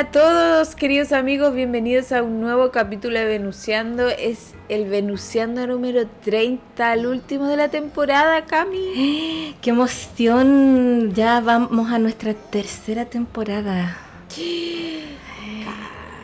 [0.00, 4.08] a todos, queridos amigos, bienvenidos a un nuevo capítulo de Venuciando.
[4.08, 9.54] Es el Venuciando número 30, el último de la temporada, Cami.
[9.60, 11.12] ¡Qué emoción!
[11.12, 13.96] Ya vamos a nuestra tercera temporada.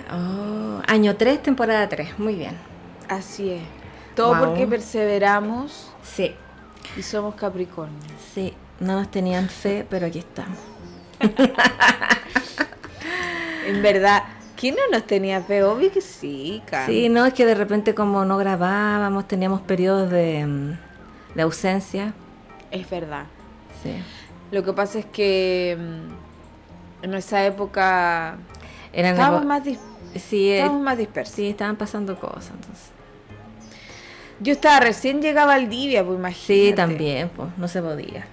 [0.08, 2.56] Oh, año 3, temporada 3, muy bien.
[3.08, 3.62] Así es.
[4.14, 4.45] Todo Wow.
[4.46, 6.32] porque perseveramos Sí,
[6.96, 7.98] y somos Capricornio.
[8.32, 10.56] sí, no nos tenían fe, pero aquí estamos.
[13.66, 14.22] En verdad,
[14.56, 15.62] ¿quién no nos tenía fe?
[15.62, 16.92] Obvio que sí, Cami.
[16.92, 20.78] Sí, no, es que de repente como no grabábamos, teníamos periodos de, mm,
[21.34, 22.12] de ausencia.
[22.70, 23.24] Es verdad.
[23.82, 23.92] Sí.
[24.50, 28.36] Lo que pasa es que mm, en esa época
[28.92, 31.34] Eran estábamos más, sí, eh, estábamos más dispersos.
[31.34, 32.90] sí, estaban pasando cosas, entonces.
[34.38, 36.68] Yo estaba recién llegaba al Divia, pues imagínate.
[36.68, 38.26] Sí, también, pues, no se podía.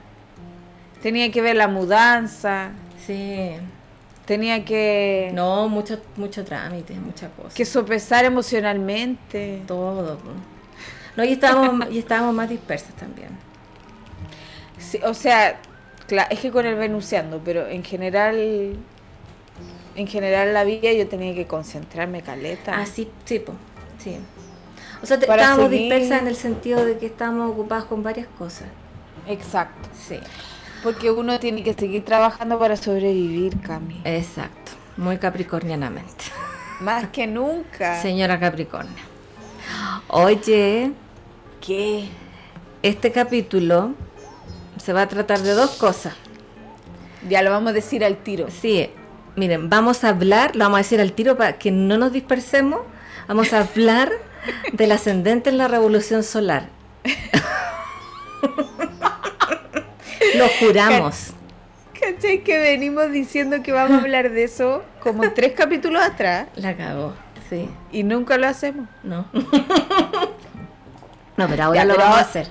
[1.01, 2.71] Tenía que ver la mudanza,
[3.05, 3.49] Sí.
[4.25, 7.53] Tenía que, No, mucho, mucho trámite, muchas cosas.
[7.53, 9.61] que sopesar emocionalmente.
[9.67, 10.17] Todo.
[11.15, 13.29] No, y estábamos, y estábamos más dispersas también.
[14.79, 15.59] Sí, o sea,
[16.29, 18.75] es que con el venuciando, pero en general,
[19.95, 22.73] en general la vida yo tenía que concentrarme caleta.
[22.75, 23.53] Ah, sí, sí, po,
[23.99, 24.17] sí.
[25.01, 28.27] O sea, te- estábamos seguir- dispersas en el sentido de que estábamos ocupadas con varias
[28.37, 28.67] cosas.
[29.27, 29.89] Exacto.
[29.97, 30.19] Sí,
[30.83, 34.01] Porque uno tiene que seguir trabajando para sobrevivir, Cami.
[34.03, 34.73] exacto.
[34.97, 36.25] Muy capricornianamente.
[36.81, 38.01] Más que nunca.
[38.01, 39.03] Señora Capricornio.
[40.07, 40.91] Oye,
[41.61, 42.09] ¿Qué?
[42.83, 43.93] este capítulo
[44.77, 46.13] se va a tratar de dos cosas.
[47.29, 48.47] Ya lo vamos a decir al tiro.
[48.51, 48.89] Sí,
[49.37, 52.81] miren, vamos a hablar, lo vamos a decir al tiro para que no nos dispersemos.
[53.27, 54.11] Vamos a hablar
[54.73, 56.67] del ascendente en la revolución solar.
[60.35, 61.33] lo juramos.
[61.99, 62.43] ¿Cachai?
[62.43, 67.13] Que venimos diciendo que vamos a hablar de eso como tres capítulos atrás La cagó,
[67.49, 68.87] sí, y nunca lo hacemos.
[69.03, 69.25] ¿no?
[71.37, 72.47] no, pero ahora Ya, lo pero vamos a hacer.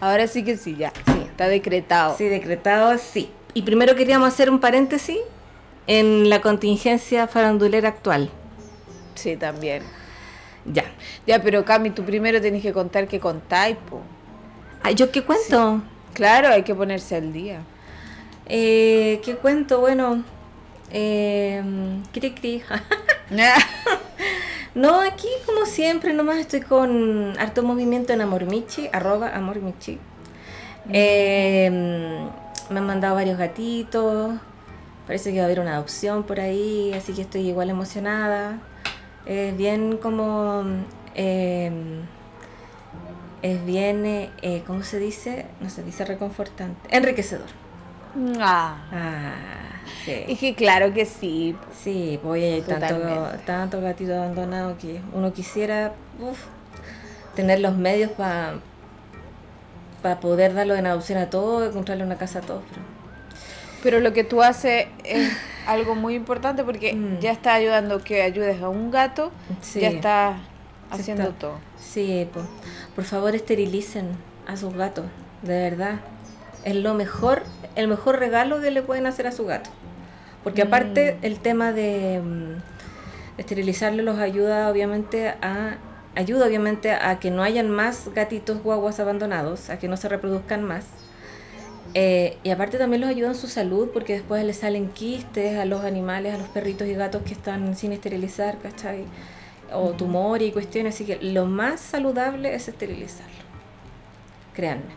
[0.00, 0.92] Ahora sí que sí, ya.
[1.06, 1.22] Sí.
[1.24, 2.16] Está decretado.
[2.16, 3.30] Sí, decretado, sí.
[3.54, 5.18] Y primero queríamos hacer un paréntesis
[5.86, 8.30] en la contingencia farandulera actual.
[9.14, 9.82] Sí, también.
[10.66, 10.84] Ya.
[11.26, 14.00] Ya, pero Cami, tú primero tenés que contar que contáis, po.
[14.94, 15.82] ¿Yo qué cuento?
[16.14, 17.60] Claro, hay que ponerse al día.
[18.46, 19.80] Eh, ¿Qué cuento?
[19.80, 20.22] Bueno,
[20.92, 21.62] eh,
[22.12, 22.62] cri cri.
[24.74, 29.98] no, aquí como siempre, nomás estoy con harto movimiento en Amormichi, arroba Amormichi.
[30.90, 31.68] Eh,
[32.70, 34.34] me han mandado varios gatitos,
[35.06, 38.58] parece que va a haber una adopción por ahí, así que estoy igual emocionada.
[39.26, 40.64] Es bien como...
[41.14, 41.72] eh,
[43.44, 45.44] es bien, eh, ¿cómo se dice?
[45.60, 46.80] No se dice reconfortante.
[46.96, 47.46] Enriquecedor.
[48.40, 48.76] Ah.
[48.90, 49.34] Ah,
[50.06, 50.36] Es sí.
[50.36, 51.54] que claro que sí.
[51.82, 52.96] Sí, pues hay tanto,
[53.44, 56.38] tanto gatito abandonado que uno quisiera uf,
[57.34, 58.60] tener los medios para
[60.20, 62.62] poder darlo en adopción a todos, encontrarle una casa a todos.
[62.70, 62.94] Pero...
[63.82, 65.30] Pero lo que tú haces es
[65.66, 67.18] algo muy importante porque Mm.
[67.20, 70.36] ya está ayudando que ayudes a un gato, Sí, ya está
[70.94, 71.38] haciendo está.
[71.38, 71.58] todo.
[71.80, 72.40] Sí, po.
[72.94, 74.08] por favor esterilicen
[74.46, 75.06] a sus gatos,
[75.42, 76.00] de verdad.
[76.64, 77.42] Es lo mejor,
[77.76, 79.70] el mejor regalo que le pueden hacer a su gato.
[80.42, 85.78] Porque aparte el tema de mm, esterilizarlo los ayuda obviamente a
[86.16, 90.62] ayuda obviamente a que no hayan más gatitos guaguas abandonados, a que no se reproduzcan
[90.62, 90.86] más.
[91.94, 95.64] Eh, y aparte también los ayuda en su salud porque después les salen quistes a
[95.64, 99.04] los animales, a los perritos y gatos que están sin esterilizar, ¿cachai?
[99.74, 103.32] O tumores y cuestiones, así que lo más saludable es esterilizarlo.
[104.54, 104.92] Créanme.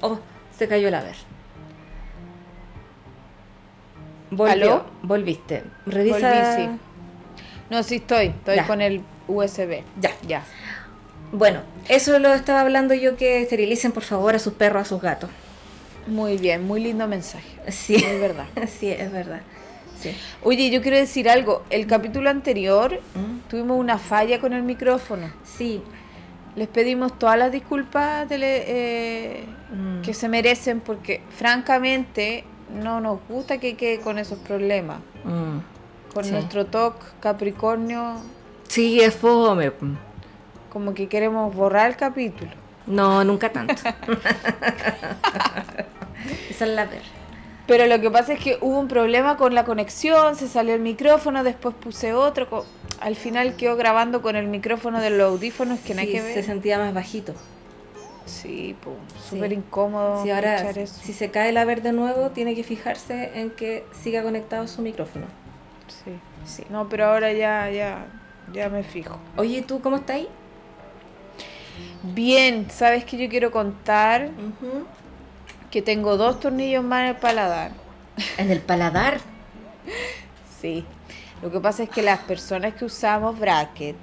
[0.00, 0.18] Oh,
[0.56, 1.16] se cayó la ver.
[4.30, 4.84] Volvió, ¿Aló?
[5.02, 5.62] volviste.
[5.86, 6.18] Revisa.
[6.54, 6.80] Volví, sí.
[7.70, 8.66] No, sí estoy, estoy Ya.
[8.66, 9.82] con el USB.
[10.00, 10.10] Ya.
[10.26, 10.42] Ya.
[11.32, 15.00] Bueno, eso lo estaba hablando yo que esterilicen por favor a sus perros, a sus
[15.00, 15.30] gatos.
[16.06, 17.48] Muy bien, muy lindo mensaje.
[17.70, 18.46] Sí, Es verdad.
[18.68, 19.40] sí, es verdad.
[19.98, 20.16] Sí.
[20.42, 21.64] Oye, yo quiero decir algo.
[21.70, 23.48] El capítulo anterior ¿Mm?
[23.48, 25.30] tuvimos una falla con el micrófono.
[25.44, 25.82] Sí,
[26.54, 30.00] Les pedimos todas las disculpas de le- eh, Mm.
[30.00, 32.44] que se merecen porque francamente
[32.82, 35.00] no nos gusta que quede con esos problemas.
[35.24, 35.58] Mm.
[36.14, 36.30] Con Sí.
[36.30, 38.14] nuestro TOC Capricornio,
[38.68, 39.70] Sí, es fome.
[40.70, 42.52] como que queremos borrar el capítulo.
[42.86, 43.74] No, nunca tanto.
[46.50, 47.02] Esa es la ver.
[47.66, 50.80] Pero lo que pasa es que hubo un problema con la conexión, se salió el
[50.80, 52.64] micrófono, después puse otro.
[53.00, 56.34] Al final quedó grabando con el micrófono de los audífonos que nada Sí, que se
[56.36, 56.44] ver.
[56.44, 57.34] sentía más bajito.
[58.24, 59.30] Sí, pues, Sí.
[59.36, 61.00] súper incómodo Si ahora, escuchar eso.
[61.02, 64.82] si se cae la ver de nuevo, tiene que fijarse en que siga conectado su
[64.82, 65.26] micrófono.
[65.88, 66.12] Sí,
[66.44, 66.64] sí.
[66.70, 68.06] No, pero ahora ya, ya,
[68.52, 69.18] ya me fijo.
[69.36, 70.28] Oye, ¿tú cómo estás ahí?
[72.02, 74.30] Bien, ¿sabes que yo quiero contar?
[75.76, 77.70] Que tengo dos tornillos más en el paladar.
[78.38, 79.20] En el paladar.
[80.58, 80.86] Sí.
[81.42, 83.94] Lo que pasa es que las personas que usamos bracket,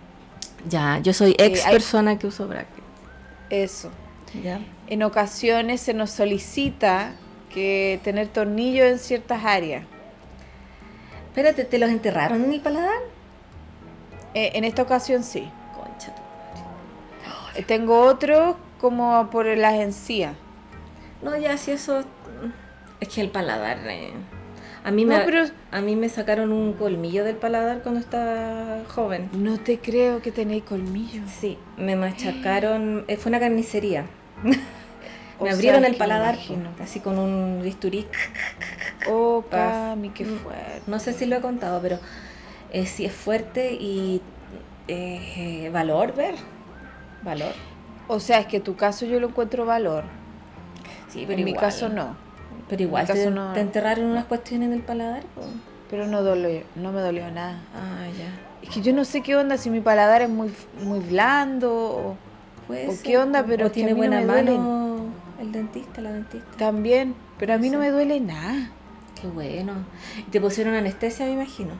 [0.70, 2.84] Ya, yo soy ex persona que uso bracket.
[3.50, 3.90] eso,
[4.44, 4.60] Ya.
[4.86, 7.14] en ocasiones se nos solicita
[7.52, 9.84] que tener tornillos en ciertas áreas.
[11.30, 13.00] Espérate, ¿te los enterraron en el paladar?
[14.36, 15.50] Eh, en esta ocasión sí.
[15.74, 16.14] Concha.
[16.14, 17.60] tu madre.
[17.62, 20.36] Eh, Tengo otros como por las encías.
[21.24, 22.02] No, ya, si eso.
[22.02, 22.50] mm,
[23.00, 23.80] Es que el paladar.
[23.86, 24.12] eh,
[24.86, 28.80] A mí, No, me, pero- a mí me sacaron un colmillo del paladar cuando estaba
[28.90, 29.30] joven.
[29.32, 31.30] No te creo que tenéis colmillos.
[31.32, 33.06] Sí, me machacaron.
[33.08, 34.06] eh, Fue una carnicería.
[35.42, 36.38] Me abrieron el paladar,
[36.82, 38.06] así con un bisturí.
[39.10, 39.44] Oh.
[39.50, 40.38] Cami, qué Mm.
[40.40, 40.82] fuerte.
[40.88, 42.00] No sé si lo he contado, pero
[42.72, 44.22] eh, sí es fuerte y
[44.88, 46.36] eh, valor ver.
[47.24, 47.52] Valor.
[48.08, 50.04] O sea, es que tu caso yo lo encuentro valor.
[51.10, 52.16] Sí, pero en mi caso no.
[52.70, 53.54] Pero igual te, caso no.
[53.54, 55.24] te enterraron unas cuestiones en el paladar.
[55.90, 57.60] Pero no, dolió, no me dolió nada.
[57.76, 58.34] Ah, ya.
[58.68, 60.52] Es que yo no sé qué onda, si mi paladar es muy,
[60.82, 62.16] muy blando o
[62.68, 63.44] Puede ¿O ser, qué onda?
[63.46, 64.58] Pero O es que a tiene no buena duelen.
[64.58, 65.06] mano
[65.42, 66.48] el dentista, la dentista.
[66.58, 67.14] también.
[67.38, 68.70] Pero a mí no me duele nada.
[69.20, 69.74] Qué bueno.
[70.18, 71.72] Y te pusieron anestesia, me imagino.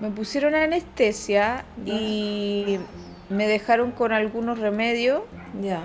[0.00, 1.92] Me pusieron anestesia Ya.
[1.94, 2.80] y
[3.28, 5.22] me dejaron con algunos remedios
[5.62, 5.82] Ya.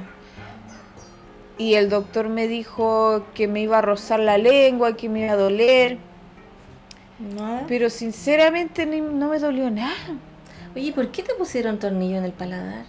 [1.57, 5.33] Y el doctor me dijo que me iba a rozar la lengua, que me iba
[5.33, 5.97] a doler,
[7.19, 7.65] Nada.
[7.67, 9.93] pero sinceramente ni- no me dolió nada.
[10.75, 12.85] Oye, ¿por qué te pusieron tornillo en el paladar?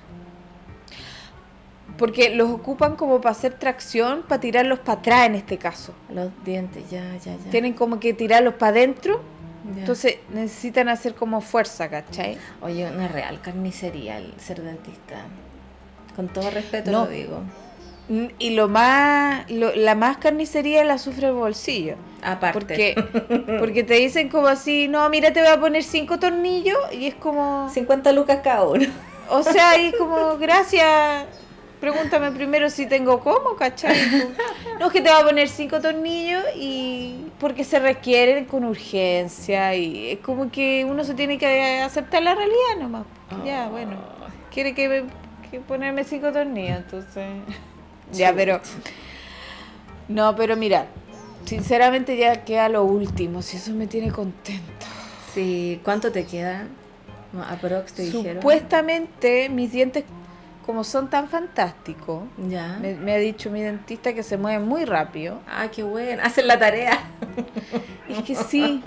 [1.99, 5.95] Porque los ocupan como para hacer tracción, para tirarlos para atrás en este caso.
[6.13, 7.51] Los dientes, ya, ya, ya.
[7.51, 9.21] Tienen como que tirarlos para adentro,
[9.77, 12.37] entonces necesitan hacer como fuerza, ¿cachai?
[12.63, 15.17] Oye, una real carnicería el ser dentista.
[16.17, 17.05] Con todo respeto No.
[17.05, 17.41] lo digo.
[18.39, 21.97] Y lo más, lo- la más carnicería la sufre el bolsillo.
[22.23, 22.59] Aparte.
[22.59, 27.06] Porque, porque te dicen como así, no, mira, te voy a poner cinco tornillos y
[27.06, 28.87] es como, 50 lucas cada uno.
[29.31, 31.25] o sea, y es como, gracias,
[31.81, 33.97] pregúntame primero si tengo cómo, ¿cachai?
[34.81, 39.73] No, es que te voy a poner cinco tornillos y porque se requieren con urgencia
[39.77, 43.05] y es como que uno se tiene que aceptar la realidad nomás.
[43.47, 43.97] Ya, bueno,
[44.53, 45.05] quiere que, me-
[45.51, 47.25] que ponerme cinco tornillos, entonces...
[48.12, 48.61] Ya, pero...
[50.09, 50.87] No, pero mira,
[51.45, 54.87] sinceramente ya queda lo último, si eso me tiene contento.
[55.33, 56.65] Sí, ¿cuánto te queda?
[57.33, 58.37] No, Aprox te dijeron.
[58.37, 60.05] Supuestamente mis dientes,
[60.67, 62.79] como son tan fantásticos, Ya.
[62.81, 65.41] me, me ha dicho mi dentista que se mueven muy rápido.
[65.49, 66.23] Ah, qué bueno.
[66.25, 66.99] Hacen la tarea.
[68.08, 68.84] Es que sí,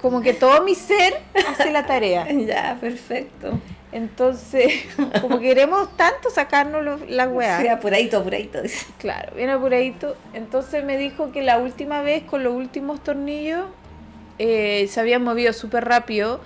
[0.00, 2.26] como que todo mi ser hace la tarea.
[2.32, 3.52] ya, perfecto.
[3.92, 4.72] Entonces,
[5.20, 7.60] como queremos tanto sacarnos la weá.
[7.60, 8.60] Sí, apuradito, apuradito.
[8.98, 10.16] Claro, bien apuradito.
[10.32, 13.66] Entonces me dijo que la última vez con los últimos tornillos
[14.38, 16.40] eh, se habían movido súper rápido,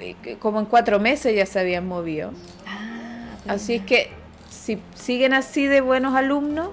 [0.00, 2.32] eh, como en cuatro meses ya se habían movido.
[2.66, 4.10] Ah, Así es que
[4.50, 6.70] si siguen así de buenos alumnos,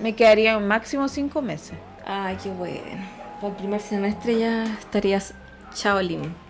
[0.00, 1.76] me quedarían máximo cinco meses.
[2.04, 2.80] Ay, qué bueno.
[3.40, 5.34] Para el primer semestre ya estarías
[5.74, 6.45] Shaolin.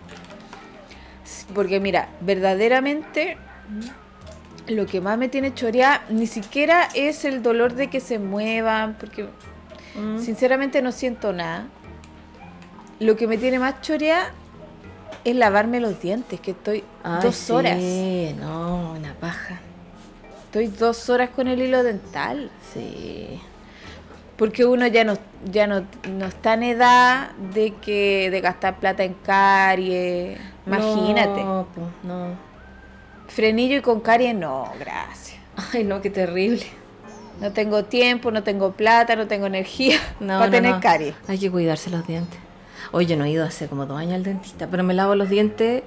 [1.53, 3.37] Porque mira, verdaderamente
[4.67, 8.95] lo que más me tiene choreada ni siquiera es el dolor de que se muevan,
[8.99, 9.27] porque
[9.95, 10.19] Mm.
[10.19, 11.65] sinceramente no siento nada.
[12.99, 14.31] Lo que me tiene más choreada
[15.23, 17.77] es lavarme los dientes, que estoy Ay, dos sí, horas.
[18.39, 19.59] no, una paja.
[20.45, 22.51] Estoy dos horas con el hilo dental.
[22.73, 23.39] Sí.
[24.37, 25.17] Porque uno ya no,
[25.51, 30.39] ya no, no está en edad de que de gastar plata en caries.
[30.65, 31.43] Imagínate.
[31.43, 32.35] No, po, no.
[33.27, 35.37] Frenillo y con caries, no, gracias.
[35.73, 36.63] Ay, no, qué terrible.
[37.41, 40.81] No tengo tiempo, no tengo plata, no tengo energía No, para no, tener no.
[40.81, 41.15] caries.
[41.27, 42.39] Hay que cuidarse los dientes.
[42.91, 45.29] Hoy yo no he ido hace como dos años al dentista, pero me lavo los
[45.29, 45.83] dientes,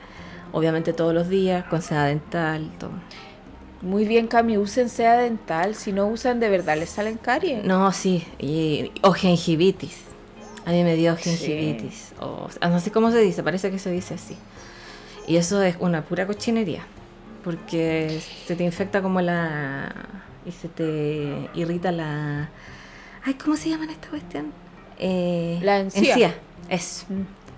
[0.52, 2.90] obviamente todos los días, con seda dental, todo.
[3.82, 5.75] Muy bien, Cami, usen seda dental.
[5.75, 7.64] Si no usan, de verdad les salen caries.
[7.64, 10.02] No, sí, y, o gingivitis.
[10.66, 12.12] A mí me dio gingivitis.
[12.20, 14.37] O, no sé cómo se dice, parece que se dice así.
[15.26, 16.82] Y eso es una pura cochinería.
[17.42, 19.94] Porque se te infecta como la.
[20.44, 22.50] y se te irrita la.
[23.25, 24.52] Ay, ¿cómo se llama esta cuestión?
[24.99, 26.34] Eh, La encía.
[26.68, 27.06] Eso.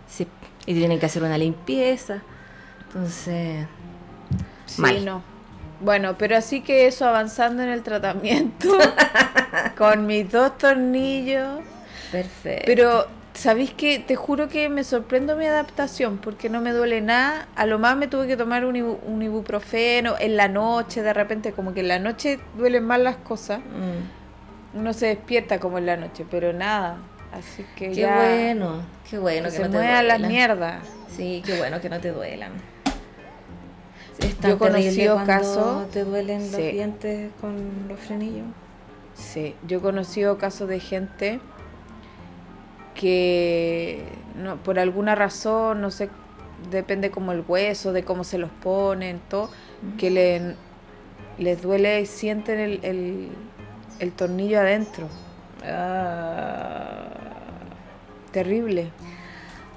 [0.09, 0.29] Sí.
[0.67, 2.23] Y tienen que hacer una limpieza.
[2.87, 3.67] Entonces.
[4.67, 5.05] Sí, mal.
[5.05, 5.32] no.
[5.83, 8.69] Bueno, pero así que eso, avanzando en el tratamiento,
[9.77, 11.61] con mis dos tornillos.
[12.11, 12.63] Perfecto.
[12.67, 13.99] Pero, ¿sabéis qué?
[13.99, 17.49] Te juro que me sorprendo mi adaptación, porque no me duele nada.
[17.57, 21.13] A lo más me tuve que tomar un, ibu- un ibuprofeno en la noche, de
[21.13, 23.59] repente, como que en la noche duelen más las cosas.
[23.61, 24.79] Mm.
[24.79, 26.97] Uno se despierta como en la noche, pero nada.
[27.33, 30.83] Así que Qué ya bueno, qué bueno que que, se no te muevan las mierdas.
[31.17, 32.53] Sí, qué bueno que no te duelan.
[34.25, 34.79] Es Yo tan cuando
[35.27, 36.71] casos- te duelen los Sí.
[36.73, 37.57] dientes con
[37.89, 38.47] los frenillos.
[39.15, 41.41] Sí, yo he conocido casos de gente
[42.95, 44.05] que
[44.37, 46.09] no, por alguna razón, no sé,
[46.71, 49.51] depende como el hueso, de cómo se los ponen, todo,
[49.99, 50.55] que le,
[51.39, 53.29] les duele y sienten el, el,
[53.99, 55.09] el tornillo adentro.
[55.65, 57.09] Ah.
[58.33, 58.91] Terrible.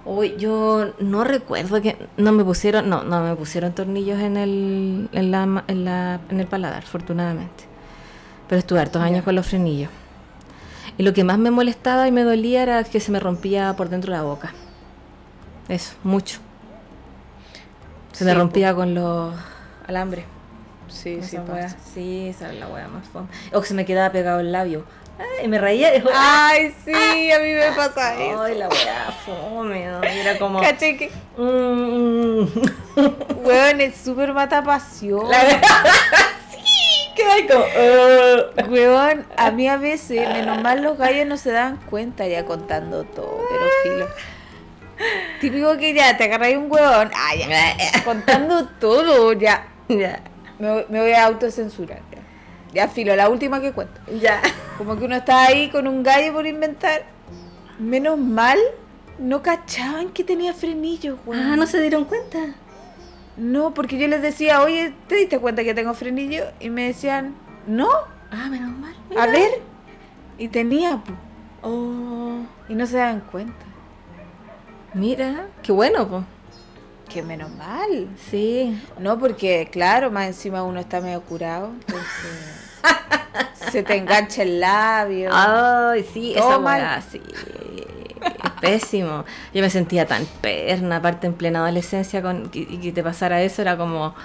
[0.06, 5.10] Uy, yo no recuerdo que no me pusieron, no, no me pusieron tornillos en el,
[5.12, 7.66] en la, en la, en el paladar, afortunadamente.
[8.48, 9.90] Pero estuve hartos años con los frenillos.
[10.98, 13.90] Y lo que más me molestaba y me dolía era que se me rompía por
[13.90, 14.54] dentro la boca.
[15.68, 16.40] Eso, mucho.
[18.12, 19.34] Se me rompía con los
[19.88, 20.26] alambres.
[20.88, 21.76] Sí, sí, pasa.
[21.94, 23.28] Sí, esa es la wea más fome.
[23.52, 24.86] O que se me quedaba pegado el labio.
[25.18, 25.96] Ay, me reía.
[25.96, 28.42] y- Ay, sí, a mí me pasa eso.
[28.44, 29.86] Ay, la wea fome.
[29.88, 30.04] ¿no?
[30.04, 30.60] Era como.
[30.62, 32.46] Caché que, Mm.
[33.46, 35.30] weón, es súper mata pasión.
[35.30, 35.40] La
[36.52, 37.64] sí, que hay como.
[37.64, 38.72] "Uh".
[38.72, 43.04] Weón, a mí a veces, menos mal los gallos no se dan cuenta ya contando
[43.06, 44.08] todo, pero filo.
[45.42, 49.68] Típico que ya te agarráis un huevón, ah, ya, contando todo, ya.
[49.90, 50.22] ya,
[50.60, 52.00] me voy a autocensurar.
[52.76, 52.88] Ya.
[52.88, 54.00] filo, la última que cuento.
[54.22, 54.42] ya.
[54.78, 57.04] Como que uno está ahí con un gallo por inventar.
[57.80, 58.60] Menos mal,
[59.18, 61.42] no cachaban que tenía frenillos, weón.
[61.44, 62.40] Ah, no se dieron cuenta.
[63.38, 66.44] No, porque yo les decía, oye, ¿te diste cuenta que tengo frenillo?
[66.60, 67.36] Y me decían,
[67.68, 67.90] no,
[68.32, 68.94] Ah, menos mal.
[69.18, 69.62] a ver.
[70.38, 71.14] Y tenía, po.
[71.68, 72.38] Oh,
[72.70, 73.66] Y no se dan cuenta.
[74.94, 76.24] mira, qué bueno, pues.
[77.10, 78.08] Que menos mal.
[78.30, 78.82] Sí.
[79.00, 82.55] No, porque claro, más encima uno está medio curado, entonces
[83.72, 85.30] se te engancha el labio.
[85.32, 87.22] Ay, sí, esa sí.
[88.44, 89.26] Es pésimo.
[89.54, 93.62] Yo me sentía tan perna, aparte en plena adolescencia, con, y, que te pasara eso,
[93.62, 94.16] era como,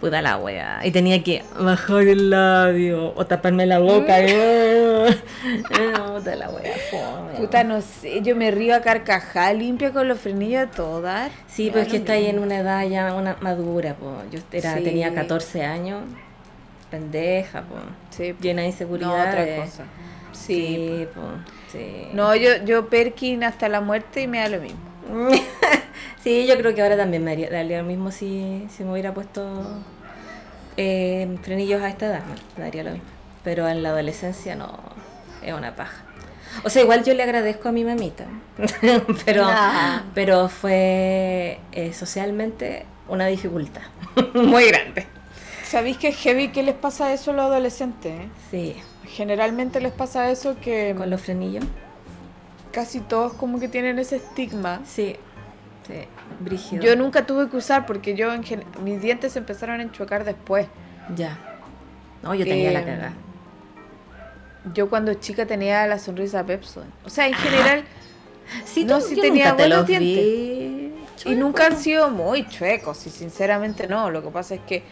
[0.00, 0.80] puta la wea.
[0.84, 4.20] Y tenía que bajar el labio o taparme la boca.
[4.20, 5.16] y, eh,
[6.14, 7.32] puta la wea, fome.
[7.38, 11.30] Puta, no sé, yo me río a carcajada, limpia con los frenillos a todo dar.
[11.48, 14.30] Sí, pues que está ahí en una edad ya una madura, pues.
[14.30, 14.84] Yo era, Sí.
[14.84, 16.02] tenía 14 años,
[16.94, 17.82] pendeja, pues.
[18.10, 18.42] Sí, po.
[18.42, 19.28] Llena de no, inseguridades.
[19.60, 19.84] otra cosa.
[20.32, 21.06] Sí.
[21.12, 21.20] Sí.
[21.72, 22.08] Sí.
[22.12, 24.78] No, yo, yo Perkin hasta la muerte y me da lo mismo.
[26.22, 29.12] sí, yo creo que ahora también me haría, daría lo mismo si, si me hubiera
[29.12, 29.62] puesto
[30.76, 32.22] eh, frenillos a esta edad,
[32.56, 33.06] me daría lo mismo.
[33.42, 34.78] Pero en la adolescencia no,
[35.42, 36.02] es una paja.
[36.62, 38.24] O sea, igual yo le agradezco a mi mamita,
[39.26, 40.02] pero, Nah.
[40.14, 43.82] pero fue eh, socialmente una dificultad
[44.34, 45.06] muy grande.
[45.74, 48.12] ¿Sabéis que es heavy que les pasa eso a los adolescentes?
[48.12, 48.28] eh?
[48.48, 48.76] Sí,
[49.08, 51.64] Generalmente les pasa eso que con los frenillos.
[52.70, 54.82] casi todos como que tienen ese estigma.
[54.84, 55.16] Sí,
[55.84, 55.94] sí,
[56.38, 56.80] brígido.
[56.80, 60.68] Yo nunca tuve que usar porque yo en gen- mis dientes empezaron a enchuecar después.
[61.16, 61.36] Ya.
[62.22, 63.12] No, yo tenía la Eh, cagada.
[64.74, 66.92] Yo cuando chica tenía la sonrisa Pepsodent.
[67.04, 67.84] O sea, en general,
[68.64, 70.92] Sí, no, sí tenía buenos vi
[71.24, 74.10] y nunca han sido muy chuecos, y sinceramente no.
[74.10, 74.84] Lo que pasa es que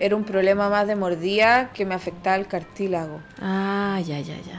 [0.00, 3.20] era un problema más de mordida que me afectaba el cartílago.
[3.40, 4.58] Ah, ya, ya, ya.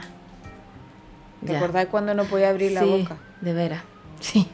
[1.44, 1.58] ¿Te Ya.
[1.58, 3.16] acordás cuando no podía abrir la boca?
[3.40, 3.82] De veras.
[4.20, 4.48] Sí.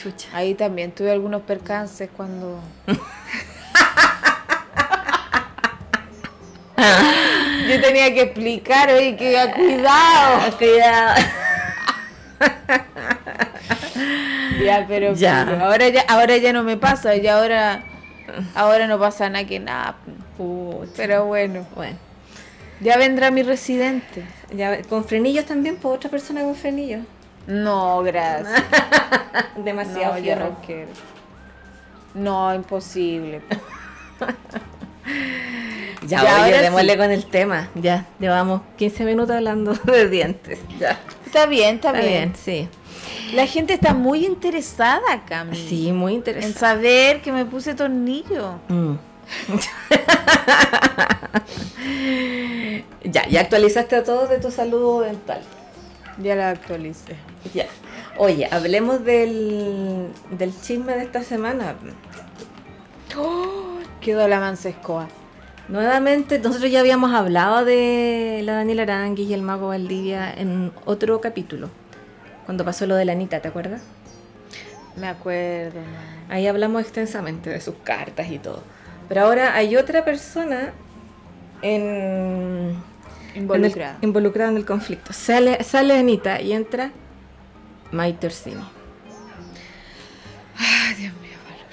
[0.00, 0.28] Chucha.
[0.32, 2.60] Ahí también tuve algunos percances cuando...
[7.68, 10.56] Yo tenía que explicar, oye, que cuidado.
[10.58, 11.20] Cuidado.
[14.64, 15.44] Ya, pero Ya.
[15.48, 17.82] pero ahora ya, ahora ya no me pasa, ya ahora,
[18.54, 19.96] ahora no pasa nada que nada.
[20.36, 20.90] Pucha.
[20.96, 21.96] Pero bueno, Bueno.
[22.80, 24.24] ya vendrá mi residente.
[24.54, 27.00] Ya, con frenillos también, por otra persona con frenillos.
[27.46, 28.62] No, gracias.
[29.56, 30.88] Demasiado No, yo no quiero.
[32.14, 33.40] No, imposible.
[36.06, 36.98] Ya, Ya, oye, démosle sí.
[36.98, 37.68] con el tema.
[37.74, 40.58] Ya, llevamos 15 minutos hablando de dientes.
[40.78, 40.98] Ya.
[41.26, 42.12] Está bien, está, Está bien.
[42.32, 42.68] bien, sí.
[43.34, 45.56] La gente está muy interesada, Cami.
[45.56, 46.58] Sí, muy En interesante.
[46.58, 48.54] saber que me puse tornillo.
[48.68, 48.94] Mm.
[53.04, 55.40] ya, ya actualizaste a todos de tu salud dental.
[56.22, 57.16] Ya la actualicé.
[57.54, 57.66] Ya.
[58.16, 61.74] Oye, hablemos del, del chisme de esta semana.
[63.16, 63.78] ¡Oh!
[64.00, 65.08] Quedó la mancescoa.
[65.68, 71.20] Nuevamente, nosotros ya habíamos hablado de la Daniela Arangui y el mago Valdivia en otro
[71.20, 71.68] capítulo,
[72.48, 73.82] cuando pasó lo de la Anita, ¿te acuerdas?
[74.96, 76.32] Me acuerdo, no.
[76.34, 78.62] Ahí hablamos extensamente de sus cartas y todo.
[79.06, 80.72] Pero ahora hay otra persona
[81.60, 82.74] en,
[83.34, 83.90] Involucrada.
[83.92, 85.12] en el- involucrada en el conflicto.
[85.12, 86.90] Sale, sale Anita y entra
[87.92, 88.64] Maite Orsini.
[90.56, 91.66] Ay, Dios mío, valor.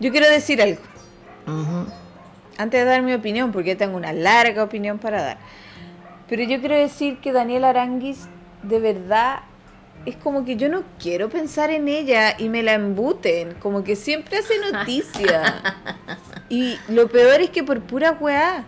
[0.00, 0.80] Yo quiero decir algo.
[2.58, 5.38] Antes de dar mi opinión, porque tengo una larga opinión para dar.
[6.28, 8.26] Pero yo quiero decir que Daniela Aranguis,
[8.64, 9.40] de verdad,
[10.06, 13.54] es como que yo no quiero pensar en ella y me la embuten.
[13.60, 15.62] Como que siempre hace noticia.
[16.48, 18.64] y lo peor es que por pura weá.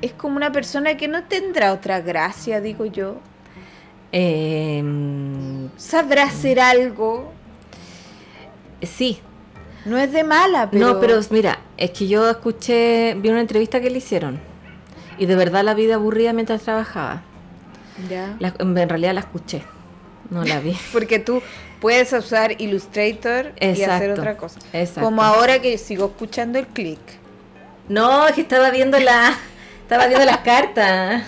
[0.00, 3.16] Es como una persona que no tendrá otra gracia, digo yo.
[4.12, 4.82] Eh,
[5.76, 7.32] Sabrá hacer algo.
[8.82, 9.18] sí,
[9.84, 10.86] No es de mala, pero.
[10.94, 14.38] no, pero mira, es que yo escuché, vi una entrevista que le hicieron
[15.18, 17.22] y de verdad la vida aburrida mientras trabajaba.
[18.08, 18.36] Ya.
[18.38, 19.62] La- en realidad la escuché,
[20.30, 20.76] no la vi.
[20.92, 21.42] Porque tú
[21.80, 24.60] puedes usar Illustrator y hacer otra cosa.
[24.72, 25.02] exacto.
[25.02, 26.98] Como ahora que sigo escuchando el click.
[27.88, 29.34] No, es que estaba viendo la,
[29.82, 31.22] estaba viendo las cartas.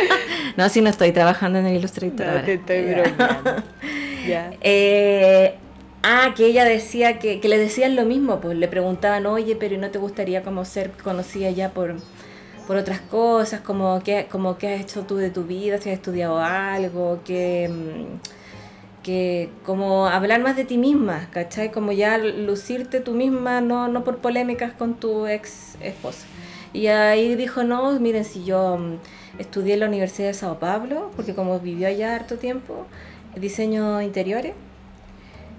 [0.56, 2.26] no, si no estoy trabajando en el Illustrator.
[2.28, 2.46] ahora.
[2.46, 3.64] Ya.
[4.26, 4.50] Ya.
[4.60, 5.54] Eh,
[6.02, 9.76] ah, que ella decía que, que le decían lo mismo, pues le preguntaban, oye, pero
[9.76, 11.94] ¿y no te gustaría como ser conocida ya por,
[12.66, 13.60] por otras cosas?
[13.60, 17.68] Como qué, como qué has hecho tú de tu vida, si has estudiado algo, que,
[17.68, 18.35] mm,
[19.06, 21.70] que como hablar más de ti misma, ¿cachai?
[21.70, 26.26] Como ya lucirte tú misma, no, no por polémicas con tu ex esposa.
[26.72, 28.96] Y ahí dijo, no, miren, si yo mm,
[29.38, 32.84] estudié en la Universidad de Sao Paulo, porque como vivió allá harto tiempo,
[33.36, 34.54] diseño interiores,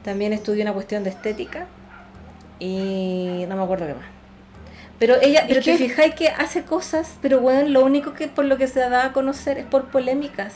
[0.04, 1.68] también estudié una cuestión de estética
[2.60, 4.06] y no me acuerdo qué más.
[5.00, 8.46] Pero ella, pero te que- fijáis que hace cosas, pero bueno, lo único que por
[8.46, 10.54] lo que se da a conocer es por polémicas.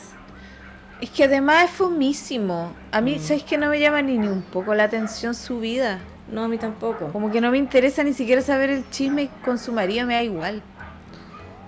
[1.02, 2.72] Es que además es fumísimo.
[2.92, 3.18] A mí, Mm.
[3.20, 5.98] ¿sabes que No me llama ni, ni un poco la atención su vida.
[6.30, 7.08] No, a mí tampoco.
[7.12, 10.22] Como que no me interesa ni siquiera saber el chisme con su marido, me da
[10.22, 10.62] igual.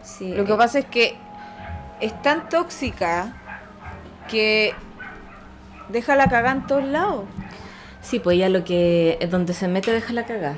[0.05, 1.17] Sí, Lo que pasa es que
[2.01, 3.35] es tan tóxica
[4.31, 4.73] que
[5.89, 7.25] deja la cagada en todos lados.
[8.03, 10.57] Sí, pues ella lo que es donde se mete deja la cagada.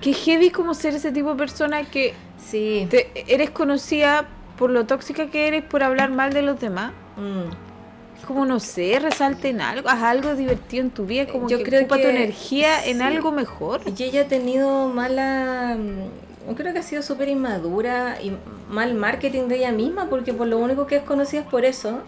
[0.00, 2.86] Que heavy como ser ese tipo de persona que Sí.
[2.90, 4.26] te- eres conocida
[4.58, 6.92] por lo tóxica que eres por hablar mal de los demás.
[7.16, 8.24] Mm.
[8.26, 11.64] Como no sé, resalte en algo, haz algo divertido en tu vida, como Yo que
[11.64, 13.82] creo ocupa tu energía en algo mejor.
[13.96, 15.76] Y ella ha tenido mala.
[15.78, 18.32] mm, creo que ha sido súper inmadura y
[18.68, 22.00] mal marketing de ella misma, porque por lo único que es conocida es por eso.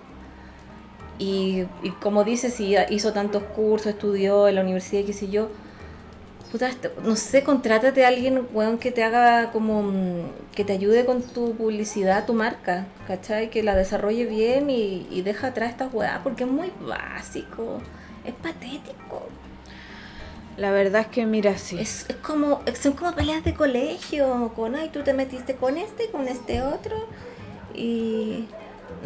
[1.18, 5.48] Y, y como dice, si hizo tantos cursos, estudió en la universidad, qué sé yo.
[6.50, 6.70] Puta,
[7.04, 9.82] no sé, contrátate a alguien, weón, que te haga como.
[9.82, 10.22] mm,
[10.54, 13.50] que te ayude con tu publicidad, tu marca, ¿cachai?
[13.50, 17.80] Que la desarrolle bien y, y deja atrás estas weas, porque es muy básico,
[18.24, 19.28] es patético.
[20.56, 21.78] La verdad es que mira, sí.
[21.78, 26.10] Es, es como, son como peleas de colegio, con, ay, tú te metiste con este,
[26.10, 26.96] con este otro,
[27.74, 28.46] y...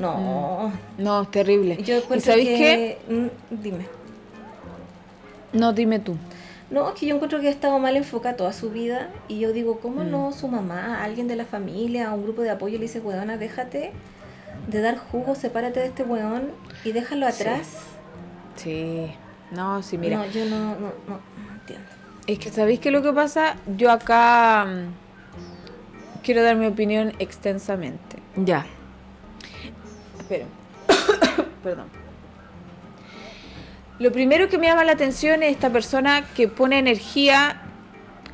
[0.00, 1.76] No, No, es terrible.
[1.82, 2.56] yo ¿Y sabéis que...
[2.56, 2.98] qué?
[3.08, 3.86] Mm, Dime.
[5.52, 6.16] No, dime tú.
[6.72, 9.52] No, es que yo encuentro que ha estado mal enfocada toda su vida, y yo
[9.52, 10.10] digo, ¿cómo Mm.
[10.10, 13.92] no su mamá, alguien de la familia, un grupo de apoyo le dice, weona, déjate
[14.68, 16.50] de dar jugo, sepárate de este weón
[16.84, 17.76] y déjalo atrás?
[18.56, 19.12] Sí.
[19.50, 20.16] No, sí, mira.
[20.16, 21.86] No, yo no, no, no, no entiendo.
[22.26, 28.16] Es que sabéis que lo que pasa, yo acá mm, quiero dar mi opinión extensamente.
[28.36, 28.64] Ya.
[30.18, 30.46] Espera.
[31.62, 32.01] Perdón.
[34.02, 37.62] Lo primero que me llama la atención es esta persona que pone energía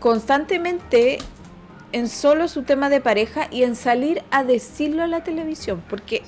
[0.00, 1.18] constantemente
[1.92, 5.84] en solo su tema de pareja y en salir a decirlo a la televisión.
[5.90, 6.22] Porque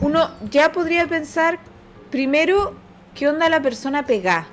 [0.00, 1.60] uno ya podría pensar,
[2.10, 2.74] primero,
[3.14, 4.48] ¿qué onda la persona pegada?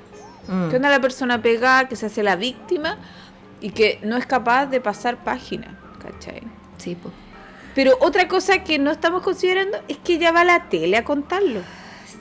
[0.48, 0.70] Mm.
[0.70, 3.00] ¿Qué onda la persona pegada que se hace la víctima
[3.60, 5.80] y que no es capaz de pasar página?
[6.00, 6.44] ¿Cachai?
[6.78, 7.12] Sí, pues.
[7.74, 11.04] Pero otra cosa que no estamos considerando es que ella va a la tele a
[11.04, 11.62] contarlo.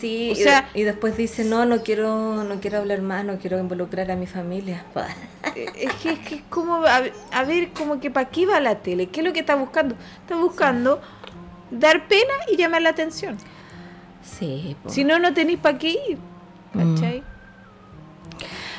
[0.00, 3.24] Sí, O sea- y, de- y después dice, no, no quiero, no quiero hablar más,
[3.24, 4.84] no quiero involucrar a mi familia.
[5.56, 8.60] Eh, Es que es que como, a, ver- a ver, como que para qué va
[8.60, 9.96] la tele, ¿qué es lo que está buscando?
[10.22, 11.00] Está buscando
[11.70, 13.36] dar pena y llamar la atención.
[14.22, 14.90] Sí, po.
[14.90, 16.18] Si no, no tenéis para qué ir.
[16.72, 17.22] ¿Cachai?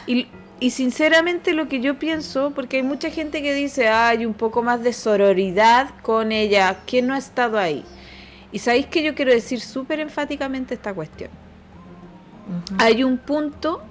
[0.07, 0.27] Y,
[0.59, 4.33] y sinceramente lo que yo pienso, porque hay mucha gente que dice, "Ah, hay un
[4.33, 7.83] poco más de sororidad con ella, ¿quién no ha estado ahí?
[8.51, 11.29] Y sabéis que yo quiero decir súper enfáticamente esta cuestión.
[12.79, 13.81] Hay un punto,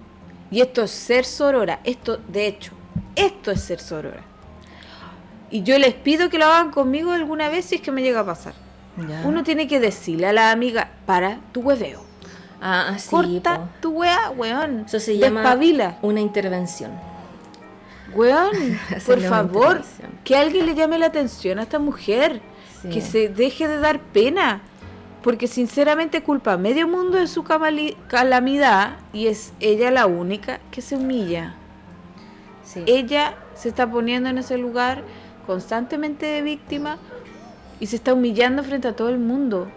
[0.50, 2.72] y esto es ser sorora, esto, de hecho,
[3.16, 4.22] esto es ser sorora.
[5.50, 8.20] Y yo les pido que lo hagan conmigo alguna vez si es que me llega
[8.20, 8.54] a pasar.
[9.08, 9.22] Ya.
[9.24, 12.04] Uno tiene que decirle a la amiga, para tu hueveo.
[12.60, 13.68] Ah, sí, Corta po.
[13.80, 14.84] tu wea, weón.
[14.86, 15.98] Eso se llama Despabila.
[16.02, 16.90] una intervención.
[18.14, 19.82] Weón, por favor,
[20.24, 22.42] que alguien le llame la atención a esta mujer.
[22.82, 22.88] Sí.
[22.88, 24.62] Que se deje de dar pena.
[25.22, 30.80] Porque sinceramente culpa a medio mundo de su calamidad y es ella la única que
[30.80, 31.56] se humilla.
[32.64, 32.82] Sí.
[32.86, 35.02] Ella se está poniendo en ese lugar
[35.46, 36.96] constantemente de víctima
[37.80, 39.70] y se está humillando frente a todo el mundo.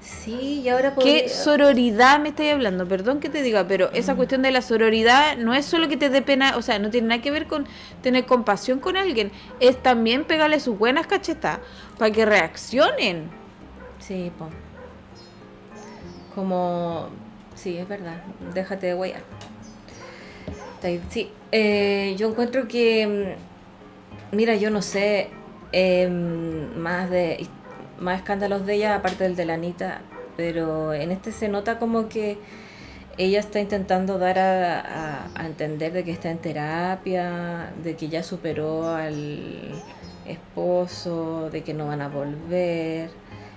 [0.00, 2.86] Sí, y ahora ¿Qué sororidad me estáis hablando?
[2.86, 6.10] Perdón que te diga, pero esa cuestión de la sororidad no es solo que te
[6.10, 7.66] dé pena, o sea, no tiene nada que ver con
[8.02, 11.60] tener compasión con alguien, es también pegarle sus buenas cachetadas
[11.98, 13.30] para que reaccionen.
[14.00, 14.48] Sí, po.
[16.34, 17.08] Como...
[17.54, 18.22] Sí, es verdad.
[18.52, 19.14] Déjate de
[20.82, 21.00] ahí.
[21.08, 23.36] Sí, eh, yo encuentro que...
[24.32, 25.30] mm, Mira, yo no sé
[25.72, 27.46] eh, más de
[28.00, 30.00] más escándalos de ella, aparte del de la Anita,
[30.36, 32.38] pero en este se nota como que
[33.16, 38.24] ella está intentando dar a- a entender de que está en terapia, de que ya
[38.24, 39.80] superó al
[40.26, 43.10] esposo, de que no van a volver.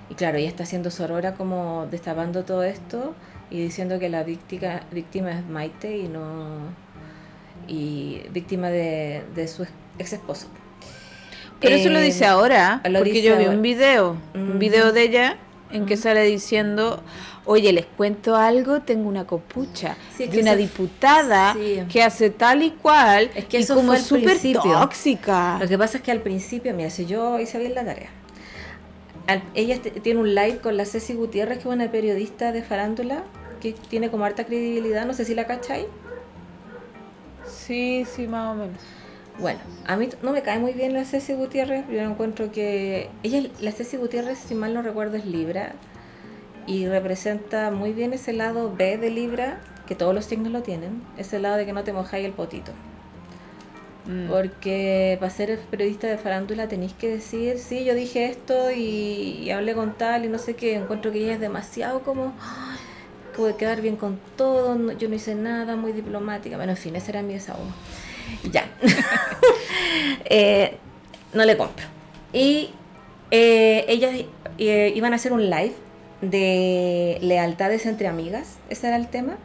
[0.10, 3.14] Y claro, ella está haciendo sorora como destapando todo esto
[3.50, 6.60] y diciendo que la víctima, víctima es Maite y no
[7.68, 9.66] y víctima de, de su
[10.00, 10.48] ex esposo.
[11.60, 13.56] Pero eso lo Eh, dice ahora, lo porque dice yo vi ahora.
[13.56, 15.38] un video, un video de ella
[15.72, 17.02] en que sale diciendo,
[17.46, 21.84] oye, les cuento algo, tengo una copucha Sí, es de una eso- diputada sí.
[21.90, 25.58] que hace tal y cual, Es que y eso como es súper tóxica.
[25.60, 28.10] Lo que pasa es que al principio, mira, si yo hice bien la tarea.
[29.28, 33.24] Al- ella tiene un live con la Ceci Gutiérrez, que es una periodista de farándula,
[33.60, 35.86] que tiene como harta credibilidad, no sé si la cachai.
[37.46, 38.78] Sí, sí, más o menos.
[39.40, 43.48] Bueno, a mí no me cae muy bien la Ceci Gutiérrez, yo encuentro que ella,
[43.62, 45.74] la Ceci Gutiérrez, si mal no recuerdo, es Libra
[46.66, 51.02] y representa muy bien ese lado B de Libra, que todos los signos lo tienen,
[51.18, 52.72] ese lado de que no te mojáis el potito.
[54.08, 54.28] Mm.
[54.30, 59.52] Porque para ser periodista de farándula tenéis que decir, sí, yo dije esto y, y
[59.52, 60.76] hablé con tal y no sé qué.
[60.76, 62.78] Encuentro que ella es demasiado como, "Ay,
[63.36, 66.56] que voy a quedar bien con todo, no- yo no hice nada, muy diplomática.
[66.58, 67.66] Bueno, en fin, ese era mi desahogo.
[68.52, 68.70] Ya.
[70.30, 70.78] Eh,
[71.34, 71.86] no le compro.
[72.34, 72.72] Y
[73.32, 74.14] eh, ellas
[74.58, 75.74] eh, iban a hacer un live
[76.22, 79.38] de lealtades entre amigas, ese era el tema.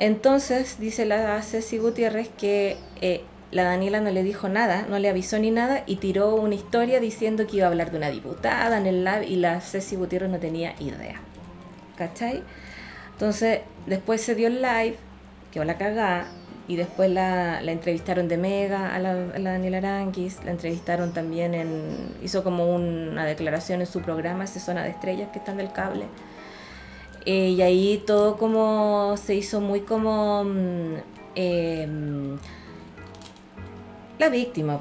[0.00, 2.76] Entonces dice la Ceci Gutiérrez que
[3.52, 6.98] la Daniela no le dijo nada, no le avisó ni nada y tiró una historia
[6.98, 10.30] diciendo que iba a hablar de una diputada en el live y la Ceci Gutiérrez
[10.30, 11.20] no tenía idea.
[11.96, 12.42] ¿Cachai?
[13.12, 14.96] Entonces después se dio el live,
[15.52, 16.26] que la cagá,
[16.70, 22.44] y después la, entrevistaron de Mega a la, Daniela Aranguis, la entrevistaron también en, hizo
[22.44, 26.04] como una declaración en su programa, ese Zona de Estrellas que están del cable.
[27.26, 30.94] Eh, y ahí todo como se hizo muy como mm,
[31.34, 32.38] em,
[34.20, 34.78] la víctima.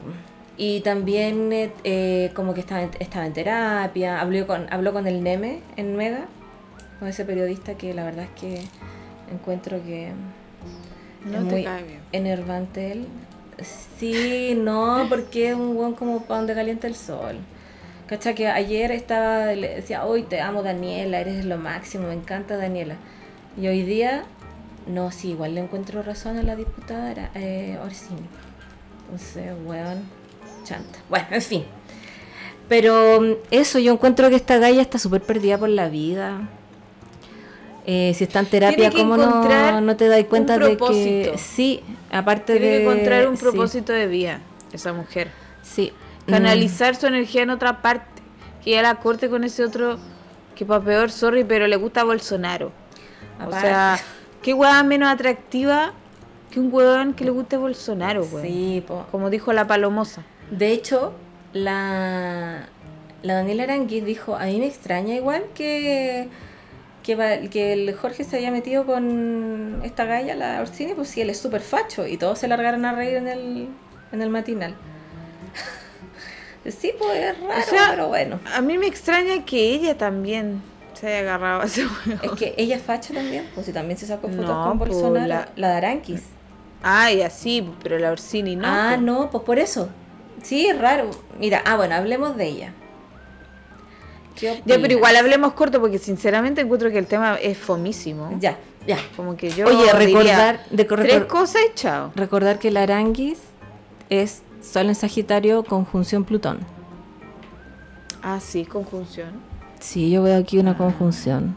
[0.57, 5.23] Y también eh, eh, como que estaba estaba en terapia, habló con, habló con el
[5.23, 6.27] Neme en Mega,
[6.99, 8.61] con ese periodista que la verdad es que
[9.31, 10.11] encuentro que
[11.25, 11.99] No es te muy cae bien.
[12.11, 13.07] enervante él.
[13.97, 17.37] Sí, no, porque es un buen como para donde calienta el sol.
[18.07, 18.33] ¿Cachai?
[18.33, 22.95] Que ayer estaba, le decía, hoy te amo Daniela, eres lo máximo, me encanta Daniela.
[23.59, 24.23] Y hoy día,
[24.87, 28.21] no, sí, igual le encuentro razón a la diputada eh, Orsini.
[29.05, 30.03] Entonces, weón,
[30.63, 30.99] chanta.
[31.09, 31.63] Bueno, en fin.
[32.69, 36.47] Pero mm, eso, yo encuentro que esta galla está súper perdida por la vida.
[37.91, 41.33] Eh, si está en terapia, Tiene ¿cómo no, no te das cuenta un de que
[41.39, 45.31] sí, aparte Tiene de que encontrar un sí, propósito de vida, esa mujer.
[45.63, 45.91] Sí.
[46.27, 48.21] Canalizar su energía en otra parte.
[48.63, 49.97] Que ya la corte con ese otro,
[50.53, 52.71] que para peor, sorry, pero le gusta Bolsonaro.
[53.43, 53.99] O sea,
[54.43, 55.93] qué hueá menos atractiva
[56.51, 58.45] que un hueón que le guste Bolsonaro, weón.
[58.45, 59.07] Sí, po.
[59.09, 60.21] Como dijo la palomosa.
[60.51, 61.13] De hecho,
[61.53, 62.67] la,
[63.23, 66.27] la Daniela Aranguiz dijo, a mí me extraña igual que,
[67.03, 71.21] que, va- que el Jorge se había metido con esta galla, la Orsini, pues sí,
[71.21, 72.05] él es súper facho.
[72.07, 73.67] Y todos se largaron a reír en el,
[74.11, 74.75] en el matinal.
[76.65, 78.39] sí, pues es raro, O sea, pero bueno.
[78.55, 80.61] A mí me extraña que ella también
[80.93, 82.21] se haya agarrado a ese huevo.
[82.23, 84.89] Es que ella es facha también, pues si también se sacó fotos No, con pues,
[84.91, 86.23] Bolsonaro, la- la, de Aranquis.
[86.81, 88.63] Ay, así, pero la Orsini no.
[88.67, 89.01] ah, pues.
[89.01, 89.89] no, pues por eso.
[90.43, 91.09] Sí, es raro.
[91.37, 92.73] Mira, ah, bueno, hablemos de ella.
[94.39, 98.37] ¿Qué Ya, pero igual hablemos corto porque sinceramente encuentro que el tema es fomísimo.
[98.39, 98.97] Ya, ya.
[99.15, 102.11] Como que yo Oye, recordar, de, tres cosas y chao.
[102.15, 103.39] recordar que la Aranguis
[104.09, 106.59] es Sol en Sagitario conjunción Plutón.
[108.21, 109.31] Ah, sí, conjunción.
[109.79, 111.55] Sí, yo veo aquí una conjunción.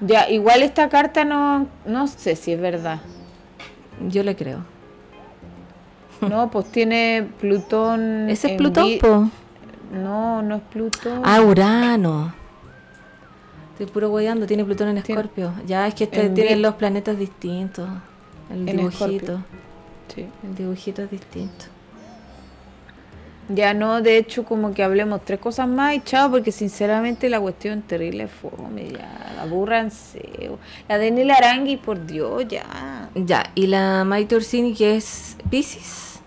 [0.00, 3.00] Ya, igual esta carta no, no sé si es verdad.
[4.08, 4.64] Yo le creo.
[6.20, 8.28] No, pues tiene Plutón.
[8.28, 9.30] Ese es Plutón, po.
[9.90, 11.22] No, no es Plutón.
[11.24, 12.32] Ah, Urano.
[13.72, 15.52] Estoy puro hueando, tiene Plutón en Escorpio.
[15.66, 17.88] Ya, es que este en tiene los planetas distintos.
[18.50, 19.42] El En dibujito.
[20.14, 20.26] Sí.
[20.44, 21.66] El dibujito es distinto.
[23.52, 27.40] Ya no, de hecho, como que hablemos tres cosas más y chao, porque sinceramente la
[27.40, 30.52] cuestión terrible es fome, ya, abúrranse.
[30.88, 33.08] La Daniela Arangui, por Dios, ya.
[33.16, 36.20] Ya, y la Maite Orsini que es Pisces,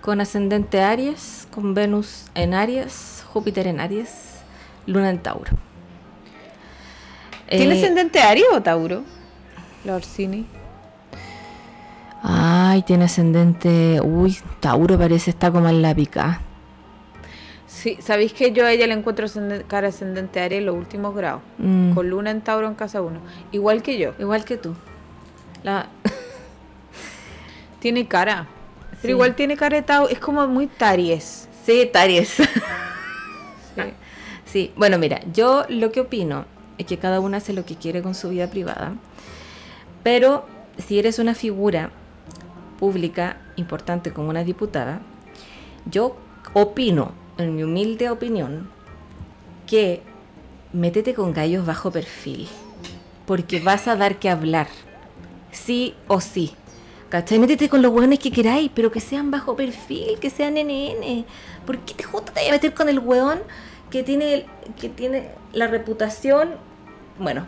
[0.00, 4.40] con ascendente Aries, con Venus en Aries, Júpiter en Aries,
[4.86, 5.52] Luna en Tauro.
[7.48, 9.02] ¿Tiene Eh, ascendente Aries o Tauro?
[9.84, 10.46] La Orsini.
[12.22, 14.00] Ay, tiene ascendente.
[14.02, 16.40] Uy, Tauro parece está como en la pica.
[17.66, 19.26] Sí, ¿sabéis que yo a ella le encuentro
[19.66, 21.42] cara ascendente Aries en los últimos grados?
[21.58, 23.18] Mm, Con Luna en Tauro en casa 1.
[23.52, 24.14] Igual que yo.
[24.18, 24.74] Igual que tú.
[25.62, 25.86] La...
[27.80, 28.46] Tiene cara.
[29.02, 30.08] Pero igual tiene Tauro.
[30.08, 31.48] Es como muy Taries.
[31.66, 32.28] Sí, Taries.
[32.28, 32.44] Sí.
[34.44, 36.44] Sí, bueno, mira, yo lo que opino
[36.76, 38.92] es que cada una hace lo que quiere con su vida privada,
[40.02, 40.44] pero
[40.76, 41.90] si eres una figura
[42.78, 45.00] pública importante como una diputada,
[45.90, 46.16] yo
[46.52, 48.68] opino, en mi humilde opinión,
[49.66, 50.02] que
[50.74, 52.46] métete con gallos bajo perfil,
[53.26, 54.68] porque vas a dar que hablar,
[55.50, 56.52] sí o sí.
[57.12, 57.38] ¿Cachai?
[57.38, 61.26] Métete con los hueones que queráis, pero que sean bajo perfil, que sean NN.
[61.66, 63.40] ¿Por qué te justo te vas a meter con el hueón
[63.90, 64.46] que tiene,
[64.80, 66.54] que tiene la reputación,
[67.18, 67.44] bueno,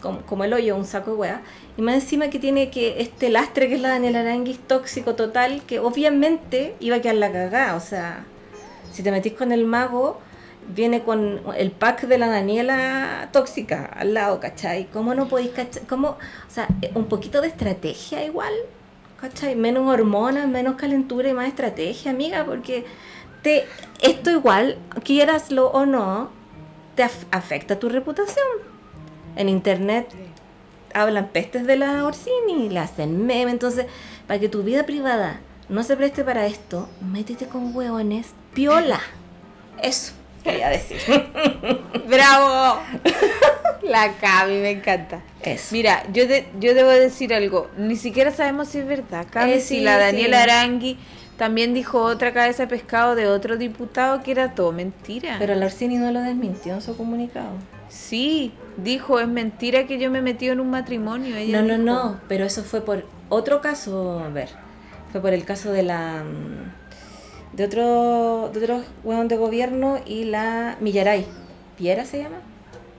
[0.00, 1.42] como, el hoyo, un saco de hueá,
[1.76, 5.62] y más encima que tiene que este lastre que es la Daniela Aranguis tóxico total,
[5.66, 8.24] que obviamente iba a quedar la cagada, o sea,
[8.92, 10.20] si te metís con el mago,
[10.72, 14.86] viene con el pack de la Daniela tóxica al lado, ¿cachai?
[14.92, 15.82] ¿Cómo no podéis cachar?
[15.88, 16.10] ¿Cómo?
[16.10, 18.52] O sea, eh, un poquito de estrategia igual,
[19.20, 19.56] ¿cachai?
[19.56, 22.84] Menos hormonas, menos calentura y más estrategia, amiga, porque
[23.42, 23.66] te,
[24.00, 26.30] esto igual, quieraslo o no,
[26.94, 28.46] te af- afecta tu reputación.
[29.36, 30.08] En internet
[30.94, 33.86] hablan pestes de la Orsini, le hacen meme, entonces,
[34.26, 39.00] para que tu vida privada no se preste para esto, métete con hueones, piola.
[39.82, 40.98] Eso quería decir.
[42.08, 42.80] ¡Bravo!
[43.82, 45.20] La Cami, me encanta.
[45.42, 45.68] Eso.
[45.72, 47.68] Mira, yo, de- yo debo decir algo.
[47.76, 49.26] Ni siquiera sabemos si es verdad.
[49.30, 50.50] Cami, Eh, si la Daniela sí.
[50.50, 50.98] Arangui
[51.36, 55.36] también dijo otra cabeza de pescado de otro diputado que era todo mentira.
[55.38, 57.50] Pero la Orsini no lo desmintió en su comunicado.
[57.88, 61.36] sí, dijo, es mentira que yo me he metido en un matrimonio.
[61.36, 61.84] Ella No, no, dijo.
[61.84, 64.48] no, pero eso fue por otro caso, a ver,
[65.12, 66.72] fue por el caso de la mm,
[67.52, 71.26] de otro de otro hueón de gobierno y la Millaray.
[71.76, 72.36] ¿Piera se llama?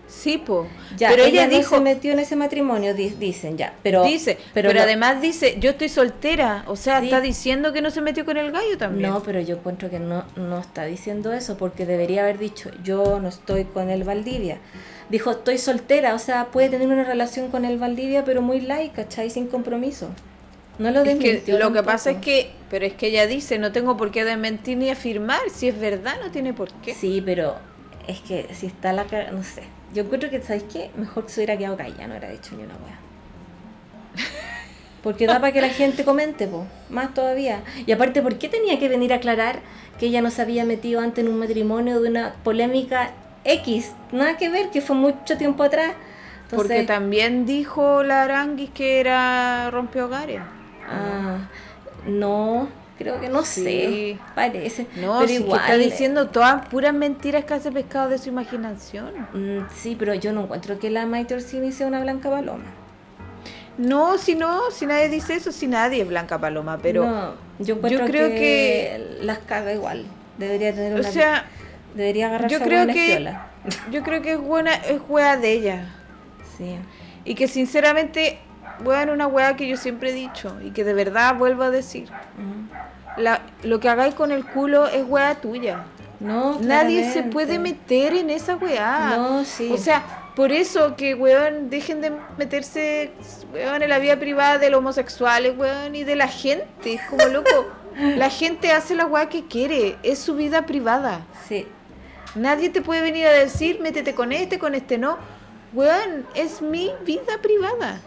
[0.08, 0.66] Sí, po.
[0.98, 4.40] Ya, pero ella, ella, no se metió en ese matrimonio, di- dicen ya, pero dice,
[4.56, 6.64] pero, lo- además dice, yo estoy soltera.
[6.66, 7.06] O sea, Sí.
[7.06, 9.12] está diciendo que no se metió con el gallo también.
[9.12, 13.20] No, pero yo encuentro que no, no está diciendo eso porque debería haber dicho, yo
[13.20, 14.58] no estoy con el Valdivia.
[15.12, 18.94] Dijo, estoy soltera, o sea, puede tener una relación con el Valdivia, pero muy light,
[18.94, 19.30] ¿cachai?
[19.30, 20.08] Sin compromiso.
[20.80, 23.60] No lo Es que desmintió lo que pasa es que, pero es que ella dice,
[23.60, 26.94] no tengo por qué desmentir ni afirmar, si es verdad no tiene por qué.
[26.94, 27.58] Sí, pero
[28.08, 29.64] es que si está la cara, no sé.
[29.94, 30.90] Yo encuentro que, ¿sabes qué?
[30.96, 33.00] Mejor se hubiera quedado callada, no hubiera dicho ni una wea.
[35.04, 37.62] Porque da para que la gente comente, po, más todavía.
[37.86, 39.60] Y aparte, ¿por qué tenía que venir a aclarar
[39.98, 43.12] que ella no se había metido antes en un matrimonio de una polémica
[43.44, 43.92] X?
[44.12, 45.94] Nada que ver, que fue mucho tiempo atrás.
[46.50, 50.42] Porque también dijo la Aranguis que era rompe hogares.
[50.90, 51.38] Ah,
[52.08, 53.64] no, creo que no Sí.
[53.64, 54.88] sé, parece.
[54.96, 59.14] No, pero que igual, está diciendo todas puras mentiras que hace pescado de su imaginación.
[59.34, 62.66] Mm, sí, pero yo no encuentro que la Maite Orsini sea una blanca paloma.
[63.80, 67.80] No, si no, si nadie dice eso, si nadie es Blanca Paloma, pero, No, yo,
[67.80, 70.04] creo que, las caga igual.
[70.38, 71.46] Debería tener o una, sea,
[71.96, 73.34] Debería agarrarse Yo creo que
[73.92, 75.94] yo creo que es buena, es wea de ella.
[76.58, 76.76] Sí.
[77.24, 78.40] Y que sinceramente,
[78.84, 82.10] weón, una wea que yo siempre he dicho y que de verdad vuelvo a decir.
[83.18, 85.86] La, lo que hagáis con el culo es wea tuya.
[86.20, 89.16] No, Nadie se puede meter en esa weá.
[89.16, 89.72] No, sí.
[89.72, 90.04] O sea,
[90.36, 93.12] por eso que, weón, dejen de meterse,
[93.54, 96.94] weón, en la vida privada de los homosexuales, weón, y de la gente.
[96.94, 97.68] Es como loco.
[98.18, 99.96] la gente hace la weá que quiere.
[100.04, 101.22] Es su vida privada.
[101.48, 101.68] Sí.
[102.36, 105.18] Nadie te puede venir a decir, métete con este, con este no.
[105.72, 108.02] Weón, es mi vida privada.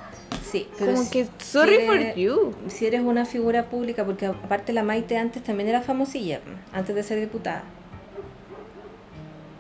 [0.51, 2.55] Sí, pero Como si- que, si sorry eres- for you.
[2.69, 6.41] Si eres una figura pública, porque aparte la Maite antes también era famosilla,
[6.73, 7.65] antes de ser diputada.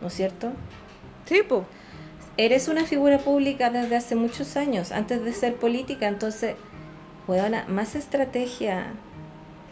[0.00, 0.52] ¿No es cierto?
[1.26, 1.64] Sí, po.
[2.36, 6.54] Eres una figura pública desde hace muchos años, antes de ser política, entonces,
[7.28, 8.86] weona, más estrategia.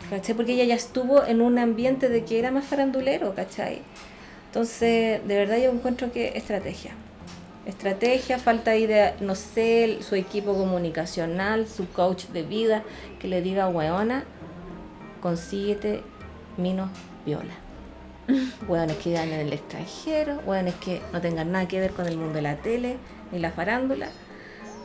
[0.08, 0.34] ¿Cachai?
[0.34, 3.82] Porque ella ya estuvo en un ambiente de que era más farandulero, ¿cachai?
[4.46, 6.92] Entonces, de verdad yo encuentro que estrategia.
[7.66, 12.83] Estrategia, falta de, no sé, su equipo comunicacional, su coach de vida,
[13.18, 14.25] que le diga, weona,
[15.20, 16.03] consíguete
[16.57, 16.88] minos
[17.27, 17.55] viola.
[18.68, 22.16] Hueones que vivan en el extranjero, hueones que no tengan nada que ver con el
[22.16, 22.96] mundo de la tele
[23.33, 24.09] ni la farándula.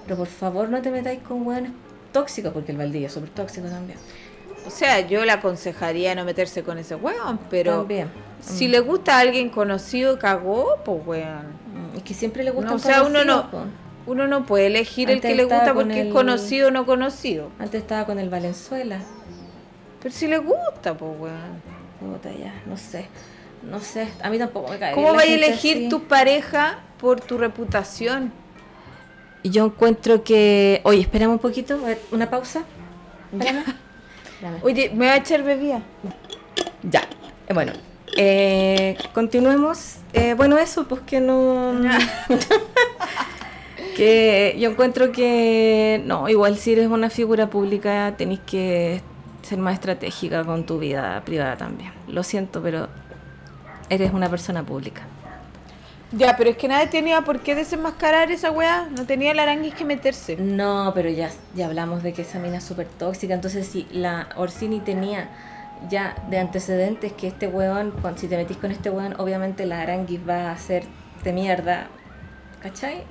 [0.06, 1.72] Pero por favor no te metáis con hueones
[2.12, 4.00] tóxicos, porque el baldillo es súper tóxico también.
[4.66, 8.10] O sea, yo le aconsejaría no meterse con ese weón, pero También.
[8.46, 11.66] Si le gusta a alguien conocido, cagó, pues weón.
[11.96, 13.64] Es que siempre le gusta No, o sea, uno no, po.
[14.06, 17.50] uno no puede elegir el que le gusta porque el- es conocido o no conocido.
[17.60, 19.00] Antes estaba con el Valenzuela.
[20.02, 21.76] Pero si le gusta, pues weón.
[22.00, 23.08] Puta, ya, no sé.
[23.64, 24.94] No sé, a mí tampoco me cae.
[24.94, 25.90] ¿Cómo vas a elegir así.
[25.90, 28.32] tu pareja por tu reputación?
[29.42, 30.82] Y Yo encuentro que.
[30.84, 32.64] Oye, esperamos un poquito, a ver, una pausa.
[33.32, 33.64] Espérame.
[34.34, 34.60] Espérame.
[34.64, 35.82] Oye, me va a echar bebida.
[36.84, 37.02] Ya,
[37.48, 37.72] eh, bueno,
[38.16, 39.98] eh, continuemos.
[40.14, 41.74] Eh, bueno, eso, pues que no.
[43.96, 46.02] que yo encuentro que.
[46.06, 49.02] No, igual si eres una figura pública, tenés que
[49.42, 51.92] ser más estratégica con tu vida privada también.
[52.08, 52.88] Lo siento, pero
[53.90, 55.02] eres una persona pública.
[56.12, 58.88] Ya, pero es que nadie tenía por qué desenmascarar esa weá.
[58.96, 60.38] No tenía el aranguis que meterse.
[60.38, 63.34] No, pero ya, ya hablamos de que esa mina es súper tóxica.
[63.34, 65.30] Entonces, si la Orsini tenía
[65.90, 69.82] ya de antecedentes que este weón, cuando, si te metís con este weón, obviamente la
[69.82, 71.88] Aranguis va a hacerte mierda.
[72.62, 73.04] ¿Cachai?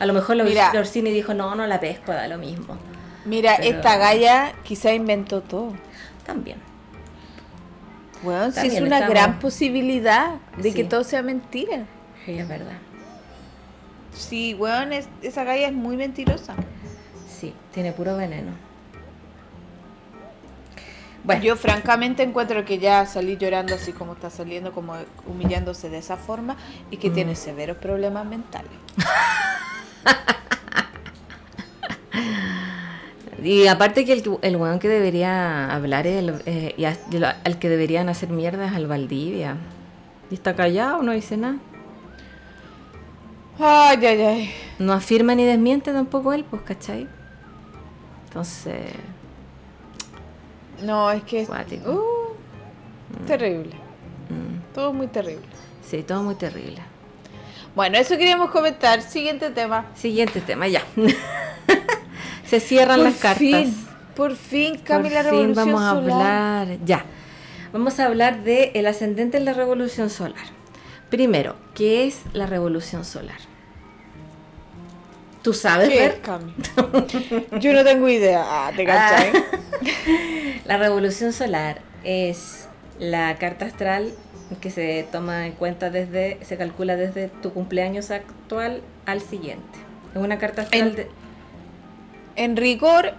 [0.00, 2.76] A lo mejor la, Orsini dijo, no, no la pesco, da lo mismo.
[3.24, 5.72] Mira, Pero- esta galla quizá inventó todo.
[6.24, 6.58] También.
[8.22, 10.88] Weón, si es una estamos- gran posibilidad de que Sí.
[10.88, 11.84] todo sea mentira.
[12.24, 12.78] Sí, es verdad.
[14.14, 16.54] Sí, weón, es- esa galla es muy mentirosa.
[17.28, 18.52] Sí, tiene puro veneno.
[21.28, 24.94] Bueno, Yo francamente encuentro que ya salir llorando así como está saliendo, como
[25.26, 26.56] humillándose de esa forma
[26.90, 27.12] y que Mm.
[27.12, 28.70] tiene severos problemas mentales.
[33.42, 37.68] Y aparte que el, el weón que debería hablar es el, eh, y al que
[37.68, 39.56] deberían hacer mierda es al Valdivia.
[40.30, 41.58] Y está callado, no dice nada.
[43.60, 44.50] Ay, ay, ay.
[44.80, 47.06] No afirma ni desmiente tampoco él, pues, ¿cachai?
[48.26, 48.90] Entonces,
[50.82, 52.00] No, es que es uh,
[53.26, 53.74] terrible.
[54.28, 55.42] mm, Todo muy terrible.
[55.84, 56.80] sí, todo muy terrible.
[57.74, 59.02] Bueno, eso queríamos comentar.
[59.02, 59.86] Siguiente tema.
[59.94, 60.82] Siguiente tema, ya.
[62.44, 63.38] Se cierran las cartas.
[63.38, 63.86] fin,
[64.16, 66.62] por fin, Cami, la Por fin revolución vamos a solar.
[66.62, 67.04] hablar, ya.
[67.72, 70.46] Vamos a hablar de el ascendente en la revolución solar.
[71.10, 73.38] Primero, ¿qué es la revolución solar?
[75.42, 77.60] ¿Tú sabes ¿Qué es, ver?
[77.60, 78.42] Yo no tengo idea.
[78.46, 79.32] Ah, ¿te cachai?
[80.64, 84.12] La revolución solar es la carta astral
[84.60, 89.78] que se toma en cuenta desde, se calcula desde tu cumpleaños actual al siguiente.
[90.14, 91.08] Es una carta astral En- de,
[92.36, 93.14] En rigor,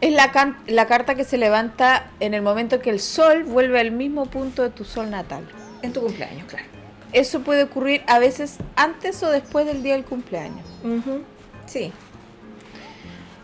[0.00, 3.80] es la, can- la carta que se levanta en el momento que el sol vuelve
[3.80, 5.44] al mismo punto de tu sol natal.
[5.82, 6.66] en tu cumpleaños, claro.
[7.12, 10.66] Eso puede ocurrir a veces antes o después del día del cumpleaños.
[10.84, 11.22] Ujú,
[11.68, 11.92] Sí.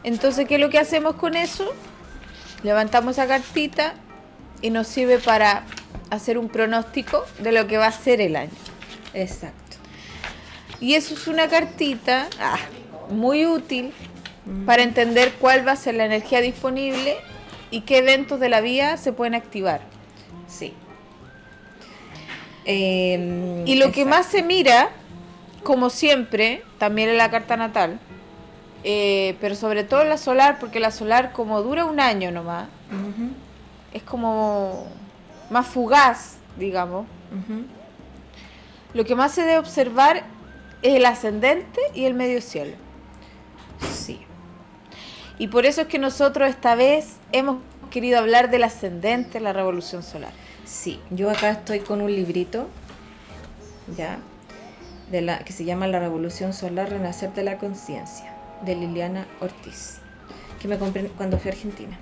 [0.03, 1.73] Entonces, ¿qué es lo que hacemos con eso?
[2.63, 3.95] Levantamos esa cartita
[4.63, 5.65] y nos sirve para
[6.11, 8.51] hacer un pronóstico de lo que va a ser el año.
[9.13, 9.77] Exacto.
[10.81, 12.59] Y eso es una cartita ah,
[13.11, 13.93] muy útil
[14.67, 17.17] para entender cuál va a ser la energía disponible
[17.71, 19.81] y qué eventos de la vida se pueden activar.
[20.47, 20.75] Sí.
[22.65, 24.91] Em, Y lo que más se mira,
[25.63, 27.99] como siempre, también en la carta natal,
[28.85, 32.69] eh, pero sobre todo la solar, porque la solar como dura un año nomás,
[33.93, 34.87] es como
[35.51, 37.07] más fugaz, digamos.
[38.93, 40.25] lo que más se debe observar
[40.83, 42.77] es el ascendente y el medio cielo.
[43.93, 44.21] Sí.
[45.39, 47.59] Y por eso es que nosotros esta vez hemos
[47.91, 50.33] querido hablar del ascendente, la revolución solar.
[50.65, 52.69] Sí, yo acá estoy con un librito,
[53.97, 54.19] ya,
[55.11, 58.34] de la, que se llama La Revolución Solar, Renacer de la Conciencia,
[58.65, 59.99] de Liliana Ortiz,
[60.61, 61.99] que me compré cuando fui a Argentina.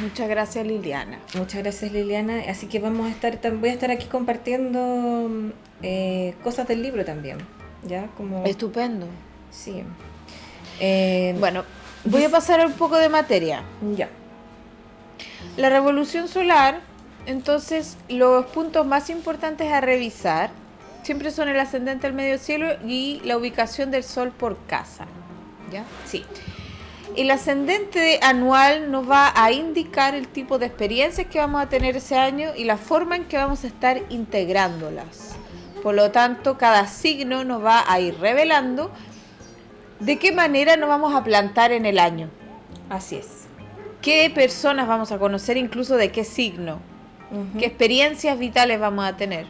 [0.00, 1.18] Muchas gracias Liliana.
[1.34, 5.52] Muchas gracias Liliana, así que vamos a estar, voy a estar aquí compartiendo
[5.82, 7.38] eh, cosas del libro también,
[7.84, 8.44] ya, como...
[8.44, 9.06] Estupendo.
[9.50, 9.82] Sí.
[10.80, 11.64] Eh, Bueno,
[12.04, 13.62] voy a pasar un poco de materia.
[13.94, 14.08] ya.
[15.56, 16.80] La revolución solar,
[17.26, 20.50] entonces los puntos más importantes a revisar
[21.02, 25.06] siempre son el ascendente al medio cielo y la ubicación del sol por casa.
[25.72, 25.84] ¿Ya?
[26.06, 26.24] Sí.
[27.16, 31.96] El ascendente anual nos va a indicar el tipo de experiencias que vamos a tener
[31.96, 35.36] ese año y la forma en que vamos a estar integrándolas.
[35.82, 38.90] Por lo tanto, cada signo nos va a ir revelando
[40.00, 42.30] de qué manera nos vamos a plantar en el año.
[42.88, 43.42] Así es.
[44.00, 46.80] ¿Qué personas vamos a conocer, incluso de qué signo?
[47.58, 49.46] ¿Qué experiencias vitales vamos a tener?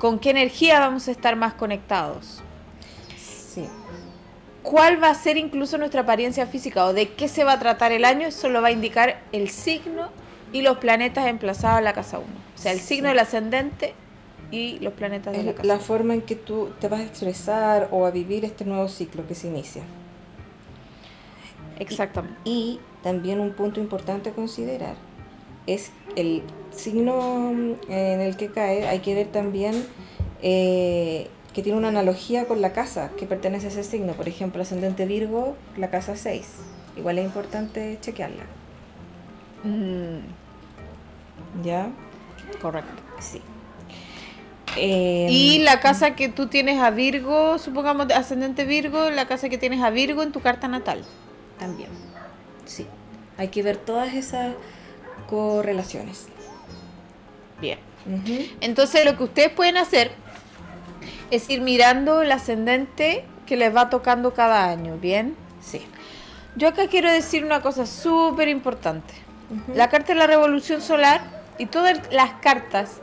[0.00, 2.42] ¿Con qué energía vamos a estar más conectados?
[3.16, 3.68] Sí.
[4.62, 7.92] ¿Cuál va a ser incluso nuestra apariencia física o de qué se va a tratar
[7.92, 8.28] el año?
[8.28, 10.10] Eso lo va a indicar el signo
[10.52, 12.26] y los planetas emplazados en la casa 1.
[12.26, 13.94] O sea, el signo del ascendente
[14.50, 17.88] y los planetas de la casa la forma en que tú te vas a expresar
[17.90, 19.82] o a vivir este nuevo ciclo que se inicia.
[21.78, 22.38] Exactamente.
[22.44, 24.96] Y también un punto importante a considerar
[25.66, 28.86] es el signo mm, en el que cae.
[28.86, 29.86] Hay que ver también
[30.42, 34.12] eh, que tiene una analogía con la casa que pertenece a ese signo.
[34.12, 36.46] Por ejemplo, ascendente Virgo, la casa 6.
[36.96, 38.44] Igual es importante chequearla.
[39.64, 40.18] Mm,
[41.64, 41.90] ¿Ya?
[42.60, 42.90] correcto.
[43.20, 43.40] Sí.
[44.76, 49.48] Eh, Y la casa que tú tienes a Virgo, supongamos de ascendente Virgo, la casa
[49.48, 51.04] que tienes a Virgo en tu carta natal.
[51.58, 51.90] También.
[52.64, 52.86] Sí.
[53.36, 54.54] Hay que ver todas esas
[55.28, 56.28] correlaciones.
[57.60, 57.78] Bien.
[58.60, 60.12] Entonces lo que ustedes pueden hacer
[61.30, 65.36] es ir mirando el ascendente que les va tocando cada año, ¿bien?
[65.60, 65.86] Sí.
[66.56, 69.14] Yo acá quiero decir una cosa súper importante.
[69.74, 71.20] La carta de la revolución solar
[71.58, 73.00] y todas las cartas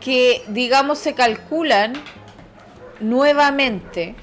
[0.00, 1.92] que, digamos, se calculan
[3.00, 4.14] nuevamente,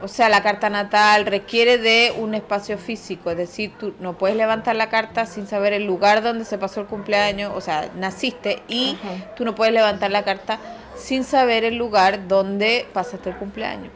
[0.00, 4.36] o sea, la carta natal requiere de un espacio físico, es decir, tú no puedes
[4.36, 8.62] levantar la carta sin saber el lugar donde se pasó el cumpleaños, o sea, naciste
[8.66, 8.98] y
[9.36, 10.58] tú no puedes levantar la carta
[10.96, 13.92] sin saber el lugar donde pasaste el cumpleaños.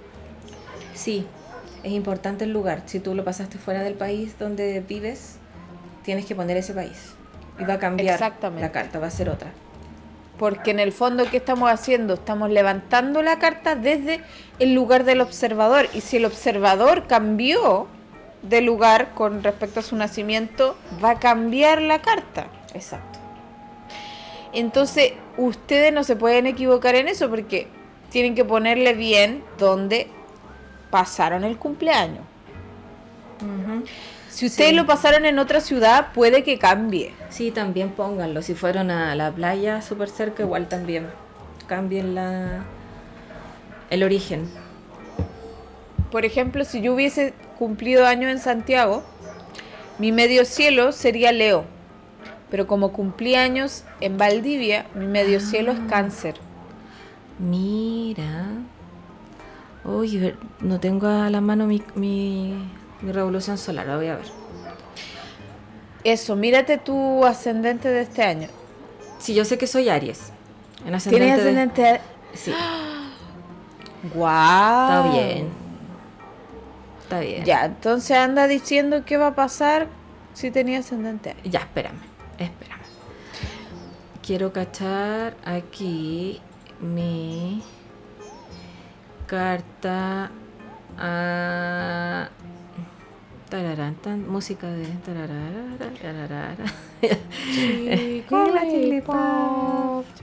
[0.95, 1.27] Sí,
[1.83, 2.83] es importante el lugar.
[2.87, 5.37] Si tú lo pasaste fuera del país donde vives,
[6.03, 7.15] tienes que poner ese país.
[7.59, 8.63] Y va a cambiar Exactamente.
[8.63, 9.51] la carta, va a ser otra.
[10.39, 12.15] Porque en el fondo, ¿qué estamos haciendo?
[12.15, 14.21] Estamos levantando la carta desde
[14.59, 15.89] el lugar del observador.
[15.95, 17.87] Y si el observador cambió
[18.43, 22.49] de lugar con respecto a su nacimiento, va a cambiar la carta.
[22.75, 23.16] Exacto.
[24.57, 27.69] Entonces, ustedes no se pueden equivocar en eso porque
[28.11, 30.09] tienen que ponerle bien donde
[30.91, 32.23] pasaron el cumpleaños.
[34.31, 34.77] Si ustedes Sí.
[34.77, 37.13] lo pasaron en otra ciudad, puede que cambie.
[37.29, 38.41] Sí, también pónganlo.
[38.43, 41.07] Si fueron a la playa súper cerca, igual también
[41.67, 42.65] cambien la,
[43.91, 44.49] el origen.
[46.11, 49.03] Por ejemplo, si yo hubiese cumplido años en Santiago,
[49.99, 51.65] mi medio cielo sería Leo.
[52.51, 56.37] Pero como cumplí años en Valdivia, mi medio cielo es cáncer.
[57.39, 58.47] Mira.
[59.85, 62.55] Uy, no tengo a la mano mi, mi,
[63.03, 64.27] mi revolución solar, la voy a ver.
[66.05, 68.49] Eso, mírate tu ascendente de este año.
[69.19, 70.33] Sí, yo sé que soy Aries.
[70.87, 72.01] En ascendente ¿Tienes de-?
[72.35, 72.53] Sí,
[74.15, 75.07] ¡Guau!
[75.07, 75.49] está bien.
[77.03, 77.45] Está bien.
[77.45, 79.89] Ya, entonces anda diciendo qué va a pasar
[80.33, 81.31] si tenía ascendente.
[81.31, 81.51] Aries.
[81.51, 81.99] Ya, espérame,
[82.39, 82.83] espérame.
[84.23, 86.41] Quiero cachar aquí
[86.81, 87.63] mi
[89.27, 90.31] carta
[90.99, 92.29] a
[93.49, 96.65] tararán, tan, música de tararara, tararara.
[98.31, 100.05] Hola, Chilipop.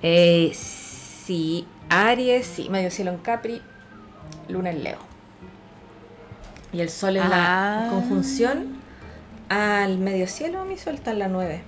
[0.00, 3.60] Eh, sí, Aries, sí, medio cielo en Capri,
[4.48, 5.07] Luna en Leo.
[6.72, 7.84] Y el sol en Ah.
[7.84, 8.76] la conjunción
[9.48, 11.62] al medio cielo, mi sol está en la 9.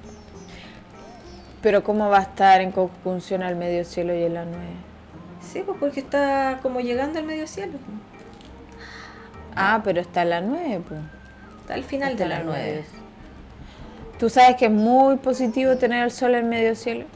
[1.63, 4.59] Pero ¿cómo va a estar en conjunción al medio cielo y en la 9?
[5.41, 7.73] Sí, pues porque está como llegando al medio cielo.
[9.57, 11.01] Ah, pero está en la 9, pues.
[11.63, 12.85] Está al final de la 9.
[14.19, 17.07] Tú sabes que es muy positivo tener el sol en medio cielo.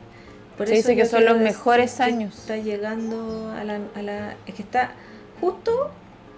[0.56, 2.38] Por Se dice que son los mejores años.
[2.38, 4.92] Está llegando a la, a la- Es que está
[5.40, 5.90] justo.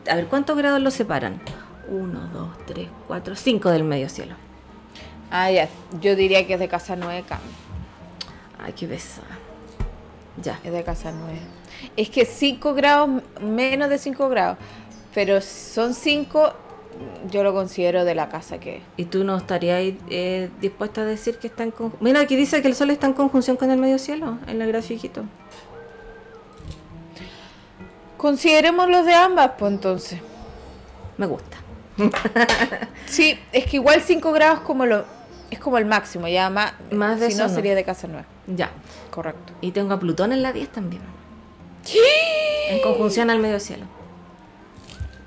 [0.09, 1.41] A ver, ¿cuántos grados lo separan?
[1.89, 4.35] Uno, dos, tres, cuatro, cinco del medio cielo.
[5.31, 5.69] Ah, ya.
[6.01, 7.43] Yo diría que es de casa 9, Cami.
[8.59, 9.39] Ay, qué besada.
[10.43, 10.59] Ya.
[10.65, 11.39] Es de casa 9.
[11.97, 14.59] Es que 5 grados, menos de 5 grados.
[15.15, 16.53] Pero son 5,
[17.31, 18.83] yo lo considero de la casa que es.
[18.97, 22.05] ¿Y tú no estarías eh, dispuesta a decir que está en conjunción?
[22.05, 24.69] Mira, aquí dice que el sol está en conjunción con el medio cielo, en el
[24.69, 25.25] grafiquito.
[28.27, 30.19] Consideremos los de ambas, pues entonces.
[31.17, 31.59] Me gusta.
[33.07, 35.05] Sí, es que igual 5 grados como lo,
[35.49, 37.55] es como el máximo, ya más, Más de si eso no no.
[37.55, 38.27] sería de casa 9.
[38.49, 38.71] Ya.
[39.13, 39.53] Correcto.
[39.61, 41.03] Y tengo a Plutón en la 10 también.
[42.69, 43.85] En conjunción al medio cielo.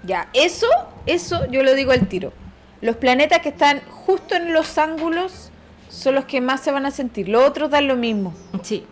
[0.04, 0.68] Ya, eso,
[1.06, 2.34] eso yo lo digo al tiro.
[2.82, 5.52] Los planetas que están justo en los ángulos
[5.90, 7.30] son los que más se van a sentir.
[7.30, 8.34] Los otros dan lo mismo.
[8.62, 8.86] Sí.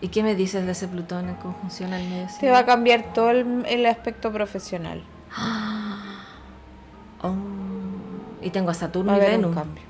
[0.00, 3.12] ¿Y qué me dices de ese Plutón en conjunción al medio Te va a cambiar
[3.12, 5.02] todo el, el aspecto profesional.
[7.22, 7.34] Oh.
[8.40, 9.54] Y tengo a Va Saturno a y haber un Venus.
[9.54, 9.82] cambio.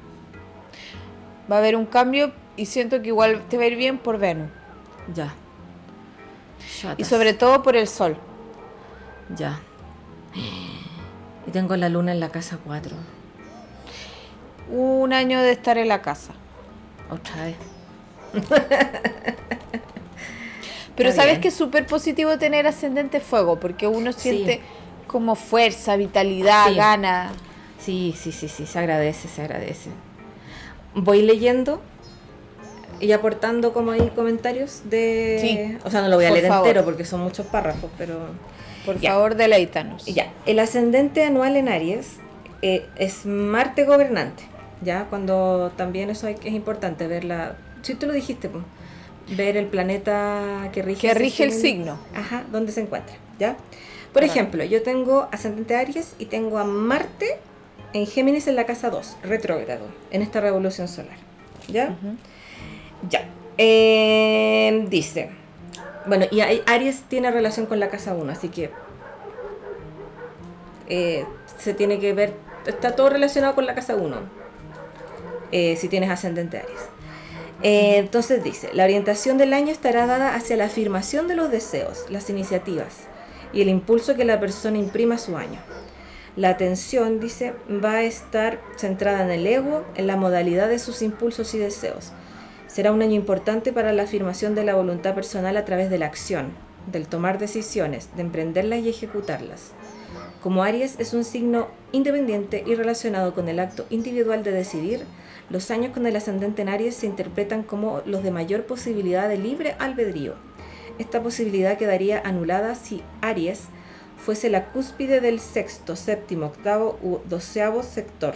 [1.49, 4.19] Va a haber un cambio y siento que igual te va a ir bien por
[4.19, 4.49] Venus.
[5.15, 5.33] Ya.
[6.99, 8.17] Y sobre todo por el Sol.
[9.37, 9.61] Ya.
[11.47, 12.97] Y tengo la luna en la casa 4.
[14.73, 16.33] Un año de estar en la casa.
[17.11, 17.57] Otra vez.
[21.03, 21.41] Pero sabes bien.
[21.43, 24.21] que es súper positivo tener ascendente fuego, porque uno Sí.
[24.21, 24.61] siente
[25.07, 26.75] como fuerza, vitalidad, Sí.
[26.77, 27.31] gana.
[27.79, 29.91] Sí, sí, sí, sí, se agradece, se agradece.
[30.95, 31.81] Voy leyendo
[33.01, 35.39] y aportando como ahí comentarios de...
[35.41, 36.67] Sí, O sea, no lo voy a por leer favor.
[36.69, 38.19] entero porque son muchos párrafos, pero...
[38.85, 39.13] Por Ya.
[39.13, 40.05] favor, deleítanos.
[40.07, 42.17] Ya, el ascendente anual en Aries
[42.63, 44.43] eh, es Marte gobernante,
[44.83, 45.07] ¿ya?
[45.09, 48.65] Cuando también eso hay, es importante verla, si tú lo dijiste, pues,
[49.31, 51.99] ver el planeta que rige, Que rige el signo.
[52.15, 53.57] Ajá, dónde se encuentra, ¿ya?
[54.13, 57.39] Por ejemplo, yo tengo ascendente Aries y tengo a Marte
[57.93, 61.17] en Géminis en la casa 2, retrógrado, en esta revolución solar,
[61.69, 61.97] ¿ya?
[63.09, 63.29] Ya.
[63.57, 65.31] Eh, dice.
[66.07, 68.71] Bueno, y Aries tiene relación con la casa 1, así que
[70.89, 71.25] eh,
[71.59, 72.35] se tiene que ver,
[72.67, 74.17] está todo relacionado con la casa 1,
[75.53, 76.81] eh, si tienes ascendente Aries.
[77.63, 82.07] Eh, entonces dice, la orientación del año estará dada hacia la afirmación de los deseos,
[82.09, 83.07] las iniciativas
[83.53, 85.59] y el impulso que la persona imprima a su año.
[86.37, 91.03] La atención, dice, va a estar centrada en el ego, en la modalidad de sus
[91.03, 92.13] impulsos y deseos.
[92.67, 96.07] Será un año importante para la afirmación de la voluntad personal a través de la
[96.07, 96.53] acción,
[96.91, 99.73] del tomar decisiones, de emprenderlas y ejecutarlas.
[100.41, 105.05] Como Aries es un signo independiente y relacionado con el acto individual de decidir,
[105.51, 109.37] los años con el ascendente en Aries se interpretan como los de mayor posibilidad de
[109.37, 110.35] libre albedrío.
[110.99, 113.63] Esta posibilidad quedaría anulada si Aries
[114.25, 118.35] fuese la cúspide del sexto, séptimo, octavo u doceavo sector,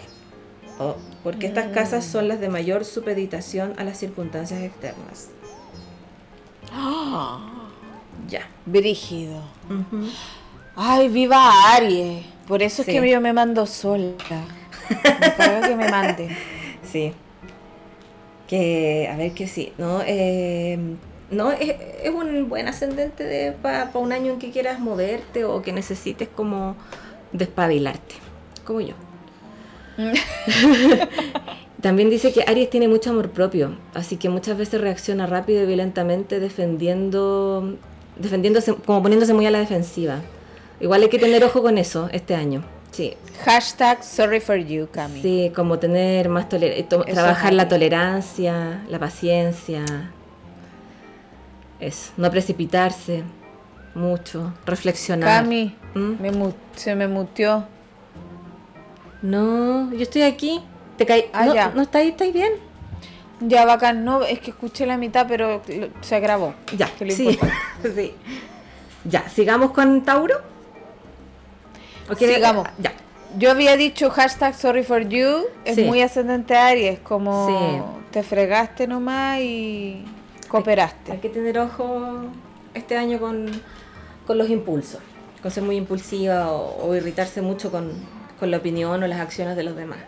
[0.78, 5.28] o- porque estas casas son las de mayor supeditación a las circunstancias externas.
[6.72, 7.68] Ah,
[8.28, 8.48] Ya.
[8.66, 9.42] brígido.
[10.74, 12.24] Ay, viva Aries.
[12.48, 12.90] Por eso Sí.
[12.90, 14.14] es que yo me mando sola.
[14.90, 16.36] Me que me mande.
[16.94, 17.12] Sí.
[18.46, 20.00] Que, a ver que sí, ¿no?
[20.06, 20.78] Eh,
[21.28, 21.74] no, es,
[22.04, 26.76] es un buen ascendente para un año en que quieras moverte o que necesites como
[27.32, 28.14] despabilarte,
[28.64, 28.94] como yo.
[31.82, 35.66] También dice que Aries tiene mucho amor propio, así que muchas veces reacciona rápido y
[35.66, 37.76] violentamente defendiendo,
[38.20, 40.20] defendiéndose, como poniéndose muy a la defensiva.
[40.78, 42.62] Igual hay que tener ojo con eso este año.
[42.94, 45.20] Sí, Hashtag sorry for you, Cami.
[45.20, 49.84] Sí, como tener más tolerancia, Eso trabajar la tolerancia, la paciencia.
[51.80, 53.24] Eso, no precipitarse
[53.96, 55.42] mucho, reflexionar.
[55.42, 56.22] Cami, ¿Mm?
[56.22, 57.64] me se me muteó.
[59.22, 60.62] No, yo estoy aquí.
[60.96, 61.24] ¿Te caí?
[61.32, 61.72] Ah, no, ya.
[61.74, 62.52] ¿No estáis, estáis bien?
[63.40, 64.04] Ya, bacán.
[64.04, 65.62] No, es que escuché la mitad, pero
[66.00, 66.54] se grabó.
[66.76, 67.10] Ya, Que
[67.94, 68.14] sí.
[69.04, 70.53] Ya, sigamos con Tauro.
[72.10, 72.68] ¿O quieres- Sigamos.
[72.78, 72.92] Ya.
[73.38, 75.46] Yo había dicho hashtag sorry for you.
[75.64, 75.84] Es Sí.
[75.84, 77.00] muy ascendente Aries.
[77.00, 77.82] Como Sí.
[78.12, 80.04] te fregaste nomás y
[80.48, 81.12] cooperaste.
[81.12, 82.26] Hay que tener ojo
[82.74, 83.46] este año con,
[84.26, 85.00] con los impulsos,
[85.42, 87.92] con ser muy impulsiva o, o irritarse mucho con,
[88.38, 89.98] con la opinión o las acciones de los demás.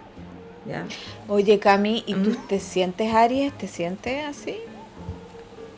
[0.68, 0.84] ¿ya?
[1.28, 3.52] Oye, Cami, ¿y tú te sientes Aries?
[3.56, 4.56] ¿Te sientes así?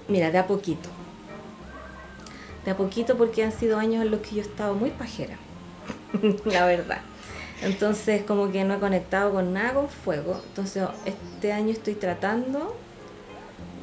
[0.09, 0.89] Mira, de a poquito.
[2.65, 5.37] De a poquito porque han sido años en los que yo he estado muy pajera.
[6.45, 7.01] la verdad.
[7.63, 10.41] Entonces como que no he conectado con nada con fuego.
[10.49, 12.77] Entonces este año estoy tratando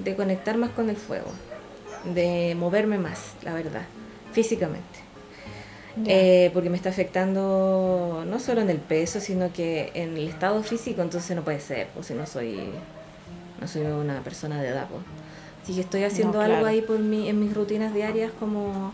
[0.04, 1.32] de conectar más con el fuego,
[2.14, 3.84] de moverme más, la verdad,
[4.32, 5.06] físicamente.
[6.06, 10.62] Eh, porque me está afectando no solo en el peso, sino que en el estado
[10.62, 12.70] físico, entonces no puede ser, pues si no soy,
[13.62, 14.88] no soy una persona de edad.
[14.90, 15.02] Pues.
[15.64, 18.92] Así que estoy haciendo algo ahí por mi, en mis rutinas diarias como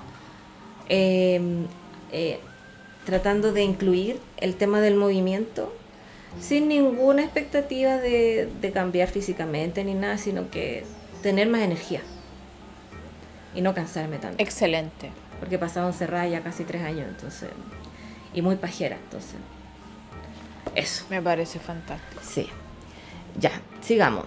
[0.87, 1.65] em,
[2.11, 2.39] eh,
[3.05, 5.73] tratando de incluir el tema del movimiento
[6.39, 10.85] sin ninguna expectativa de, de cambiar físicamente ni nada, sino que
[11.21, 12.01] tener más energía
[13.53, 14.41] y no cansarme tanto.
[14.41, 15.11] Excelente.
[15.39, 17.49] Porque he pasado encerrada ya casi tres años, entonces.
[18.33, 19.35] Y muy pajera, entonces.
[20.75, 21.05] Eso.
[21.09, 22.21] Me parece fantástico.
[22.23, 22.47] Sí.
[23.39, 24.25] Ya, sigamos.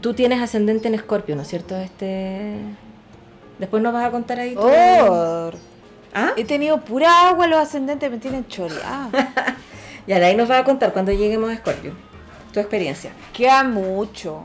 [0.00, 1.76] Tú tienes ascendente en Escorpio, ¿no es cierto?
[1.76, 2.54] Este.
[3.58, 4.54] Después nos vas a contar ahí.
[4.56, 5.50] Oh.
[6.14, 6.32] ¿Ah?
[6.36, 9.10] He tenido pura agua, los ascendentes me tienen choreada.
[10.06, 11.94] ya, de ahí nos vas a contar cuando lleguemos a Escorpio.
[12.52, 13.12] Tu experiencia.
[13.32, 14.44] Queda mucho.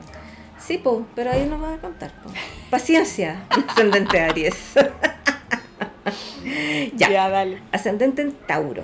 [0.57, 2.11] Sí, po, pero ahí nos vas a contar.
[2.23, 2.29] Po.
[2.69, 4.73] Paciencia, ascendente Aries.
[6.95, 7.29] ya.
[7.29, 7.61] dale.
[7.71, 8.83] Ascendente en Tauro.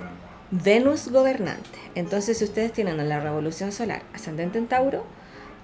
[0.50, 1.78] Venus gobernante.
[1.94, 5.04] Entonces, si ustedes tienen en la revolución solar ascendente en Tauro,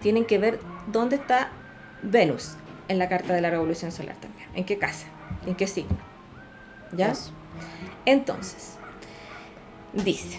[0.00, 0.58] tienen que ver
[0.90, 1.50] dónde está
[2.02, 2.54] Venus
[2.88, 4.48] en la carta de la revolución solar también.
[4.54, 5.06] ¿En qué casa?
[5.46, 6.09] ¿En qué signo?
[6.92, 7.12] ¿Ya?
[8.06, 8.74] Entonces,
[9.92, 10.38] dice,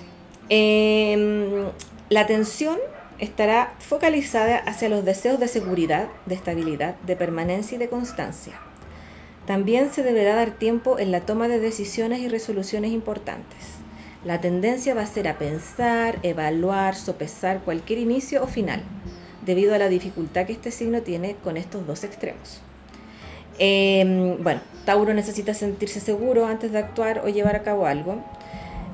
[0.49, 1.66] em,
[2.10, 2.78] la atención
[3.20, 8.54] estará focalizada hacia los deseos de seguridad, de estabilidad, de permanencia y de constancia.
[9.45, 13.82] También se deberá dar tiempo en la toma de decisiones y resoluciones importantes.
[14.24, 18.84] La tendencia va a ser a pensar, evaluar, sopesar cualquier inicio o final,
[19.45, 22.62] debido a la dificultad que este signo tiene con estos dos extremos.
[23.58, 28.23] Em, bueno, Tauro necesita sentirse seguro antes de actuar o llevar a cabo algo.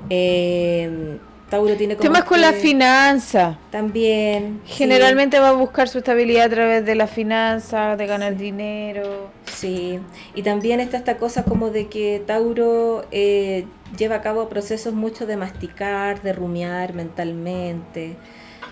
[0.09, 1.17] Eh,
[1.49, 3.57] Tauro tiene como temas con la finanza.
[3.71, 4.61] También.
[4.65, 9.29] Generalmente va a buscar su estabilidad a través de la finanza, de ganar dinero.
[9.45, 9.99] Sí,
[10.35, 13.65] y también está esta cosa como de que Tauro eh,
[13.97, 18.17] lleva a cabo procesos mucho de masticar, de rumiar mentalmente.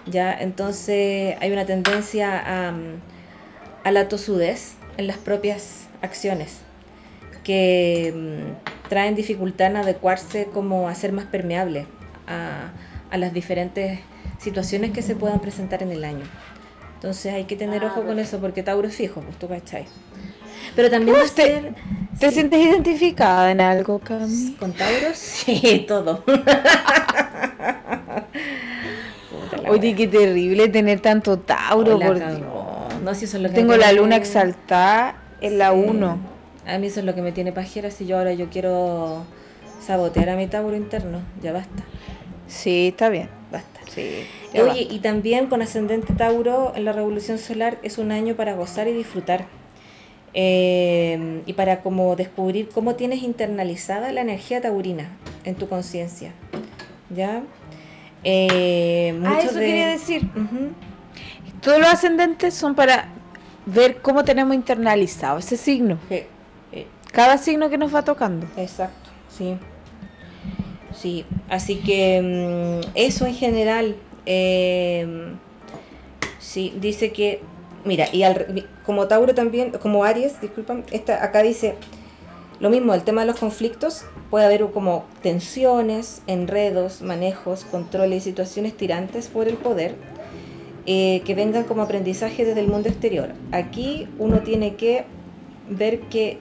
[0.06, 2.74] Ya, entonces hay una tendencia a,
[3.84, 6.65] a la tosudez en las propias acciones
[7.46, 11.86] que mm, traen dificultad en adecuarse como a ser más permeable
[12.28, 12.72] a,
[13.16, 14.00] las diferentes
[14.40, 16.26] situaciones que se puedan presentar en el año.
[16.96, 19.86] Entonces hay que tener ah, ojo con eso porque Tauro es fijo, pues tú cachai.
[20.76, 21.72] Pero también usted
[22.20, 24.58] te, sientes identificada en algo, Cami?
[24.60, 25.08] ¿Con Tauro?
[25.14, 26.26] Sí, todo.
[29.70, 31.98] Oye, qué terrible tener tanto Tauro.
[31.98, 32.20] por
[33.02, 36.35] No, si eso es lo que Tengo la luna exaltada en la 1.
[36.66, 39.24] A mí eso es lo que me tiene pajera si yo ahora yo quiero
[39.82, 41.22] sabotear a mi Tauro interno.
[41.42, 41.84] Ya basta.
[42.48, 43.30] Sí, está bien.
[43.52, 43.80] Basta.
[43.90, 48.56] Sí, Oye, y también con ascendente Tauro en la revolución solar es un año para
[48.56, 49.46] gozar y disfrutar.
[50.34, 55.10] Eh, y para como descubrir cómo tienes internalizada la energía taurina
[55.46, 56.34] en tu conciencia.
[57.10, 57.44] ¿Ya?
[58.24, 60.28] Eh, ah, eso quería decir.
[61.62, 63.10] Todos los ascendentes son para
[63.66, 66.00] ver cómo tenemos internalizado ese signo.
[67.16, 68.46] Cada signo que nos va tocando.
[68.58, 69.58] Exacto, sí.
[70.94, 73.96] Sí, así que mm, eso en general,
[74.26, 75.38] em,
[76.40, 77.40] sí, dice que,
[77.86, 81.76] mira, y al, como Tauro también, como Aries, disculpan, esta, acá dice
[82.60, 88.30] lo mismo, el tema de los conflictos, puede haber como tensiones, enredos, manejos, controles y
[88.30, 89.96] situaciones tirantes por el poder
[90.86, 93.30] eh, que vengan como aprendizaje desde el mundo exterior.
[93.54, 95.06] Aquí uno tiene que
[95.70, 96.40] ver que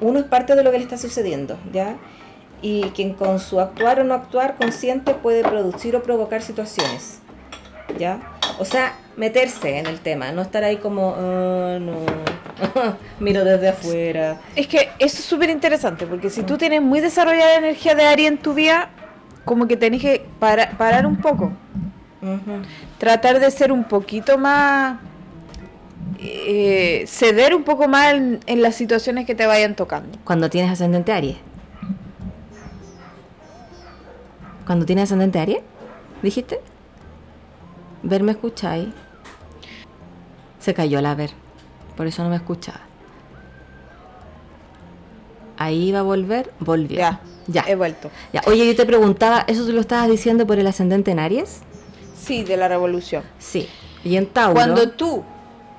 [0.00, 1.96] uno es parte de lo que le está sucediendo, ¿ya?
[2.64, 7.20] y quien con su actuar o no actuar consciente puede producir o provocar situaciones.
[7.98, 8.20] ¿Ya?
[8.58, 11.98] O sea, meterse en el tema, no estar ahí como, oh, no,
[13.20, 14.40] miro desde afuera.
[14.56, 18.06] Es que eso es súper interesante, porque si tú tienes muy desarrollada la energía de
[18.06, 18.88] Ari en tu vida,
[19.44, 21.52] como que tenés que parar un poco.
[22.96, 24.98] Tratar de ser un poquito más...
[26.18, 30.18] Eh, ceder un poco más en, en, las situaciones que te vayan tocando.
[30.24, 31.36] Cuando tienes ascendente Aries.
[34.66, 35.60] Cuando tiene ascendente Aries,
[36.22, 36.60] dijiste.
[38.02, 38.88] Ver me escucháis.
[40.60, 41.30] Se cayó la ver.
[41.96, 42.80] Por eso no me escuchaba.
[45.56, 46.98] Ahí va a volver, volvió.
[46.98, 47.64] Ya, ya.
[47.66, 48.10] He vuelto.
[48.32, 48.42] Ya.
[48.46, 51.60] Oye, yo te preguntaba, ¿eso tú lo estabas diciendo por el ascendente en Aries?
[52.18, 53.22] Sí, de la revolución.
[53.38, 53.68] Sí.
[54.02, 54.54] Y en Tauro.
[54.54, 55.24] Cuando tú,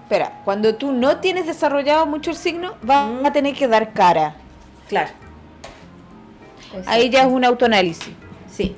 [0.05, 3.25] espera, cuando tú no tienes desarrollado mucho el signo, vas mm.
[3.25, 4.35] a tener que dar cara.
[4.87, 5.09] Claro.
[6.85, 8.13] Ahí ya es un autoanálisis.
[8.51, 8.75] Sí.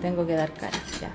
[0.00, 1.10] tengo que dar cara, ya.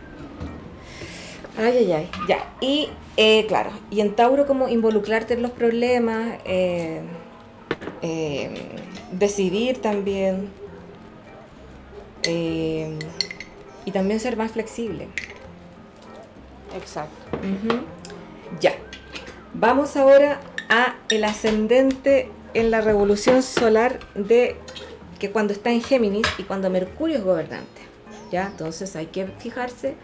[1.57, 2.37] Ay, ay, ay, ya.
[2.61, 7.01] Y eh, claro, y en Tauro como involucrarte en los problemas, eh,
[8.03, 8.53] eh,
[9.11, 10.49] decidir también
[12.23, 12.97] eh,
[13.85, 15.07] y también ser más flexible.
[16.75, 17.37] Exacto.
[18.59, 18.73] Ya.
[19.53, 24.57] Vamos ahora a el ascendente en la revolución solar de
[25.19, 27.81] que cuando está en Géminis y cuando Mercurio es gobernante.
[28.31, 29.95] Ya, entonces hay que fijarse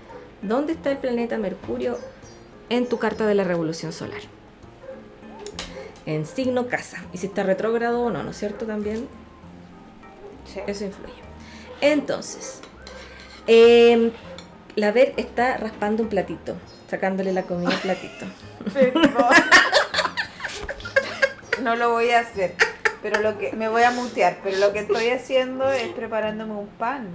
[0.42, 1.98] dónde está el planeta Mercurio
[2.70, 4.22] en tu carta de la revolución solar.
[6.06, 7.04] En signo casa.
[7.14, 8.66] Y si está retrógrado o no, ¿no es cierto?
[8.66, 9.08] También
[10.46, 10.60] Sí.
[10.68, 11.14] eso influye.
[11.82, 12.60] Entonces,
[13.48, 14.12] em,
[14.76, 16.56] la Ver está raspando un platito,
[16.90, 18.26] sacándole la comida al platito.
[21.62, 22.56] No lo voy a hacer.
[23.02, 26.68] Pero lo que me voy a mutear, pero lo que estoy haciendo es preparándome un
[26.68, 27.08] pan.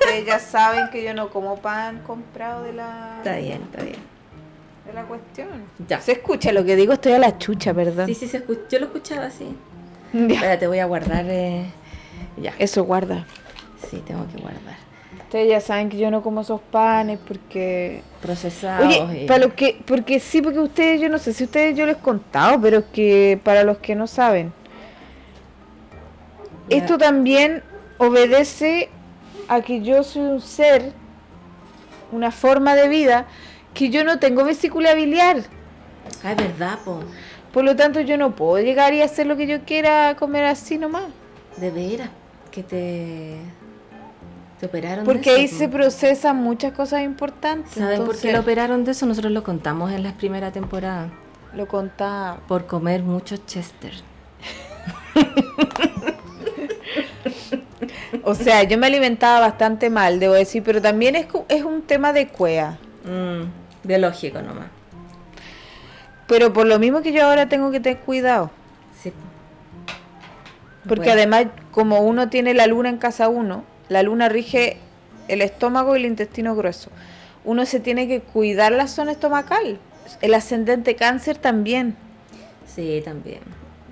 [0.00, 3.98] Ustedes ya saben que yo no como pan comprado de la Está bien, está bien.
[4.86, 5.48] de la cuestión.
[5.86, 6.00] Ya.
[6.00, 8.06] Se escucha lo que digo, estoy a la chucha, perdón.
[8.06, 8.62] Sí, sí, se escucha.
[8.70, 9.56] Yo lo escuchaba así.
[10.12, 10.34] Ya.
[10.34, 11.24] Espérate, voy a guardar.
[11.28, 11.66] eh,
[12.36, 13.26] Ya, Eso guarda.
[13.88, 14.76] sí, tengo que guardar.
[15.30, 18.84] Ustedes ya saben que yo no como esos panes porque Procesados.
[18.84, 21.86] Oye, y- para los que, porque sí, porque ustedes, yo no sé si ustedes yo
[21.86, 24.52] les he contado, pero es que para los que no saben,
[26.68, 27.62] esto también
[27.98, 28.88] obedece
[29.46, 30.92] a que yo soy un ser,
[32.10, 33.26] una forma de vida,
[33.72, 35.44] que yo no tengo vesícula biliar.
[36.24, 37.04] Ah, es verdad, po.
[37.52, 40.76] Por lo tanto, yo no puedo llegar y hacer lo que yo quiera comer así
[40.76, 41.04] nomás.
[41.56, 42.10] De veras.
[42.50, 43.36] Que te.
[44.60, 47.72] Te operaron Porque de ahí se procesan muchas cosas importantes.
[47.72, 49.06] ¿Saben por qué lo operaron de eso?
[49.06, 51.08] Nosotros lo contamos en la primera temporada.
[51.54, 52.40] Lo contaba.
[52.46, 53.94] Por comer mucho Chester.
[58.22, 62.12] O sea, yo me alimentaba bastante mal, debo decir, pero también es, es un tema
[62.12, 62.78] de cuea.
[63.04, 63.44] Mm,
[63.86, 64.66] biológico nomás.
[66.26, 68.50] Pero por lo mismo que yo ahora tengo que tener cuidado.
[69.00, 69.12] Sí.
[70.86, 71.12] Porque Bueno.
[71.12, 74.78] además, como uno tiene la luna en casa uno, la luna rige
[75.28, 76.90] el estómago y el intestino grueso.
[77.44, 79.78] Uno se tiene que cuidar la zona estomacal.
[80.22, 81.96] El ascendente cáncer también,
[82.66, 83.40] Sí, también.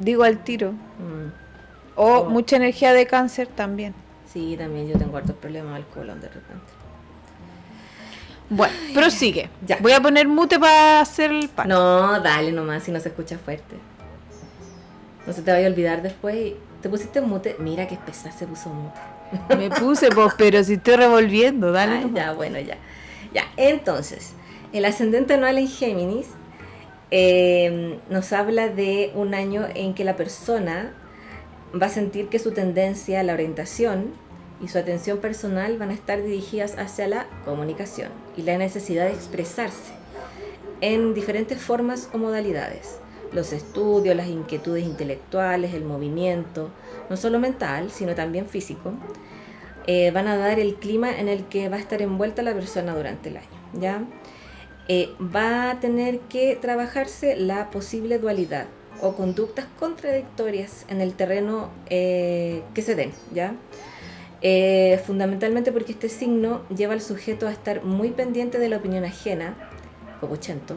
[0.01, 0.72] digo al tiro.
[0.72, 1.46] Mm,
[2.01, 2.24] O Oh.
[2.30, 3.92] mucha energía de cáncer también.
[4.32, 6.72] Sí, también yo tengo hartos problemas al colon de repente.
[8.51, 9.51] Bueno, prosigue.
[9.66, 9.78] Ya.
[9.80, 11.68] Voy a poner mute para hacer el pan.
[11.68, 13.76] No, dale nomás si no se escucha fuerte.
[15.26, 16.36] No se te vaya a olvidar después.
[16.36, 17.57] y- Te pusiste mute.
[17.59, 19.01] Mira qué pesada se puso mute.
[19.57, 21.99] Me puse, pues, pero si estoy revolviendo, dale.
[21.99, 22.76] Ay, ya, bueno, ya.
[23.33, 24.33] Ya, entonces,
[24.72, 26.29] el ascendente anual en Géminis
[27.11, 30.93] eh, nos habla de un año en que la persona
[31.81, 34.12] va a sentir que su tendencia, la orientación
[34.62, 39.12] y su atención personal van a estar dirigidas hacia la comunicación y la necesidad de
[39.12, 39.93] expresarse
[40.81, 42.99] en diferentes formas o modalidades.
[43.33, 46.70] Los estudios, las inquietudes intelectuales, el movimiento,
[47.09, 48.92] no solo mental, sino también físico,
[49.86, 52.94] eh, van a dar el clima en el que va a estar envuelta la persona
[52.94, 53.46] durante el año.
[53.74, 54.04] ¿ya?
[54.88, 58.66] Eh, va a tener que trabajarse la posible dualidad
[59.00, 63.12] o conductas contradictorias en el terreno eh, que se den.
[63.32, 63.54] ¿ya?
[65.04, 69.54] Fundamentalmente porque este signo lleva al sujeto a estar muy pendiente de la opinión ajena,
[70.20, 70.76] como Chento,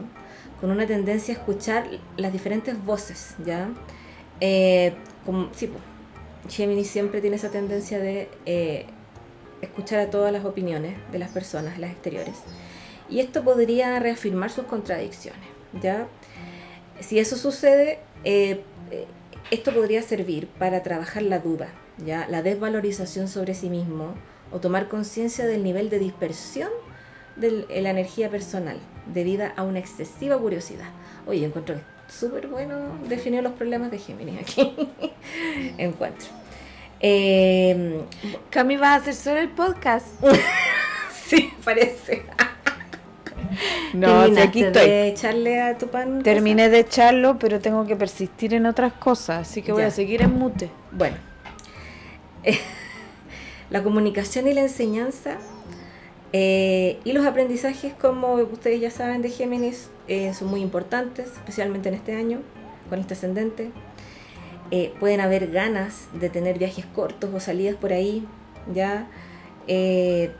[0.60, 3.68] con una tendencia a escuchar las diferentes voces, ¿ya?
[4.44, 5.50] Eh, como,
[6.42, 8.86] po, Gemini siempre tiene esa tendencia de eh,
[9.60, 12.36] escuchar a todas las opiniones de las personas, las exteriores.
[13.08, 15.48] Y esto podría reafirmar sus contradicciones,
[15.80, 16.08] ¿ya?
[17.00, 19.06] Si eso sucede, eh, eh,
[19.50, 21.68] esto podría servir para trabajar la duda,
[22.04, 22.26] ¿ya?
[22.28, 24.14] La desvalorización sobre sí mismo
[24.50, 26.70] o tomar conciencia del nivel de dispersión
[27.36, 28.78] de la energía personal
[29.12, 30.90] debido a una excesiva curiosidad.
[31.26, 32.76] Oye, encuentro que súper bueno
[33.08, 34.74] definir los problemas de Géminis aquí.
[35.78, 36.28] encuentro.
[37.00, 38.00] Eh,
[38.50, 40.06] Cami, vas a hacer solo el podcast.
[41.26, 42.24] sí, parece.
[43.92, 44.86] No, si ¿Terminaste aquí estoy.
[44.86, 46.22] de echarle a tu pan?
[46.22, 49.88] Terminé de echarlo, pero tengo que persistir en otras cosas, así que voy Ya.
[49.88, 50.70] a seguir en mute.
[50.92, 51.16] Bueno,
[52.44, 52.58] eh,
[53.70, 55.36] la comunicación y la enseñanza
[56.32, 61.88] eh, y los aprendizajes, como ustedes ya saben, de Géminis eh, son muy importantes, especialmente
[61.88, 62.40] en este año,
[62.88, 63.70] con este ascendente.
[64.70, 68.26] Eh, pueden haber ganas de tener viajes cortos o salidas por ahí,
[68.72, 69.06] ya.
[69.66, 70.30] Eh,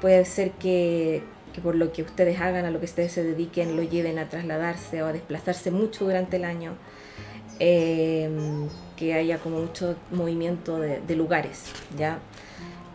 [0.00, 1.22] puede ser que,
[1.52, 4.28] que por lo que ustedes hagan, a lo que ustedes se dediquen, lo lleven a
[4.28, 6.74] trasladarse o a desplazarse mucho durante el año.
[7.58, 8.28] Eh,
[8.96, 11.64] que haya como mucho movimiento de, de lugares,
[11.98, 12.18] ¿ya?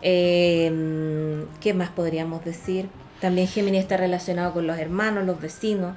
[0.02, 2.88] Eh, ¿Qué más podríamos decir?
[3.20, 5.96] También Géminis está relacionado con los hermanos, los vecinos,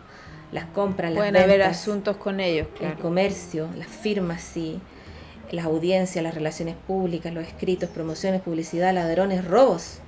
[0.52, 3.00] las compras, las Pueden ventas, haber asuntos con ellos, el claro.
[3.00, 4.80] comercio, las firmas, sí,
[5.52, 10.00] las audiencias, las relaciones públicas, los escritos, promociones, publicidad, ladrones, robos.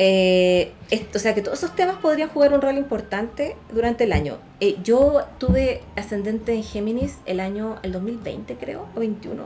[0.00, 4.12] Eh, esto, o sea que todos esos temas podrían jugar un rol importante durante el
[4.12, 4.38] año.
[4.60, 9.44] Eh, yo tuve ascendente en Géminis el año, el 2020 creo, o 21.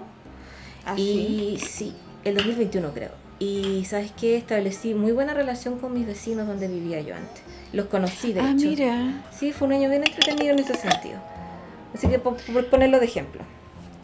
[0.84, 1.56] ¿Ah, sí?
[1.56, 3.21] y sí, el 2021 creo.
[3.45, 7.43] Y sabes qué, establecí muy buena relación con mis vecinos donde vivía yo antes.
[7.72, 8.66] Los conocí, de Ah, hecho.
[8.68, 9.24] mira.
[9.36, 11.18] Sí, fue un año bien entretenido en ese sentido.
[11.93, 13.43] Así que por, por ponerlo de ejemplo.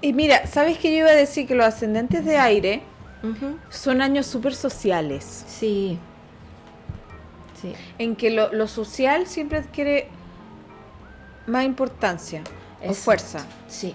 [0.01, 2.83] Y mira, ¿sabes que yo iba a decir que los ascendentes de aire
[3.23, 3.57] Ujú.
[3.71, 5.45] son años súper sociales?
[5.47, 5.99] Sí.
[7.63, 7.75] Sí.
[7.99, 10.09] En que lo, lo social siempre adquiere
[11.47, 12.43] más importancia
[12.81, 12.95] o Exacto.
[13.03, 13.47] fuerza.
[13.69, 13.95] Sí.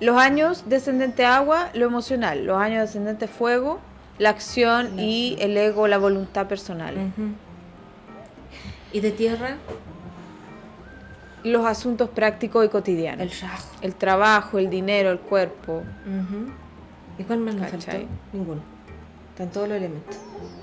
[0.00, 2.44] Los años descendente agua, lo emocional.
[2.44, 3.80] Los años descendente fuego,
[4.18, 5.50] la acción La y acción.
[5.50, 6.94] el ego, la voluntad personal.
[8.92, 9.56] ¿Y de tierra?
[11.44, 13.20] Los asuntos prácticos y cotidianos.
[13.20, 13.98] El El, rajo.
[13.98, 15.82] trabajo, el dinero, el cuerpo.
[17.18, 17.70] ¿Y cuál más nos.
[18.32, 18.60] Ninguno.
[19.32, 20.16] Están todos los elementos.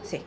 [0.04, 0.22] Sí.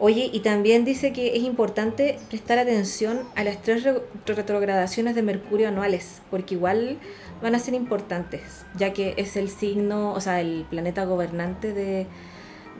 [0.00, 5.22] Oye, y también dice que es importante prestar atención a las tres re- retrogradaciones de
[5.22, 6.98] Mercurio anuales, porque igual
[7.44, 12.06] van a ser importantes, ya que es el signo, o sea, el planeta gobernante de,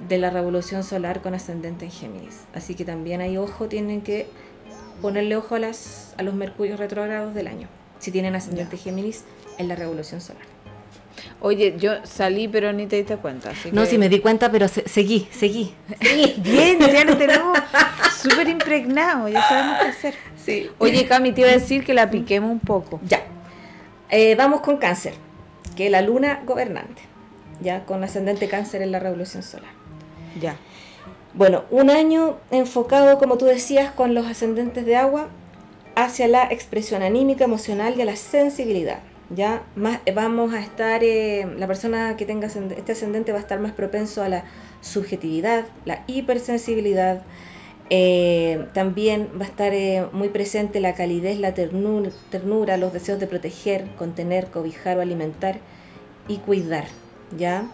[0.08, 2.40] de la revolución solar con ascendente en Géminis.
[2.54, 4.26] Así que también hay ojo, tienen que
[5.02, 9.24] ponerle ojo a, las, a los Mercurios retrógrados del año, si tienen ascendente Géminis
[9.58, 10.42] en la revolución solar.
[11.40, 13.50] Oye, yo salí pero ni te diste cuenta.
[13.50, 15.74] así No, que- sí me di cuenta, pero se- seguí, seguí.
[16.00, 16.34] seguí.
[16.38, 17.58] Bien, ya no tenemos
[18.18, 20.14] súper impregnado, ya sabemos qué hacer.
[20.42, 20.70] Sí.
[20.78, 22.98] Oye, Cami, te iba a decir que la piquemos un poco.
[23.06, 23.20] Ya.
[24.16, 25.14] Eh, vamos con cáncer,
[25.74, 27.02] que es la luna gobernante,
[27.60, 29.72] ya con ascendente cáncer en la revolución solar.
[30.40, 30.54] Ya.
[31.32, 35.30] Bueno, un año enfocado, como tú decías, con los ascendentes de agua
[35.96, 39.00] hacia la expresión anímica, emocional y a la sensibilidad.
[39.30, 43.40] Ya más eh, vamos a estar, eh, la persona que tenga este ascendente va a
[43.40, 44.44] estar más propenso a la
[44.80, 47.22] subjetividad, la hipersensibilidad.
[47.90, 53.20] Eh, también va a estar eh, muy presente la calidez, la ternura, ternura, los deseos
[53.20, 55.58] de proteger, contener, cobijar o alimentar
[56.28, 56.86] y cuidar.
[57.36, 57.66] ¿Ya?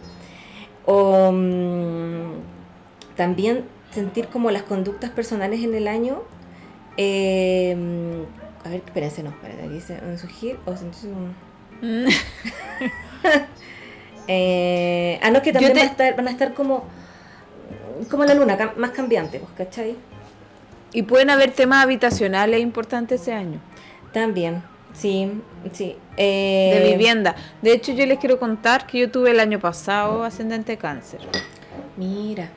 [0.86, 2.32] O, mm,
[3.16, 6.22] también sentir como las conductas personales en el año.
[6.96, 7.76] eh,
[8.64, 11.34] a ver, espérense, no, espérense, aquí dice un surgir o sentirse un-
[11.82, 12.06] Mm.
[14.28, 16.84] Eh, ah, no, que también te- va a estar- van a estar como
[18.08, 19.96] como la luna, cam- más cambiante, pues, ¿cachai?
[20.92, 23.60] Y pueden haber temas habitacionales importantes ese año.
[24.12, 25.30] También, sí,
[25.72, 25.96] sí.
[26.16, 27.36] eh, De vivienda.
[27.62, 31.20] De hecho, yo les quiero contar que yo tuve el año pasado ascendente cáncer.
[31.96, 32.50] Mira,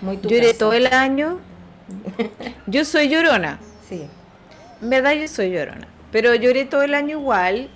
[0.00, 0.58] muy tu Lloré casa.
[0.58, 1.38] todo el año.
[2.66, 3.58] Yo soy llorona.
[3.88, 4.06] Sí,
[4.82, 5.88] En verdad yo soy llorona.
[6.12, 7.68] Pero lloré todo el año igual.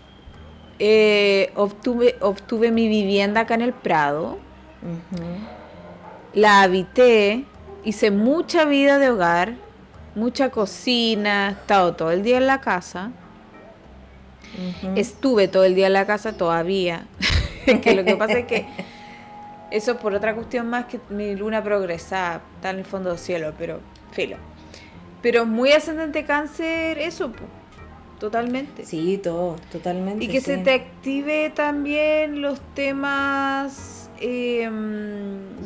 [0.79, 4.39] Eh, obtuve, obtuve mi vivienda acá en el Prado.
[6.35, 7.45] La habité.
[7.85, 9.55] Hice mucha vida de hogar.
[10.15, 11.49] Mucha cocina.
[11.49, 13.11] He estado todo el día en la casa.
[14.97, 17.07] Estuve todo el día en la casa todavía.
[17.83, 18.67] que lo que pasa es que
[19.71, 23.55] eso por otra cuestión más que mi luna progresada está en el fondo del cielo,
[23.59, 23.81] pero
[24.11, 24.37] filo.
[25.23, 27.45] Pero muy ascendente cáncer, eso, po,
[28.19, 28.85] totalmente.
[28.85, 30.25] Sí, todo, totalmente.
[30.25, 34.71] Y que se te active también los temas eh,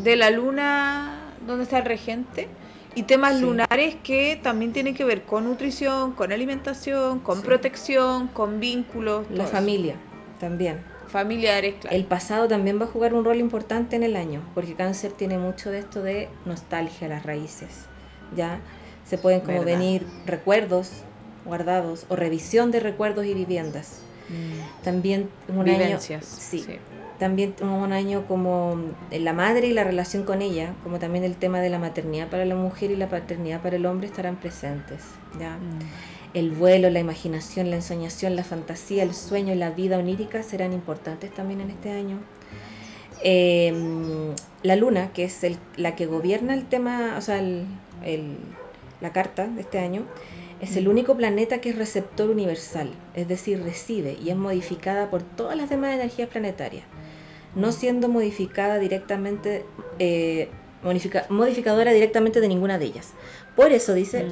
[0.03, 2.49] de la luna, donde está el regente,
[2.95, 3.43] y temas Sí.
[3.43, 7.45] lunares que también tienen que ver con nutrición, con alimentación, con Sí.
[7.45, 9.53] protección, con vínculos, La eso.
[9.53, 9.95] familia
[10.41, 10.81] también.
[11.09, 11.95] familiares, claro.
[11.97, 15.39] El pasado también va a jugar un rol importante en el año, porque cáncer tiene
[15.39, 17.87] mucho de esto de nostalgia, las raíces.
[18.35, 18.59] ¿Ya?
[19.05, 19.79] Se pueden como Verdad.
[19.79, 21.05] venir recuerdos
[21.45, 24.01] guardados o revisión de recuerdos y viviendas.
[24.29, 24.83] Mm.
[24.85, 26.25] También un Vivencias.
[26.25, 26.67] año, sí,
[27.19, 28.77] también un año como
[29.11, 32.45] la madre y la relación con ella, como también el tema de la maternidad para
[32.45, 35.03] la mujer y la paternidad para el hombre estarán presentes.
[35.41, 35.57] ¿ya?
[35.57, 35.79] Mm.
[36.35, 40.73] El vuelo, la imaginación, la ensoñación, la fantasía, el sueño y la vida onírica serán
[40.73, 42.19] importantes también en este año.
[43.23, 43.73] Eh,
[44.63, 47.65] la luna, que es el- la que gobierna el tema, o sea, el-
[48.05, 48.37] el-
[49.01, 50.03] la carta de este año,
[50.61, 55.23] es el único planeta que es receptor universal, es decir, recibe y es modificada por
[55.23, 56.85] todas las demás energías planetarias,
[57.57, 59.65] no siendo modificada directamente,
[59.99, 60.49] eh,
[60.85, 63.09] modifica- modificadora directamente de ninguna de ellas.
[63.57, 64.29] Por eso dice, Mm.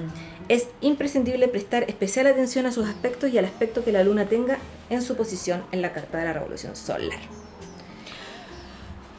[0.48, 4.58] es imprescindible prestar especial atención a sus aspectos y al aspecto que la luna tenga
[4.90, 7.18] en su posición en la carta de la revolución solar.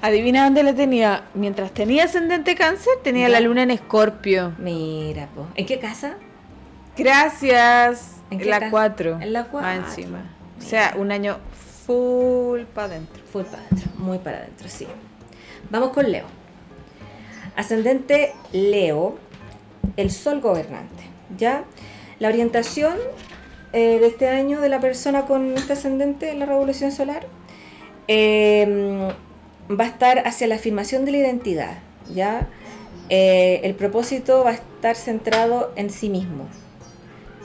[0.01, 1.24] Adivina dónde la tenía.
[1.34, 4.53] Mientras tenía ascendente cáncer, tenía la luna en escorpio.
[4.60, 5.47] Mira, po.
[5.56, 6.16] ¿en qué casa?
[6.95, 8.12] Gracias.
[8.30, 8.72] ¿En la casa?
[8.72, 9.18] 4.
[9.22, 9.72] En la cuatro.
[9.72, 10.20] encima.
[10.60, 11.38] O sea, un año
[11.86, 13.24] full para adentro.
[13.32, 14.88] Full para adentro, muy para adentro, sí.
[15.70, 16.26] Vamos con Leo.
[17.56, 19.18] Ascendente Leo,
[19.98, 21.04] el sol gobernante.
[21.38, 21.64] ¿Ya?
[22.20, 22.96] La orientación
[23.74, 27.28] eh, de este año de la persona con este ascendente en la revolución solar
[28.08, 29.10] eh,
[29.70, 31.78] va a estar hacia la afirmación de la identidad.
[32.14, 32.48] ¿Ya?
[33.10, 36.48] Eh, el propósito va a estar centrado en sí mismo.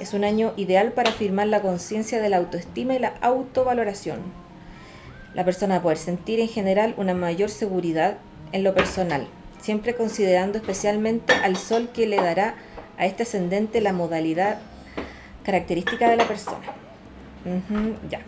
[0.01, 4.21] Es un año ideal para afirmar la conciencia de la autoestima y la autovaloración.
[5.35, 8.17] La persona va a poder sentir en general una mayor seguridad
[8.53, 9.29] en lo personal,
[9.61, 12.55] siempre considerando especialmente al sol que le dará
[12.99, 14.59] a este ascendente la modalidad
[15.45, 16.59] característica de la persona.
[18.11, 18.21] Ya.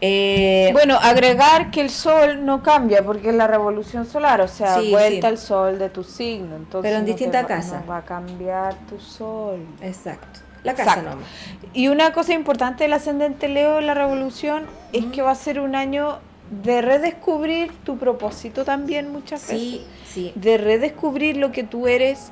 [0.00, 4.78] Eh, Bueno, agregar que el sol no cambia porque es la revolución solar, o sea,
[4.80, 5.26] Sí, vuelta sí.
[5.26, 6.54] al sol de tu signo.
[6.56, 7.80] Entonces Pero en no distinta casa.
[7.80, 9.58] no va a cambiar tu sol.
[9.82, 10.40] exacto.
[10.68, 11.10] La casa Exacto.
[11.10, 11.28] nomás.
[11.74, 15.60] Y una cosa importante del ascendente Leo en la revolución es que va a ser
[15.60, 16.18] un año
[16.62, 19.58] de redescubrir tu propósito también muchas veces.
[19.58, 20.32] Sí, sí.
[20.34, 22.30] De redescubrir lo que tú eres,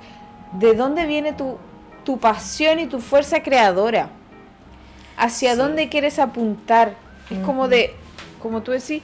[0.53, 1.59] de dónde viene tu,
[2.05, 4.09] tu pasión y tu fuerza creadora.
[5.19, 5.59] Hacia Sí.
[5.59, 6.95] dónde quieres apuntar.
[7.31, 7.95] Es como de,
[8.41, 9.03] como tú decís,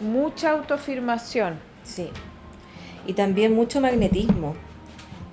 [0.00, 1.58] mucha autoafirmación.
[1.82, 2.08] Sí.
[3.06, 4.54] Y también mucho magnetismo,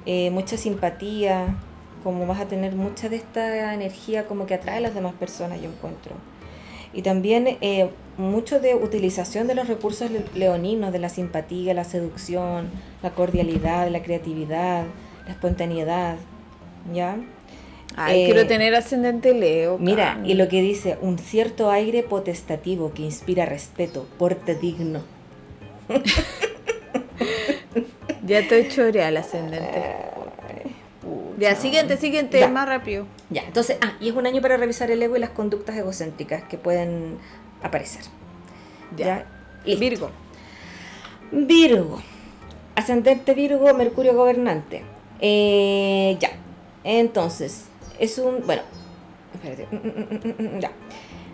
[0.05, 1.55] eh, mucha simpatía,
[2.03, 5.61] como vas a tener mucha de esta energía como que atrae a las demás personas,
[5.61, 6.11] yo encuentro.
[6.93, 11.83] Y también eh, mucho de utilización de los recursos le- leoninos, de la simpatía, la
[11.85, 12.69] seducción,
[13.01, 14.83] la cordialidad, la creatividad,
[15.25, 16.17] la espontaneidad,
[16.93, 17.15] ¿ya?
[17.95, 19.77] Ay, Eh, quiero tener ascendente Leo.
[19.79, 25.01] Mira, y lo que dice, un cierto aire potestativo que inspira respeto, porte digno.
[28.25, 29.83] Ya estoy choreada el ascendente.
[31.37, 32.47] Ya, siguiente, siguiente, Ya.
[32.47, 33.05] más rápido.
[33.29, 36.43] Ya, entonces, ah, y es un año para revisar el ego y las conductas egocéntricas
[36.43, 37.17] que pueden
[37.61, 38.03] aparecer.
[38.95, 39.25] Ya.
[39.65, 40.09] Virgo.
[41.31, 42.01] Virgo.
[42.75, 44.83] Ascendente Virgo, Mercurio gobernante.
[45.19, 46.31] Eh, ya.
[46.83, 47.65] Entonces,
[47.99, 48.45] es un.
[48.45, 48.61] Bueno,
[49.33, 49.67] espérate.
[49.71, 50.71] Mm, mm, mm, Ya.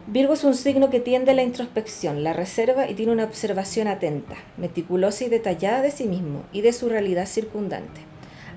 [0.07, 3.87] Virgo es un signo que tiende a la introspección, la reserva y tiene una observación
[3.87, 8.01] atenta, meticulosa y detallada de sí mismo y de su realidad circundante.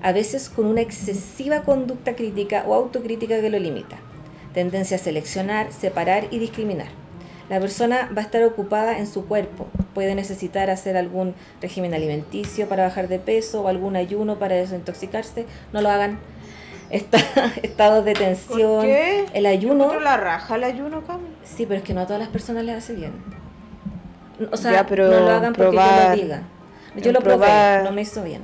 [0.03, 3.97] A veces con una excesiva conducta crítica o autocrítica que lo limita.
[4.53, 6.89] Tendencia a seleccionar, separar y discriminar.
[7.49, 9.67] La persona va a estar ocupada en su cuerpo.
[9.93, 15.45] Puede necesitar hacer algún régimen alimenticio para bajar de peso o algún ayuno para desintoxicarse.
[15.71, 16.19] No lo hagan.
[16.89, 17.17] Está,
[17.63, 18.81] estados de tensión.
[18.81, 19.25] ¿Por qué?
[19.33, 19.85] El ayuno.
[19.85, 21.27] ¿Otro la raja el ayuno, Cami?
[21.43, 23.13] Sí, pero es que no a todas las personas les hace bien.
[24.51, 26.41] O sea, Ya, pero no lo hagan porque yo lo diga.
[26.97, 28.41] Yo lo probé, no me hizo bien.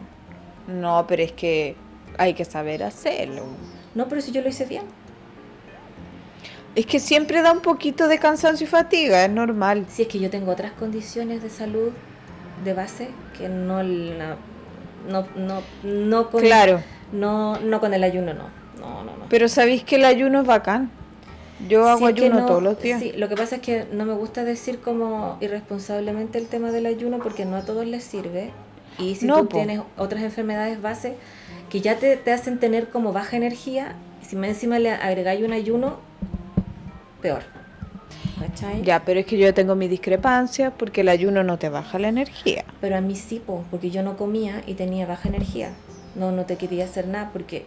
[0.69, 1.75] No, pero es que
[2.17, 3.43] hay que saber hacerlo.
[3.95, 4.83] No, pero si yo lo hice bien.
[6.75, 9.85] Es que siempre da un poquito de cansancio y fatiga, es normal.
[9.89, 11.91] Si es que yo tengo otras condiciones de salud
[12.63, 14.37] de base que no la-
[15.09, 18.43] no, no, no con Claro, no, no con el ayuno no.
[18.79, 19.25] No, no, no.
[19.29, 20.91] pero sabéis que el ayuno es bacán.
[21.67, 23.01] Yo hago Sí, ayuno no- todos los días.
[23.01, 26.85] Sí, lo que pasa es que no me gusta decir como irresponsablemente el tema del
[26.85, 28.51] ayuno porque no a todos les sirve.
[28.99, 29.57] Y si No, tú po.
[29.57, 31.15] tienes otras enfermedades base
[31.69, 33.95] que ya te, te hacen tener como baja energía,
[34.27, 35.97] si encima le agregáis un ayuno,
[37.21, 37.43] peor.
[38.39, 38.83] ¿Cachai?
[38.83, 42.07] Ya, pero es que yo tengo mi discrepancia porque el ayuno no te baja la
[42.07, 42.63] energía.
[42.79, 45.69] Pero a mí sí, po, porque yo no comía y tenía baja energía.
[46.15, 47.65] No, no te quería hacer nada porque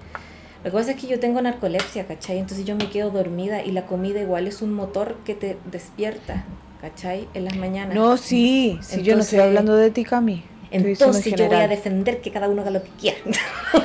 [0.65, 2.39] lo que pasa es que yo tengo narcolepsia, ¿cachai?
[2.39, 6.45] Entonces yo me quedo dormida y la comida igual es un motor que te despierta,
[6.81, 7.29] ¿cachai?
[7.35, 7.95] En las mañanas.
[7.95, 10.43] No, sí, si yo no estoy hablando de ti, Cami.
[10.73, 13.19] En Entonces yo voy a defender que cada uno haga lo que quiera.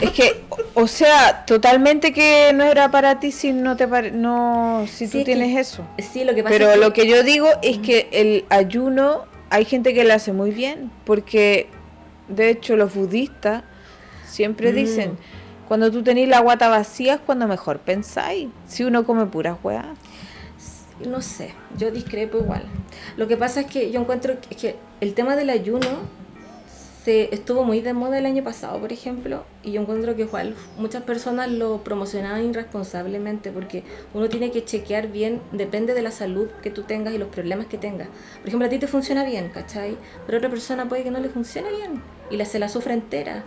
[0.00, 0.42] Es que,
[0.74, 5.12] o sea, totalmente que no era para ti si no te pare- no si Sí,
[5.12, 5.82] tú que- tienes eso.
[5.98, 9.24] Sí, lo que pasa Pero es que lo que yo digo es que el ayuno
[9.50, 11.68] hay gente que lo hace muy bien, porque
[12.28, 13.62] de hecho los budistas
[14.26, 14.74] siempre Mm.
[14.74, 15.18] dicen,
[15.68, 18.48] cuando tú tenés la guata vacía es cuando mejor pensáis.
[18.66, 19.86] Si uno come puras weas.
[21.00, 22.64] No sé, yo discrepo igual.
[23.16, 25.88] Lo que pasa es que yo encuentro que, que el tema del ayuno
[27.04, 30.54] se estuvo muy de moda el año pasado, por ejemplo, y yo encuentro que igual
[30.78, 33.82] muchas personas lo promocionaban irresponsablemente porque
[34.14, 37.66] uno tiene que chequear bien, depende de la salud que tú tengas y los problemas
[37.66, 38.08] que tengas.
[38.38, 39.98] Por ejemplo, a ti te funciona bien, ¿cachai?
[40.24, 42.94] Pero a otra persona puede que no le funcione bien y la, se la sufra
[42.94, 43.44] entera.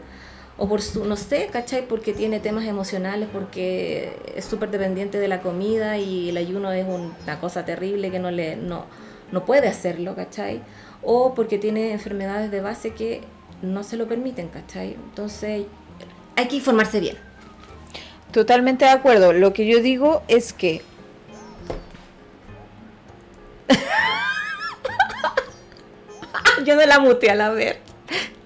[0.59, 1.87] O por su, no sé, ¿cachai?
[1.87, 6.85] Porque tiene temas emocionales, porque es súper dependiente de la comida y el ayuno es
[6.85, 8.85] un- una cosa terrible que no le no,
[9.31, 10.61] no puede hacerlo, ¿cachai?
[11.03, 13.21] o porque tiene enfermedades de base que
[13.61, 14.93] no se lo permiten, ¿cachai?
[14.95, 15.65] Entonces
[16.35, 17.17] hay que informarse bien.
[18.31, 19.31] Totalmente de acuerdo.
[19.31, 20.81] Lo que yo digo es que
[26.65, 27.79] yo no la muteé a la ver.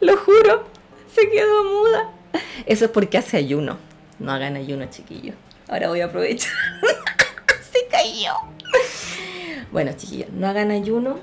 [0.01, 0.65] Lo juro.
[1.13, 2.11] Se quedó muda.
[2.65, 3.77] Eso es porque hace ayuno.
[4.19, 5.35] No hagan ayuno, chiquillos.
[5.67, 6.51] Ahora voy a aprovechar.
[7.71, 8.33] Se cayó.
[9.71, 11.19] Bueno, chiquillos, no hagan ayuno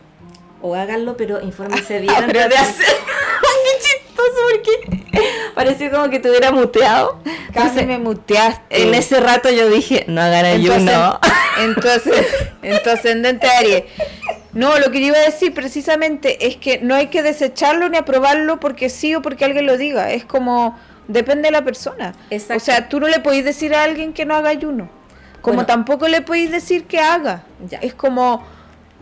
[0.62, 2.86] o háganlo, pero infórmense bien antes de hacer.
[2.86, 5.22] Qué chistoso porque
[5.54, 7.20] parece como que te hubiera muteado.
[7.52, 8.82] casi me muteaste.
[8.82, 11.20] En ese rato yo dije, no hagan ayuno.
[11.60, 12.26] Entonces,
[12.62, 13.84] en tu ascendente Aries.
[14.58, 17.96] No, lo que yo iba a decir precisamente es que no hay que desecharlo ni
[17.96, 20.10] aprobarlo porque sí o porque alguien lo diga.
[20.10, 22.12] Es como, depende de la persona.
[22.32, 24.90] O sea, tú no le podéis decir a alguien que no haga ayuno.
[25.42, 27.44] Como tampoco le podéis decir que haga.
[27.68, 27.78] Ya.
[27.78, 28.44] Es como,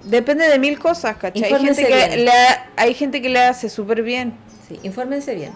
[0.05, 1.51] depende de mil cosas, ¿cachai?
[1.51, 2.33] Hay gente, que le,
[2.77, 4.35] hay gente que le hace súper bien.
[4.69, 5.53] Sí, infórmense bien.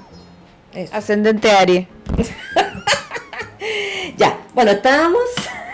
[0.93, 1.89] Ascendente Aries.
[4.17, 5.21] ya, bueno, estábamos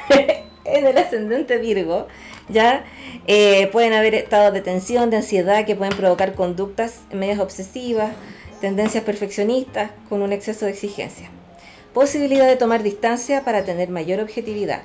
[0.64, 2.08] en el ascendente Virgo,
[2.48, 2.84] ya
[3.26, 8.12] eh, pueden haber estados de tensión, de ansiedad que pueden provocar conductas medias obsesivas,
[8.60, 11.28] tendencias perfeccionistas con un exceso de exigencia.
[11.92, 14.82] Posibilidad de tomar distancia para tener mayor objetividad.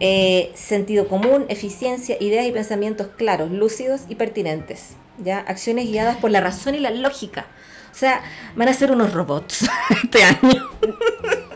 [0.00, 4.96] Eh, sentido común, eficiencia, ideas y pensamientos claros, lúcidos y pertinentes.
[5.18, 5.38] ¿ya?
[5.40, 7.46] Acciones guiadas por la razón y la lógica.
[7.90, 8.22] O sea,
[8.54, 9.68] van a ser unos robots
[10.04, 10.70] este año.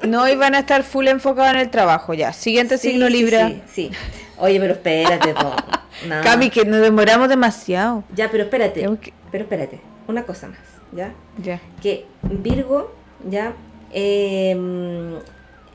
[0.02, 2.32] No, y van a estar full enfocados en el trabajo ya.
[2.32, 3.48] Siguiente signo Libra.
[3.48, 3.90] Sí, sí,
[4.42, 5.52] Oye, pero espérate, po.
[6.24, 8.02] Cami, que nos demoramos demasiado.
[8.12, 8.88] Ya, pero espérate.
[9.30, 9.80] Pero espérate.
[10.08, 10.58] Una cosa más,
[10.90, 11.14] ¿ya?
[11.40, 11.60] Ya.
[11.80, 12.92] Que Virgo,
[13.30, 13.52] ¿ya?
[13.92, 15.14] Em,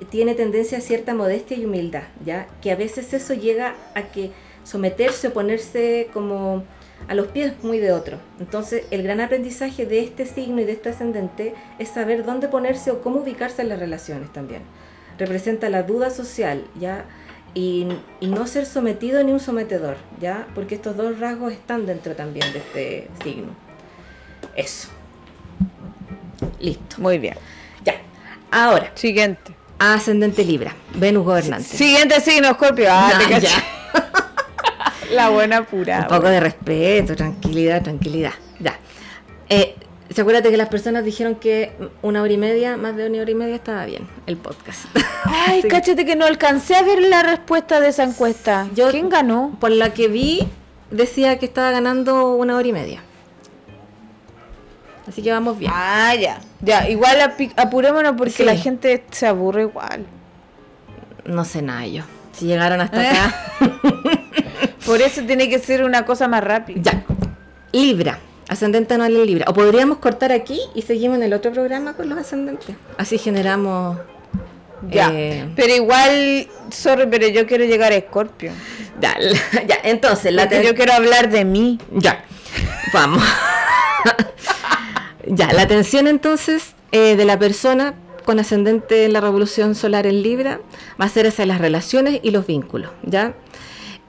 [0.10, 2.48] tiene tendencia a cierta modestia y humildad, ¿ya?
[2.62, 4.32] Que a veces eso llega a que
[4.66, 6.66] someterse o ponerse como
[7.08, 8.18] a los pies muy de otro.
[8.42, 12.92] Entonces, el gran aprendizaje de este signo y de este ascendente es saber dónde ponerse
[12.92, 14.64] o cómo ubicarse en las relaciones también.
[15.18, 17.06] Representa la duda social, ¿ya?
[17.58, 17.88] Y,
[18.22, 20.46] no ser sometido ni un sometedor, ¿ya?
[20.54, 23.48] Porque estos dos rasgos están dentro también de este signo.
[24.56, 24.90] Eso.
[26.60, 26.98] Listo.
[27.00, 27.36] Muy bien.
[27.84, 27.96] Ya.
[28.52, 28.92] Ahora.
[28.94, 29.56] Siguiente.
[29.80, 30.76] Ascendente Libra.
[30.94, 31.68] Venus gobernante.
[31.68, 32.90] Siguiente signo, Scorpio.
[32.92, 33.50] Ah, ya.
[35.12, 36.02] La buena pura.
[36.02, 38.34] Un poco de respeto, tranquilidad, tranquilidad.
[38.60, 38.78] Ya.
[39.50, 39.76] Eh,
[40.18, 43.30] ¿Se acuérdate que las personas dijeron que una hora y media, más de una hora
[43.30, 44.86] y media estaba bien el podcast?
[45.26, 48.68] Ay, cáchate que no alcancé a ver la respuesta de esa encuesta.
[48.74, 49.56] ¿Quién ganó?
[49.60, 50.48] Por la que vi,
[50.90, 53.04] decía que estaba ganando una hora y media.
[55.08, 55.72] Así que vamos bien.
[55.72, 56.40] Ah, ya.
[56.62, 57.18] Ya, igual
[57.56, 60.08] apurémonos porque la gente se aburre igual.
[61.26, 62.06] No sé nada yo.
[62.32, 63.36] Si llegaron hasta acá.
[64.84, 66.82] Por eso tiene que ser una cosa más rápida.
[66.82, 67.04] Ya.
[67.72, 68.18] Libra.
[68.48, 69.46] Ascendente anual en Libra.
[69.50, 72.76] O podríamos cortar aquí y seguimos en el otro programa con los ascendentes.
[72.98, 73.98] Así generamos.
[74.90, 75.12] Ya.
[75.12, 78.52] Eh, pero igual, sorry, pero yo quiero llegar a Escorpio.
[79.02, 79.16] Ya,
[79.68, 81.80] ya, entonces, la yo quiero hablar de mí.
[81.92, 82.24] Ya.
[82.94, 83.24] Vamos.
[85.28, 90.22] ya, la atención entonces eh, de la persona con ascendente en la revolución solar en
[90.22, 90.60] Libra
[91.00, 93.36] va a ser hacia las relaciones y los vínculos, ¿ya?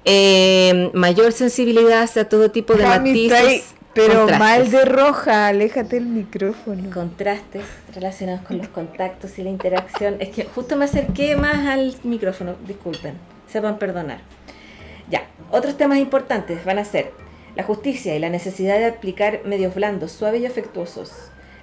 [0.04, 3.74] Eh, mayor sensibilidad hacia todo tipo de matices.
[4.06, 6.90] Pero mal de roja, aléjate el micrófono.
[6.90, 7.64] Contrastes
[7.94, 10.16] relacionados con los contactos y la interacción.
[10.20, 13.14] Es que justo me acerqué más al micrófono, disculpen,
[13.46, 14.20] sepan perdonar.
[15.10, 17.12] Ya, otros temas importantes van a ser
[17.56, 21.12] la justicia y la necesidad de aplicar medios blandos, suaves y afectuosos,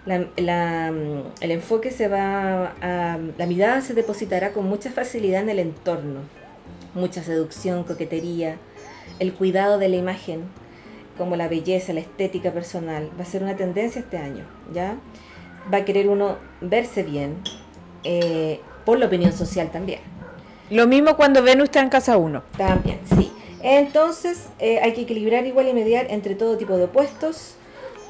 [0.05, 5.49] la, mm, el enfoque se va a, la mirada se depositará con mucha facilidad en
[5.49, 6.21] el entorno,
[6.93, 8.57] mucha seducción, coquetería,
[9.19, 10.43] el cuidado de la imagen,
[11.17, 14.97] como la belleza, la estética personal, va a ser una tendencia este año, ¿ya?
[15.73, 17.37] Va a querer uno verse bien,
[18.03, 19.99] eh, por la opinión social también.
[20.69, 22.43] Lo mismo cuando Venus está en casa uno.
[22.57, 23.31] También, sí.
[23.61, 27.55] Entonces eh, hay que equilibrar igual y mediar entre todo tipo de opuestos,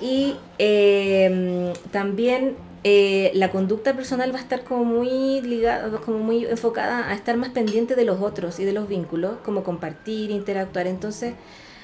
[0.01, 6.45] y em, también eh, la conducta personal va a estar como muy ligada, como muy
[6.45, 10.87] enfocada a estar más pendiente de los otros y de los vínculos, como compartir, interactuar.
[10.87, 11.33] Entonces,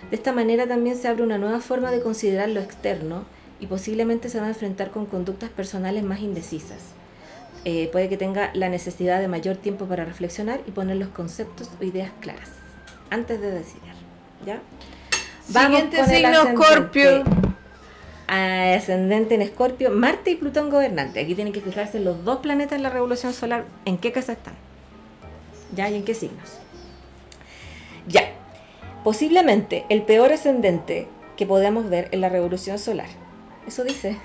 [0.09, 3.25] de esta manera también se abre una nueva forma de considerar lo externo
[3.59, 6.79] y posiblemente se va a enfrentar con conductas personales más indecisas.
[7.63, 11.69] Eh, puede que tenga la necesidad de mayor tiempo para reflexionar y poner los conceptos
[11.79, 12.49] o ideas claras
[13.09, 13.91] antes de decidir.
[14.45, 14.61] ¿Ya?
[15.49, 17.23] Vamos Siguiente signo, Scorpio
[18.31, 21.19] ascendente en Escorpio, Marte y Plutón gobernante.
[21.19, 24.53] Aquí tienen que fijarse los dos planetas en la revolución solar, en qué casa están.
[25.75, 25.89] ¿Ya?
[25.89, 26.59] ¿Y en qué signos?
[28.07, 28.33] Ya.
[29.03, 31.07] Posiblemente el peor ascendente
[31.37, 33.07] que podemos ver en la revolución solar.
[33.67, 34.17] Eso dice.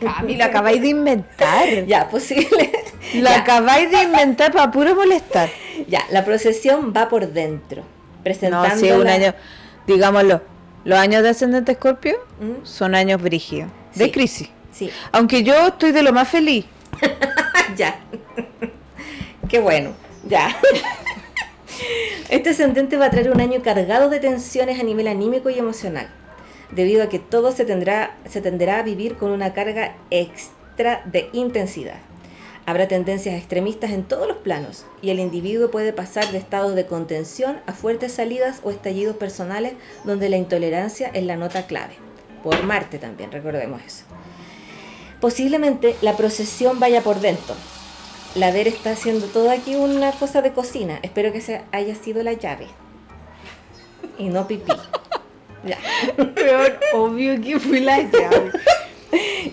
[0.00, 1.68] Cami, lo acabáis de inventar.
[1.86, 2.72] Ya, posible.
[3.14, 3.40] Lo Ya.
[3.40, 5.50] acabáis de inventar para puro molestar.
[5.88, 7.82] Ya, la procesión va por dentro,
[8.22, 9.34] presentando No, sí, un año,
[9.86, 10.42] digámoslo,
[10.84, 12.64] los años de ascendente escorpio ¿Mm?
[12.64, 14.10] son años brígidos, de Sí.
[14.10, 14.50] crisis.
[14.72, 16.64] Sí, Aunque yo estoy de lo más feliz.
[17.76, 17.98] ya.
[19.48, 19.90] Qué bueno,
[20.26, 20.56] ya.
[22.28, 26.08] Este ascendente va a traer un año cargado de tensiones a nivel anímico y emocional,
[26.70, 28.40] debido a que todo se, tendrá, se
[28.70, 31.98] a vivir con una carga extra de intensidad.
[32.64, 36.86] Habrá tendencias extremistas en todos los planos y el individuo puede pasar de estados de
[36.86, 39.72] contención a fuertes salidas o estallidos personales
[40.04, 41.94] donde la intolerancia es la nota clave.
[42.44, 44.04] Por Marte también, recordemos eso.
[45.20, 47.54] Posiblemente la procesión vaya por dentro.
[48.34, 50.98] La Ver está haciendo todo aquí una cosa de cocina.
[51.02, 52.66] Espero que se haya sido la llave.
[54.18, 54.72] Y no pipí.
[55.64, 55.78] Ya.
[56.16, 58.50] Peor, obvio que fui la llave.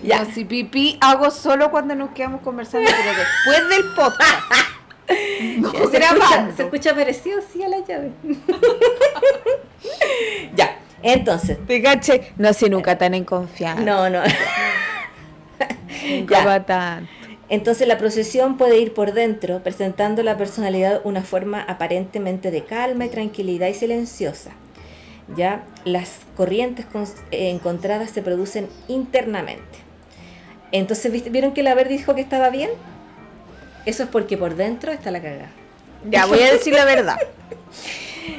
[0.02, 0.24] Ya.
[0.24, 4.70] Ya, si pipí hago solo cuando nos quedamos conversando, pero después del podcast.
[5.58, 8.12] No se, escucha, se escucha parecido, sí, a la llave.
[10.54, 10.78] ya.
[11.02, 11.58] Entonces.
[11.66, 12.32] ¿Te caché?
[12.36, 13.82] No, si nunca tan en confianza.
[13.82, 14.22] No, no.
[16.08, 16.44] nunca ya.
[16.44, 17.08] va tan.
[17.50, 23.04] Entonces la procesión puede ir por dentro, presentando la personalidad una forma aparentemente de calma
[23.06, 24.52] y tranquilidad y silenciosa.
[25.36, 26.86] Ya las corrientes
[27.32, 29.78] eh, encontradas se producen internamente.
[30.72, 32.70] Entonces, ¿viste- ¿vieron que la Ver dijo que estaba bien?
[33.84, 35.50] Eso es porque por dentro está la cagada.
[36.08, 37.16] Ya, voy a decir la verdad.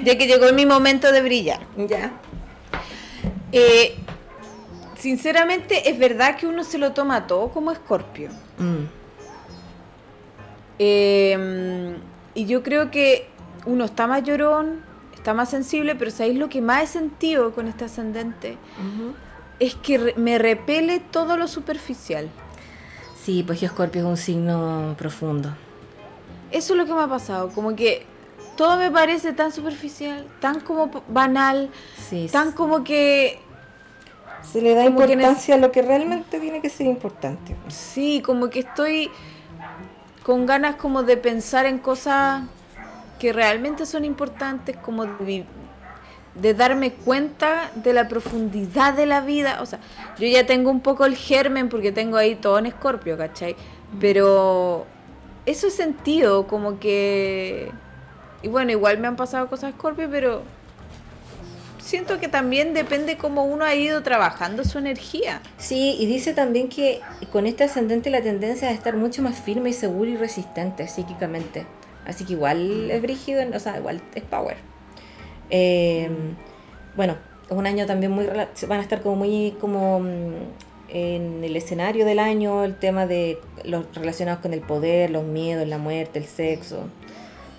[0.06, 1.60] Ya que llegó mi momento de brillar.
[1.76, 2.12] Ya.
[3.52, 3.96] Eh,
[4.98, 8.30] sinceramente, es verdad que uno se lo toma todo como escorpio.
[8.58, 9.01] Mm.
[10.84, 11.96] Eh,
[12.34, 13.28] y yo creo que
[13.68, 14.82] uno está más llorón,
[15.14, 18.58] está más sensible, pero ¿sabéis lo que más he sentido con este ascendente?
[19.60, 22.30] Es que re- me repele todo lo superficial.
[23.24, 25.50] Sí, pues que Escorpio es un signo profundo.
[26.52, 28.04] Eso es lo que me ha pasado, como que
[28.58, 31.70] todo me parece tan superficial, tan como banal,
[32.10, 33.40] Sí, tan como que
[34.52, 37.56] se le da importancia a lo que realmente tiene que ser importante.
[37.68, 39.12] Sí, como que estoy
[40.24, 42.44] con ganas como de pensar en cosas
[43.20, 45.46] que realmente son importantes, como de,
[46.36, 49.62] de darme cuenta de la profundidad de la vida.
[49.62, 49.80] O sea,
[50.18, 53.56] yo ya tengo un poco el germen porque tengo ahí todo en escorpio, ¿cachai?
[54.00, 54.86] Pero
[55.46, 57.72] eso he sentido como que...
[58.44, 60.42] Y bueno, igual me han pasado cosas escorpio, pero
[61.82, 65.42] siento que también depende cómo uno ha ido trabajando su energía.
[65.58, 67.02] Sí, y dice también que
[67.32, 71.66] con este ascendente la tendencia es estar mucho más firme y seguro y resistente psíquicamente.
[72.06, 74.58] Así que igual es brígido, o sea, igual es power.
[75.50, 76.10] Eh,
[76.96, 77.16] bueno,
[77.50, 78.26] es un año también muy...
[78.26, 80.34] Van a estar como muy como mm,
[80.90, 85.68] en el escenario del año, el tema de los relacionados con el poder, los miedos,
[85.68, 86.86] la muerte, el sexo.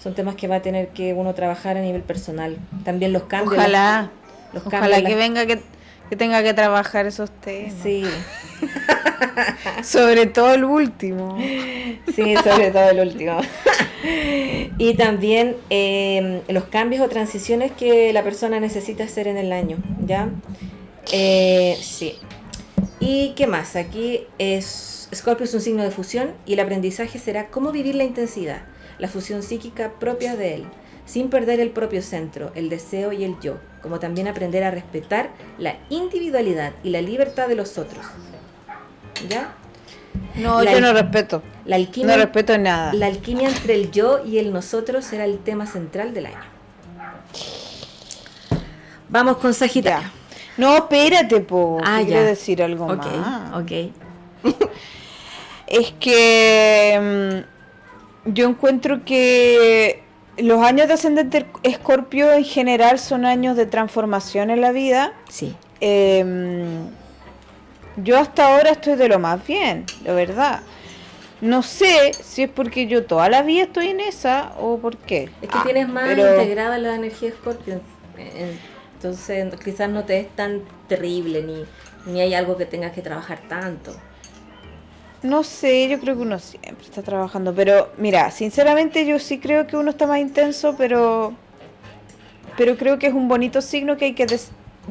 [0.02, 2.56] Son temas que va a tener que uno trabajar a nivel personal.
[2.84, 3.54] También los cambios.
[3.54, 4.10] Ojalá.
[4.52, 5.60] Los Ojalá cambios, que las- venga que,
[6.10, 7.72] que tenga que trabajar esos temas.
[7.82, 8.04] Sí.
[9.82, 11.38] Sobre todo el último.
[12.14, 13.38] Sí, sobre todo el último.
[14.78, 19.78] y también eh, los cambios o transiciones que la persona necesita hacer en el año,
[20.04, 20.28] ¿ya?
[21.12, 22.16] Eh, sí.
[23.00, 23.76] ¿Y qué más?
[23.76, 28.04] Aquí es Scorpio es un signo de fusión y el aprendizaje será cómo vivir la
[28.04, 28.62] intensidad,
[29.02, 30.64] la fusión psíquica propia de él,
[31.06, 35.30] sin perder el propio centro, el deseo y el yo, como también aprender a respetar
[35.58, 38.06] la individualidad y la libertad de los otros.
[39.28, 39.54] ¿Ya?
[40.36, 41.42] No, La- yo no respeto.
[41.64, 42.92] La alquimia No respeto nada.
[42.94, 46.36] la alquimia entre el yo y el nosotros será el tema central del año.
[49.08, 50.00] Vamos con Sagitario.
[50.08, 50.12] Ya.
[50.58, 51.80] No, espérate, po.
[51.84, 52.26] Ah, que quiero ya.
[52.28, 53.62] decir algo Ok, más.
[53.62, 53.72] ok.
[55.66, 57.61] Es que mm,
[58.24, 60.02] yo encuentro que
[60.38, 65.12] los años de ascendente escorpio en general son años de transformación en la vida.
[65.28, 65.54] Sí.
[65.80, 66.86] Em,
[67.96, 70.60] yo hasta ahora estoy de lo más bien, la verdad.
[71.40, 75.24] No sé si es porque yo toda la vida estoy en esa o por qué.
[75.42, 77.80] Es que Ah, tienes más pero- integrada la energía de Scorpio.
[78.16, 78.56] eh,
[78.94, 81.64] Entonces quizás no te es tan terrible ni,
[82.12, 83.92] ni hay algo que tengas que trabajar tanto.
[85.22, 89.66] No sé, yo creo que uno siempre está trabajando, pero mira, sinceramente yo sí creo
[89.68, 91.32] que uno está más intenso, pero
[92.56, 94.50] pero creo que es un bonito signo que hay que des-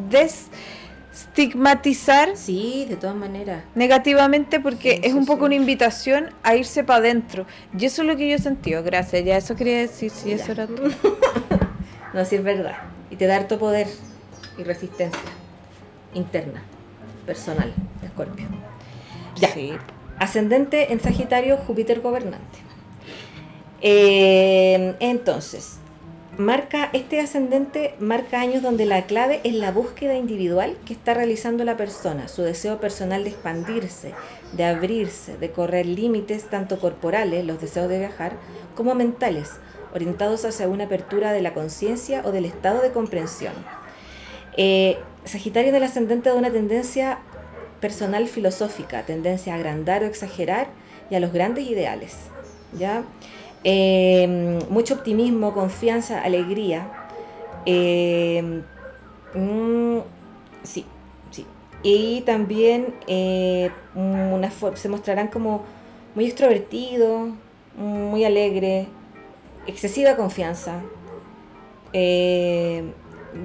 [0.09, 3.63] desestigmatizar Sí, de todas maneras.
[3.75, 5.45] negativamente porque Sí, es sí, un poco sí.
[5.47, 7.45] una invitación a irse para adentro.
[7.77, 9.23] Y eso es lo que yo he sentido, gracias.
[9.25, 10.35] Ya eso quería decir, si Ya.
[10.37, 10.87] eso era todo.
[12.13, 12.75] No, sí es verdad.
[13.09, 13.87] Y te da harto poder
[14.57, 15.19] y resistencia.
[16.13, 16.61] interna,
[17.25, 18.47] personal, Escorpio.
[19.35, 19.47] Ya.
[20.21, 22.59] Ascendente en Sagitario, Júpiter gobernante.
[23.81, 25.79] Eh, entonces,
[26.37, 31.63] marca este ascendente marca años donde la clave es la búsqueda individual que está realizando
[31.63, 34.13] la persona, su deseo personal de expandirse,
[34.53, 38.33] de abrirse, de correr límites tanto corporales, los deseos de viajar,
[38.75, 39.49] como mentales,
[39.91, 43.53] orientados hacia una apertura de la conciencia o del estado de comprensión.
[44.55, 47.19] Eh, Sagitario del ascendente de una tendencia
[47.81, 50.67] personal filosófica, tendencia a agrandar o exagerar
[51.09, 52.15] y a los grandes ideales.
[52.77, 53.03] ¿ya?
[53.63, 56.87] Eh, mucho optimismo, confianza, alegría.
[57.65, 58.61] Eh,
[59.33, 59.97] mm,
[60.63, 60.85] sí,
[61.31, 61.45] sí.
[61.83, 65.63] Y también eh, una, fo- se mostrarán como
[66.15, 67.29] muy extrovertidos,
[67.77, 68.87] muy alegre,
[69.67, 70.81] excesiva confianza.
[71.93, 72.83] Eh,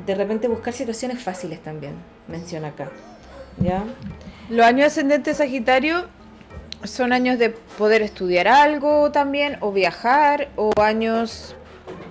[0.06, 1.94] de repente buscar situaciones fáciles también,
[2.28, 2.90] menciona acá.
[3.58, 3.84] ¿Ya?
[4.50, 6.06] Los años ascendentes Sagitario
[6.84, 11.56] son años de poder estudiar algo también, o viajar, o años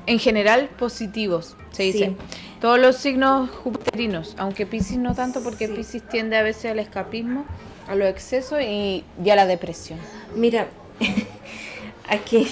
[0.07, 1.91] en general positivos, se Sí.
[1.91, 2.15] dice.
[2.61, 5.73] Todos los signos jupiterinos, aunque Pisces no tanto, porque Sí.
[5.73, 7.45] Pisces tiende a veces al escapismo,
[7.87, 9.99] a los excesos y, y a la depresión.
[10.35, 10.67] Mira,
[12.09, 12.47] aquí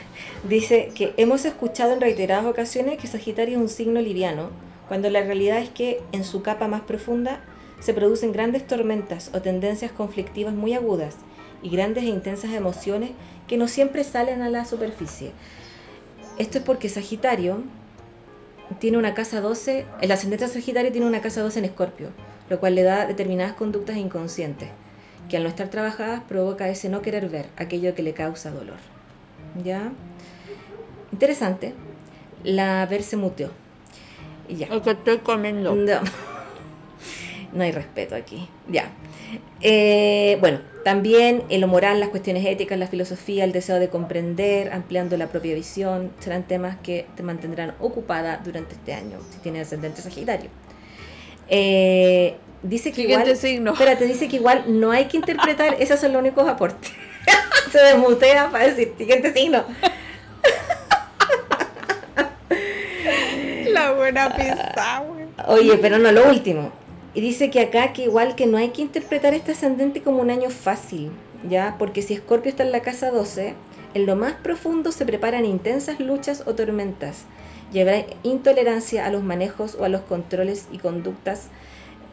[0.48, 4.50] dice que hemos escuchado en reiteradas ocasiones que Sagitario es un signo liviano,
[4.88, 7.40] cuando la realidad es que en su capa más profunda
[7.80, 11.16] se producen grandes tormentas o tendencias conflictivas muy agudas
[11.62, 13.10] y grandes e intensas emociones
[13.46, 15.32] que no siempre salen a la superficie.
[16.38, 17.62] Esto es porque Sagitario
[18.78, 22.08] tiene una casa 12, el ascendente Sagitario tiene una casa 12 en Escorpio,
[22.48, 24.68] lo cual le da determinadas conductas inconscientes,
[25.28, 28.78] que al no estar trabajadas provoca ese no querer ver aquello que le causa dolor.
[29.62, 29.92] ¿Ya?
[31.12, 31.74] Interesante.
[32.42, 33.50] La ver se muteó.
[34.48, 34.66] Ya.
[34.66, 35.74] El que estoy comiendo.
[35.74, 36.00] No.
[37.54, 38.48] No hay respeto aquí.
[38.68, 38.90] Ya.
[39.60, 44.72] Eh, bueno, también en lo moral, las cuestiones éticas, la filosofía, el deseo de comprender,
[44.72, 49.68] ampliando la propia visión, serán temas que te mantendrán ocupada durante este año, si tienes
[49.68, 50.50] ascendente sagitario.
[51.48, 53.72] Eh, dice que Siguiente igual, signo.
[53.72, 56.92] Espérate, dice que igual no hay que interpretar, esos son los únicos aportes.
[57.70, 59.64] Se desmutea para decir siguiente signo.
[63.68, 65.24] La buena pizza, güey.
[65.46, 66.83] Oye, pero no lo último.
[67.14, 70.30] Y dice que acá que igual que no hay que interpretar este ascendente como un
[70.30, 71.10] año fácil,
[71.48, 71.76] ¿ya?
[71.78, 73.54] Porque si Escorpio está en la casa 12,
[73.94, 77.24] en lo más profundo se preparan intensas luchas o tormentas.
[77.80, 81.48] Habrá intolerancia a los manejos o a los controles y conductas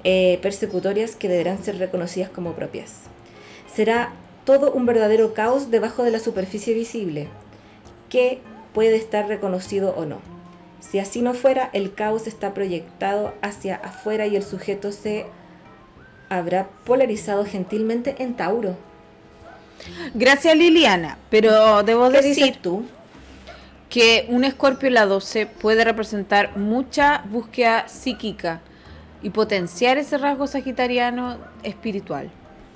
[0.03, 3.01] eh, persecutorias que deberán ser reconocidas como propias.
[3.71, 4.13] Será
[4.43, 7.27] todo un verdadero caos debajo de la superficie visible,
[8.09, 8.39] que
[8.73, 10.30] puede estar reconocido o no.
[10.81, 15.25] Si así no fuera, el caos está proyectado hacia afuera y el sujeto se
[16.29, 18.75] habrá polarizado gentilmente en Tauro.
[20.13, 22.83] Gracias Liliana, pero debo ¿Qué decir dices tú?
[23.89, 28.61] que un escorpio en la 12 puede representar mucha búsqueda psíquica
[29.21, 32.29] y potenciar ese rasgo sagitariano espiritual.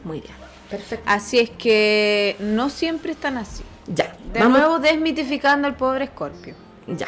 [0.03, 0.33] Muy bien,
[0.69, 1.05] perfecto.
[1.09, 3.63] Así es que no siempre están así.
[3.87, 6.53] Ya, De vamos- nuevo desmitificando al pobre escorpio.
[6.87, 7.07] Ya.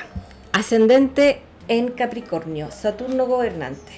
[0.57, 3.91] Ascendente en Capricornio, Saturno gobernante.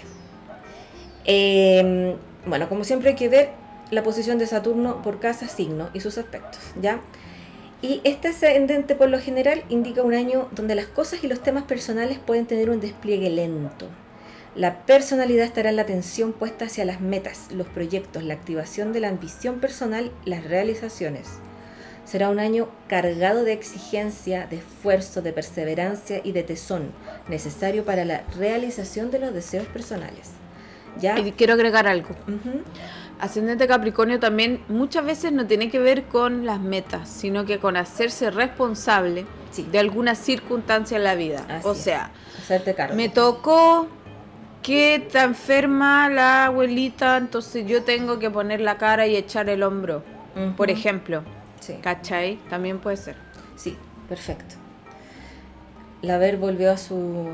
[1.23, 3.52] Eh, bueno, como siempre hay que ver
[3.91, 6.99] la posición de Saturno por cada signo y sus aspectos, ¿ya?
[7.81, 11.64] Y este ascendente por lo general indica un año donde las cosas y los temas
[11.64, 13.86] personales pueden tener un despliegue lento.
[14.53, 18.99] La personalidad estará en la atención puesta hacia las metas, los proyectos, la activación de
[18.99, 21.40] la ambición personal, las realizaciones.
[22.10, 26.91] Será un año cargado de exigencia, de esfuerzo, de perseverancia y de tesón,
[27.27, 30.31] necesario para la realización de los deseos personales.
[30.99, 31.19] ¿Ya?
[31.19, 32.10] Y quiero agregar algo.
[32.27, 32.64] Ujú.
[33.19, 37.77] Ascendente Capricornio también muchas veces no tiene que ver con las metas, sino que con
[37.77, 39.68] hacerse responsable Sí.
[39.72, 41.45] de alguna circunstancia en la vida.
[41.48, 42.10] Así o sea,
[42.40, 42.95] Hacerte cargo.
[42.95, 43.88] me tocó
[44.64, 49.61] que está enferma la abuelita, entonces yo tengo que poner la cara y echar el
[49.61, 50.03] hombro.
[50.36, 50.56] Ujú.
[50.56, 51.23] Por ejemplo,
[51.60, 51.76] Sí.
[51.81, 52.38] ¿cachai?
[52.49, 53.15] También puede ser.
[53.56, 53.77] Sí,
[54.07, 54.56] perfecto.
[56.02, 57.30] La Ver volvió a su.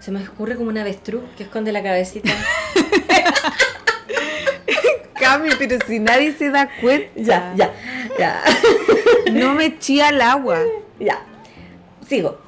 [0.00, 2.32] Se me ocurre como una avestruz que esconde la cabecita.
[5.20, 7.10] Cami, pero si nadie se da cuenta.
[7.16, 7.72] ya, ya,
[8.18, 8.42] ya.
[9.32, 10.60] No me chía el agua.
[10.98, 11.22] Ya.
[12.08, 12.38] Sigo.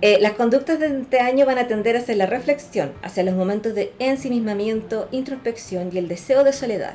[0.00, 3.74] Eh, las conductas de este año van a tender hacia la reflexión, hacia los momentos
[3.74, 6.94] de ensimismamiento, introspección y el deseo de soledad.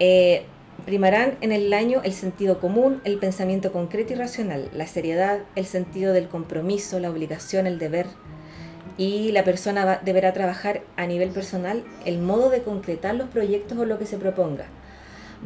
[0.00, 0.44] Eh,
[0.88, 5.66] primarán en el año el sentido común, el pensamiento concreto y racional, la seriedad, el
[5.66, 8.06] sentido del compromiso, la obligación, el deber.
[8.96, 13.84] y la persona deberá trabajar a nivel personal el modo de concretar los proyectos o
[13.84, 14.64] lo que se proponga,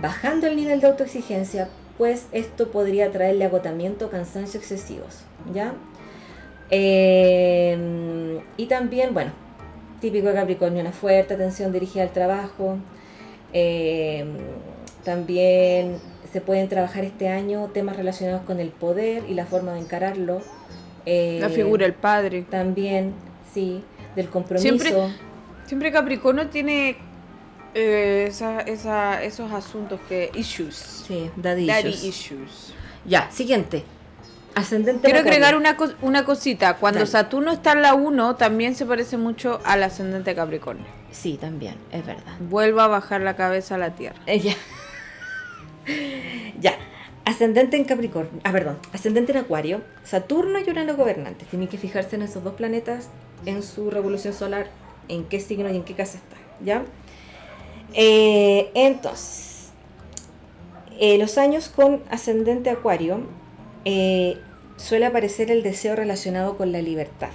[0.00, 5.74] bajando el nivel de autoexigencia, pues esto podría traerle agotamiento o cansancio excesivos, ¿ya?
[6.70, 9.32] Eh, y también, bueno,
[10.00, 12.78] típico de Capricornio, una fuerte atención dirigida al trabajo.
[13.52, 14.24] Eh,
[15.04, 15.98] también
[16.32, 20.40] se pueden trabajar este año temas relacionados con el poder y la forma de encararlo.
[21.04, 22.42] Eh, La figura del padre.
[22.42, 23.12] También,
[23.52, 23.82] sí,
[24.16, 24.62] del compromiso.
[24.78, 24.92] Siempre-
[25.66, 26.96] Siempre Capricornio tiene
[27.74, 30.30] eh, esa, esa, esos asuntos que.
[30.34, 31.04] issues.
[31.06, 32.04] Sí, daddy Daddy issues.
[32.04, 32.74] issues.
[33.06, 33.84] Ya, siguiente.
[34.54, 36.76] Ascendente Quiero agregar una, cos- una cosita.
[36.76, 37.10] Cuando Dale.
[37.10, 40.84] Saturno está en la 1, también se parece mucho al ascendente Capricornio.
[41.10, 42.34] Sí, también, es verdad.
[42.40, 44.20] Vuelva a bajar la cabeza a la tierra.
[44.26, 44.54] Eh,
[46.60, 46.74] ya.
[47.24, 48.40] Ascendente en Capricornio.
[48.44, 48.78] Ah, perdón.
[48.92, 49.82] Ascendente en Acuario.
[50.04, 51.48] Saturno y Urano gobernantes.
[51.48, 53.10] Tienen que fijarse en esos dos planetas
[53.46, 54.68] en su revolución solar.
[55.08, 56.40] En qué signo y en qué casa están.
[56.64, 56.82] ¿Ya?
[57.94, 59.70] Eh, entonces.
[60.98, 63.20] eh, los años con ascendente Acuario.
[63.84, 64.38] eh,
[64.76, 67.30] suele aparecer el deseo relacionado con la libertad.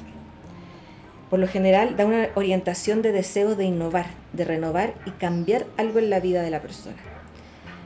[1.30, 6.00] Por lo general da una orientación de deseo de innovar, de renovar y cambiar algo
[6.00, 6.96] en la vida de la persona.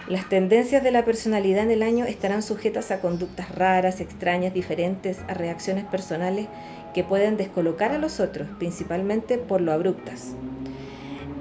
[0.07, 5.19] Las tendencias de la personalidad en el año estarán sujetas a conductas raras, extrañas, diferentes,
[5.27, 6.47] a reacciones personales
[6.93, 10.35] que pueden descolocar a los otros, principalmente por lo abruptas.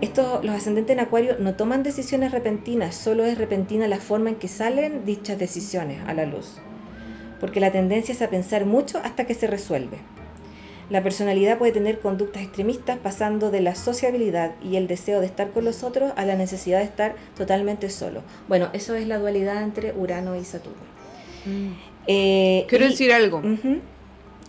[0.03, 4.37] Estos, los ascendentes en Acuario no toman decisiones repentinas, solo es repentina la forma en
[4.37, 6.57] que salen dichas decisiones a la luz,
[7.41, 9.99] porque la tendencia es a pensar mucho hasta que se resuelve.
[10.91, 15.51] La personalidad puede tener conductas extremistas pasando de la sociabilidad y el deseo de estar
[15.53, 18.23] con los otros a la necesidad de estar totalmente solo.
[18.49, 20.79] Bueno, eso es la dualidad entre Urano y Saturno.
[22.07, 23.41] Eh, Quiero y- decir algo.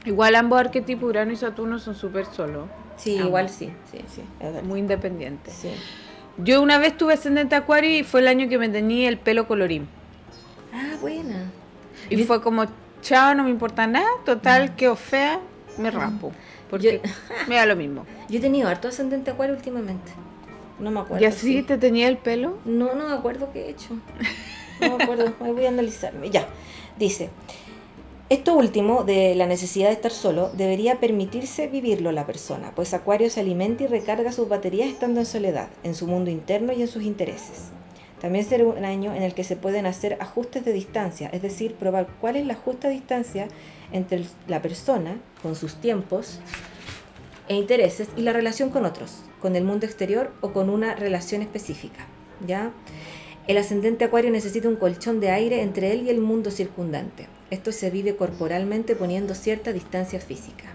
[0.06, 2.68] Igual ambos arquetipos, Urano y Saturno, son súper solos.
[2.98, 4.22] Sí, igual sí, sí, sí.
[4.64, 5.54] Muy independientes.
[5.54, 5.70] Sí.
[6.38, 9.48] Yo una vez tuve ascendente Acuario y fue el año que me tenía el pelo
[9.48, 9.88] colorín.
[10.74, 11.52] Ah, buena.
[12.10, 12.66] Y Yo- fue como,
[13.02, 15.40] chao, no me importa nada, total, quedo fea,
[15.78, 16.32] me raspo.
[16.70, 17.02] Porque
[17.48, 18.06] me da lo mismo.
[18.30, 20.12] Yo he tenido harto ascendente acuario últimamente.
[20.80, 21.24] No me acuerdo.
[21.24, 22.58] ¿Y así te tenía el pelo?
[22.66, 23.96] No, no me acuerdo qué he hecho.
[24.80, 26.30] No me acuerdo, ahí voy a analizarme.
[26.30, 26.48] Ya,
[26.98, 27.30] dice,
[28.32, 33.30] esto último de la necesidad de estar solo debería permitirse vivirlo la persona, pues Acuario
[33.30, 36.88] se alimenta y recarga sus baterías estando en soledad, en su mundo interno y en
[36.88, 37.72] sus intereses.
[38.22, 41.74] También será un año en el que se pueden hacer ajustes de distancia, es decir,
[41.74, 43.48] probar cuál es la justa distancia
[43.92, 46.40] entre la persona, con sus tiempos
[47.48, 51.42] e intereses, y la relación con otros, con el mundo exterior o con una relación
[51.42, 52.06] específica.
[52.46, 52.72] ¿ya?
[53.48, 57.28] El ascendente acuario necesita un colchón de aire entre él y el mundo circundante.
[57.50, 60.66] Esto se vive corporalmente poniendo cierta distancia física.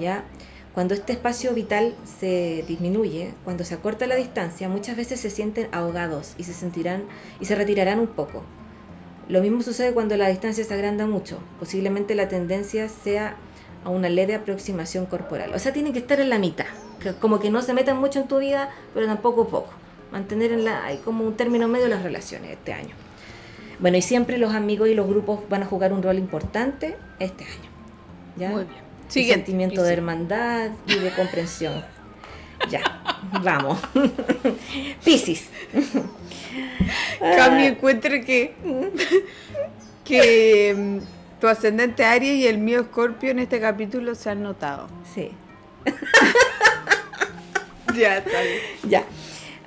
[0.00, 0.24] ¿ya?
[0.74, 5.68] Cuando este espacio vital se disminuye, cuando se acorta la distancia, muchas veces se sienten
[5.70, 7.04] ahogados y se sentirán
[7.40, 8.42] y se retirarán un poco.
[9.28, 11.38] Lo mismo sucede cuando la distancia se agranda mucho.
[11.58, 13.36] Posiblemente la tendencia sea
[13.84, 15.52] a una leve aproximación corporal.
[15.54, 16.66] O sea, tiene que estar en la mitad.
[17.20, 19.72] Como que no se metan mucho en tu vida, pero tampoco poco.
[20.10, 22.94] Mantener en la, hay como un término medio las relaciones este año.
[23.78, 27.44] Bueno, y siempre los amigos y los grupos van a jugar un rol importante este
[27.44, 27.70] año.
[28.36, 28.50] ¿ya?
[28.50, 28.91] Muy bien.
[29.12, 31.84] Sentimiento de hermandad y de comprensión.
[32.70, 32.82] ya,
[33.42, 33.78] vamos.
[35.04, 35.48] Piscis.
[37.18, 38.54] Cami encuentre que,
[40.04, 44.88] que mm, tu ascendente Aries y el mío Escorpio en este capítulo se han notado.
[45.14, 45.30] Sí.
[47.94, 48.58] Ya, está bien.
[48.88, 49.04] Ya.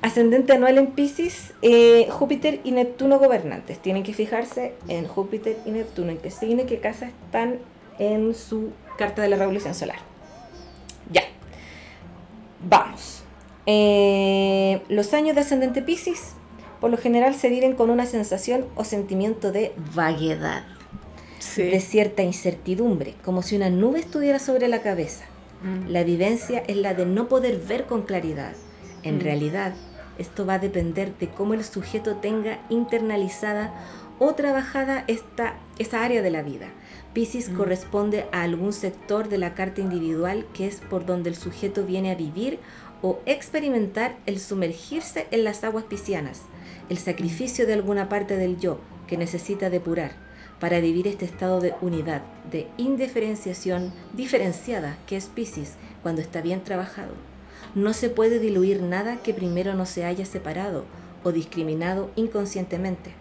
[0.01, 3.79] Ascendente anual en Pisces, eh, Júpiter y Neptuno gobernantes.
[3.79, 7.59] Tienen que fijarse en Júpiter y Neptuno, en qué signo y qué casa están
[7.99, 9.97] en su carta de la revolución solar.
[11.11, 11.23] Ya.
[12.67, 13.23] Vamos.
[13.65, 16.33] Eh, los años de ascendente Pisces,
[16.79, 20.63] por lo general, se viven con una sensación o sentimiento de vaguedad,
[21.57, 25.25] de cierta incertidumbre, como si una nube estuviera sobre la cabeza.
[25.63, 25.89] Mm.
[25.89, 28.53] La evidencia es la de no poder ver con claridad.
[29.03, 29.21] En Mm.
[29.21, 29.73] realidad,
[30.17, 33.73] esto va a depender de cómo el sujeto tenga internalizada
[34.19, 36.67] o trabajada esta, esa área de la vida.
[37.15, 37.55] Pisces Mm.
[37.55, 42.11] corresponde a algún sector de la carta individual que es por donde el sujeto viene
[42.11, 42.59] a vivir
[43.01, 46.41] o experimentar el sumergirse en las aguas piscianas,
[46.89, 50.11] el sacrificio de alguna parte del yo que necesita depurar
[50.59, 52.21] para vivir este estado de unidad,
[52.51, 57.13] de indiferenciación diferenciada que es Pisces cuando está bien trabajado.
[57.75, 60.83] No se puede diluir nada que primero no se haya separado
[61.23, 63.11] o discriminado inconscientemente.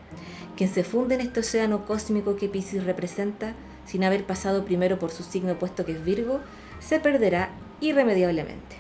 [0.57, 3.55] Quien se funde en este océano cósmico que Pisces representa,
[3.87, 6.41] sin haber pasado primero por su signo opuesto que es Virgo,
[6.81, 7.51] se perderá
[7.81, 8.77] irremediablemente.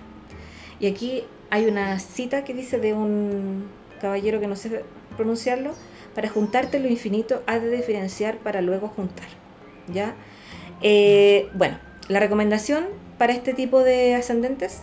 [0.81, 3.67] Y aquí hay una cita que dice de un
[4.01, 4.83] caballero que no sé
[5.17, 5.73] pronunciarlo,
[6.15, 9.27] para juntarte lo infinito has de diferenciar para luego juntar.
[9.93, 10.15] ¿Ya?
[10.81, 11.79] Eh, bueno,
[12.09, 12.87] la recomendación
[13.19, 14.81] para este tipo de ascendentes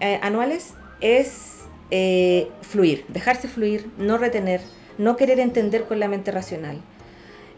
[0.00, 1.60] eh, anuales es
[1.90, 4.60] eh, fluir, dejarse fluir, no retener,
[4.98, 6.80] no querer entender con la mente racional.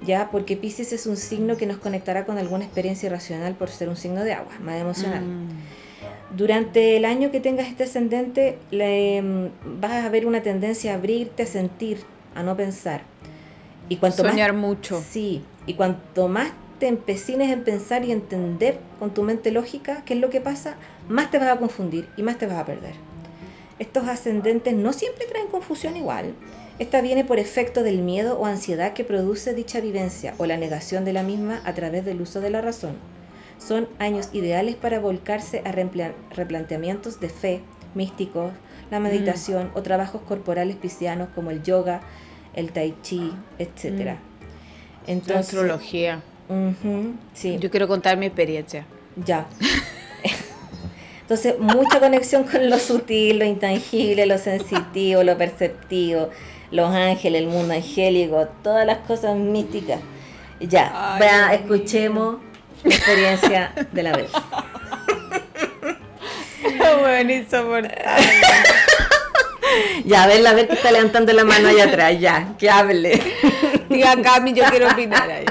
[0.05, 0.31] ¿Ya?
[0.31, 3.97] Porque Pisces es un signo que nos conectará con alguna experiencia irracional por ser un
[3.97, 5.25] signo de agua, más emocional.
[5.25, 5.49] Mm.
[6.37, 10.97] Durante el año que tengas este ascendente, le, mm, vas a ver una tendencia a
[10.97, 12.01] abrirte, a sentir,
[12.35, 13.03] a no pensar.
[13.89, 15.01] Y cuanto Soñar más, mucho.
[15.01, 20.15] Sí, y cuanto más te empecines en pensar y entender con tu mente lógica qué
[20.15, 20.77] es lo que pasa,
[21.09, 22.95] más te vas a confundir y más te vas a perder.
[23.79, 26.35] Estos ascendentes no siempre traen confusión igual.
[26.79, 31.05] Esta viene por efecto del miedo o ansiedad que produce dicha vivencia o la negación
[31.05, 32.97] de la misma a través del uso de la razón.
[33.59, 37.61] Son años ideales para volcarse a replanteamientos de fe,
[37.95, 38.53] místicos,
[38.91, 42.01] la meditación o trabajos corporales piscianos como el yoga,
[42.55, 43.85] el tai chi, etc.
[44.05, 44.17] La
[45.07, 46.23] Entonces, astrología.
[47.35, 48.85] sí, Yo quiero contar mi experiencia.
[49.25, 49.47] ya.
[51.23, 56.29] Entonces, mucha conexión con lo sutil, lo intangible, lo sensitivo, lo perceptivo,
[56.75, 60.01] los ángeles, el mundo angélico, todas las cosas místicas.
[60.61, 62.37] Ya, Ay, vea, escuchemos
[62.83, 64.31] la experiencia de la vez.
[67.01, 67.95] bueno, insoportable.
[70.05, 73.21] Ya, a ver, la vez que está levantando la mano allá atrás, ya, que hable.
[73.89, 75.45] Diga Cami, yo quiero opinar ahí.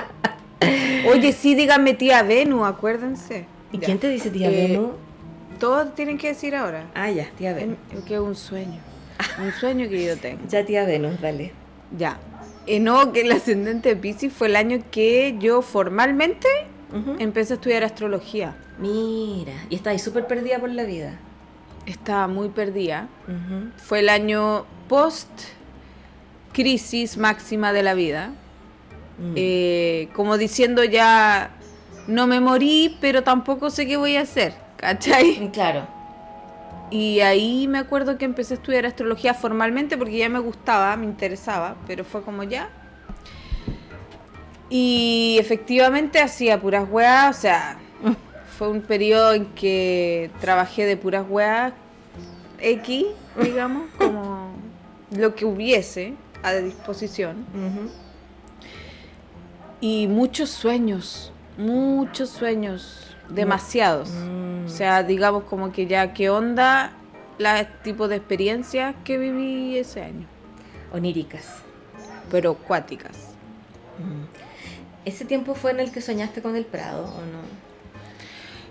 [1.09, 3.45] Oye, sí, díganme tía Venu, acuérdense.
[3.71, 3.85] ¿Y Ya.
[3.85, 4.93] quién te dice tía Eh, Venu?
[5.59, 6.85] Todos tienen que decir ahora.
[6.95, 7.75] Ah, ya, tía Venu.
[7.91, 8.79] Em, Que es un sueño.
[9.39, 10.39] Un sueño que yo tengo.
[10.47, 11.51] Ya, tía Venus, dale.
[11.97, 12.17] Ya.
[12.65, 16.47] Eh, no, que el ascendente de Pisces fue el año que yo formalmente
[17.19, 18.55] empecé a estudiar astrología.
[18.77, 21.19] Mira, y ahí súper perdida por la vida.
[21.85, 23.07] Estaba muy perdida.
[23.77, 25.29] Fue el año post
[26.53, 28.29] crisis máxima de la vida.
[29.17, 29.33] Mm.
[29.35, 31.51] Eh, como diciendo ya,
[32.07, 34.53] no me morí, pero tampoco sé qué voy a hacer.
[34.77, 35.51] ¿Cachai?
[35.51, 35.87] Claro.
[36.91, 41.05] Y ahí me acuerdo que empecé a estudiar astrología formalmente porque ya me gustaba, me
[41.05, 42.69] interesaba, pero fue como ya.
[44.69, 47.77] Y efectivamente hacía puras weas, o sea,
[48.57, 51.73] fue un periodo en que trabajé de puras weas
[52.59, 53.05] X,
[53.41, 54.53] digamos, como
[55.11, 57.45] lo que hubiese a disposición.
[59.79, 64.09] Y muchos sueños, muchos sueños, demasiados.
[64.09, 64.65] Mm.
[64.65, 66.91] O sea, digamos como que ya, ¿qué onda
[67.37, 70.25] la tipo de experiencias que viví ese año?
[70.93, 71.45] Oníricas.
[72.31, 73.29] Pero cuáticas.
[75.05, 77.43] ¿Ese tiempo fue en el que soñaste con el Prado o no?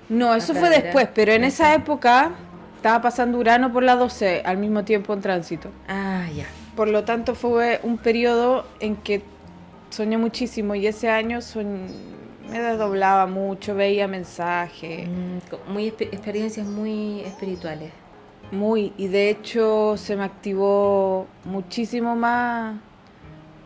[0.08, 2.30] No, eso La fue después, pero en esa época
[2.76, 5.70] estaba pasando Urano por la 12 al mismo tiempo en tránsito.
[5.88, 6.46] Ah, ya.
[6.76, 9.22] Por lo tanto, fue un periodo en que
[9.90, 11.88] soñé muchísimo y ese año soñ-
[12.52, 15.08] me desdoblaba mucho, veía mensajes.
[15.08, 17.90] Mm, muy experiencias muy espirituales.
[18.50, 22.76] Muy, y de hecho se me activó muchísimo más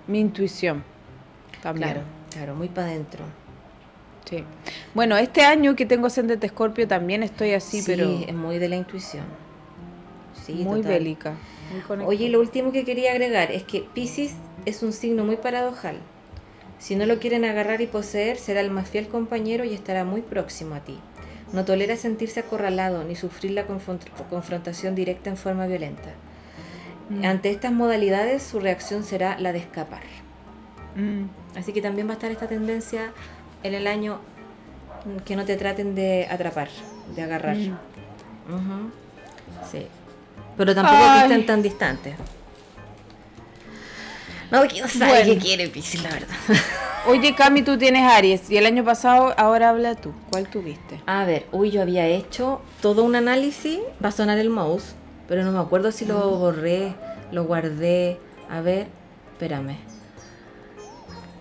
[0.06, 0.84] mi intuición.
[1.62, 1.90] También.
[1.90, 3.24] Claro, claro, muy para adentro.
[4.28, 4.44] Sí.
[4.94, 8.76] Bueno, este año que tengo ascendente Escorpio también estoy así, pero es muy de la
[8.76, 9.24] intuición.
[10.44, 10.92] Sí, muy total.
[10.92, 11.34] bélica.
[11.88, 12.04] muy.
[12.06, 14.34] Oye, lo último que quería agregar es que Pisces
[14.64, 15.96] es un signo muy paradojal.
[16.78, 20.20] Si no lo quieren agarrar y poseer, será el más fiel compañero y estará muy
[20.20, 20.98] próximo a ti.
[21.52, 26.10] No tolera sentirse acorralado ni sufrir la confront- confrontación directa en forma violenta.
[27.08, 27.24] Mm.
[27.24, 30.02] Ante estas modalidades, su reacción será la de escapar.
[30.96, 31.58] Mm.
[31.58, 33.12] Así que también va a estar esta tendencia
[33.62, 34.18] en el año
[35.24, 36.68] que no te traten de atrapar,
[37.14, 37.56] de agarrar.
[37.56, 38.90] Mm.
[39.70, 39.86] Sí.
[40.56, 41.18] Pero tampoco Ay.
[41.20, 42.14] que estén tan distantes.
[44.50, 45.32] No, no sabe Bueno.
[45.34, 46.28] qué quiere Piscis, la verdad.
[47.08, 50.12] Oye, Cami, tú tienes Aries y el año pasado, ahora habla tú.
[50.30, 51.00] ¿Cuál tuviste?
[51.06, 54.94] A ver, uy, yo había hecho todo un análisis, va a sonar el mouse,
[55.28, 56.94] pero no me acuerdo si lo borré,
[57.32, 58.18] lo guardé.
[58.50, 58.86] A ver,
[59.32, 59.76] espérame.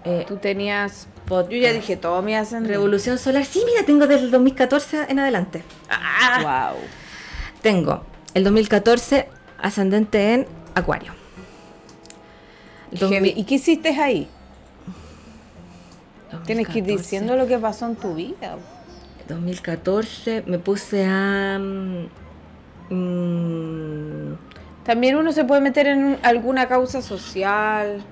[0.03, 1.07] Eh, Tú tenías.
[1.25, 1.51] podcast.
[1.51, 2.73] Yo ya dije todo mi ascendente.
[2.73, 5.63] Revolución Solar, sí, mira, tengo del 2014 en adelante.
[6.41, 6.77] Wow.
[7.61, 8.03] Tengo
[8.33, 9.29] el 2014
[9.59, 11.13] ascendente en Acuario.
[12.95, 14.27] El 2000 ¿Y qué hiciste ahí?
[16.45, 16.97] Tienes que ir 2014.
[16.97, 18.57] diciendo lo que pasó en tu vida.
[19.27, 21.57] 2014 me puse a...
[22.89, 24.33] mm,
[24.83, 28.03] También uno se puede meter en un- alguna causa social.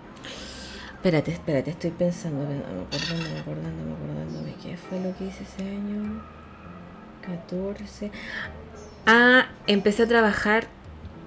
[0.96, 5.44] espérate, espérate, estoy pensando, me acordando, me acordando, me acordándome qué fue lo que hice
[5.44, 6.22] ese año.
[7.26, 8.10] 14.
[9.06, 10.68] Ah, empecé a trabajar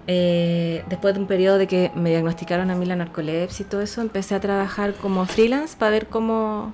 [0.07, 3.81] eh, después de un periodo de que me diagnosticaron a mí la narcolepsia y todo
[3.83, 4.01] eso.
[4.01, 6.73] Empecé a trabajar como freelance para ver cómo.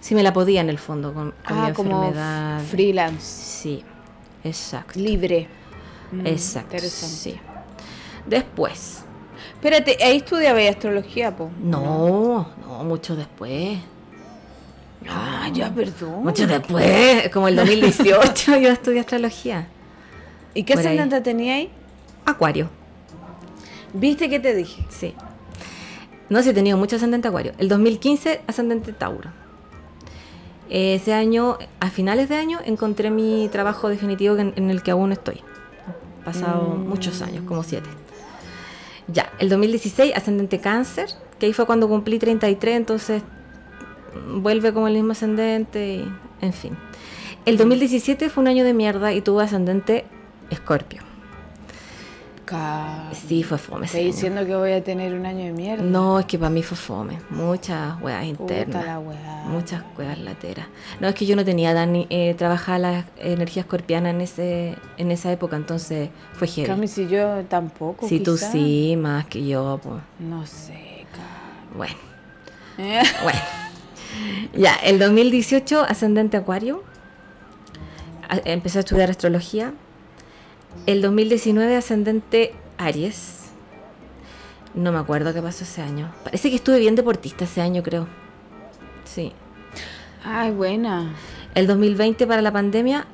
[0.00, 2.60] Si me la podía en el fondo con, con mi Ah, como enfermedad.
[2.62, 3.84] freelance, Sí,
[4.44, 4.98] exacto.
[4.98, 5.48] libre.
[6.12, 6.76] Mm, exacto.
[6.76, 7.16] Interesante.
[7.16, 7.40] Sí.
[8.26, 9.02] Después.
[9.54, 11.50] Espérate, ahí estudiaba astrología, po.
[11.60, 13.78] No, no, mucho después.
[15.08, 16.22] Ah, ya, perdón.
[16.22, 19.66] Mucho después, como el 2018 yo estudié astrología.
[20.54, 21.70] ¿Y qué ascendente tenía ahí?
[22.28, 22.68] Acuario,
[23.94, 24.84] ¿Viste qué te dije?
[24.90, 25.14] sí.
[26.28, 27.52] No, sí he tenido mucho ascendente acuario.
[27.56, 29.30] El 2015, ascendente Tauro.
[30.68, 35.12] Ese año, a finales de año, encontré mi trabajo definitivo en, en el que aún
[35.12, 35.40] estoy.
[36.26, 37.88] Pasado muchos años, como siete.
[39.06, 43.22] Ya, el 2016, ascendente cáncer, que ahí fue cuando cumplí 33, entonces
[44.14, 46.76] mm, vuelve como el mismo ascendente, y, en fin.
[47.46, 50.04] El 2017 fue un año de mierda y tuve ascendente
[50.50, 51.07] escorpio.
[53.12, 53.86] Sí, fue fome.
[53.86, 55.82] Estoy diciendo que voy a tener un año de mierda.
[55.82, 57.18] No, es que para mí fue fome.
[57.30, 58.98] Muchas weas la internas.
[59.46, 60.66] Muchas weas lateras.
[61.00, 65.10] No, es que yo no tenía tan eh, trabajada la energía escorpiana en ese en
[65.10, 66.66] esa época, entonces fue heavy.
[66.66, 68.06] Cami, si yo tampoco.
[68.08, 70.00] Si tú sí, más que yo, pues.
[70.18, 71.76] No sé, Cami.
[71.76, 71.94] Bueno,
[72.78, 73.38] Eh, bueno.
[74.54, 76.82] Ya, el 2018, ascendente acuario.
[78.44, 79.72] Empecé a estudiar astrología.
[80.86, 83.50] El 2019, ascendente Aries.
[84.74, 86.12] No me acuerdo qué pasó ese año.
[86.24, 88.06] Parece que estuve bien deportista ese año, creo.
[89.04, 89.32] Sí.
[90.24, 91.12] Ay, buena.
[91.54, 93.06] El 2020 para la pandemia,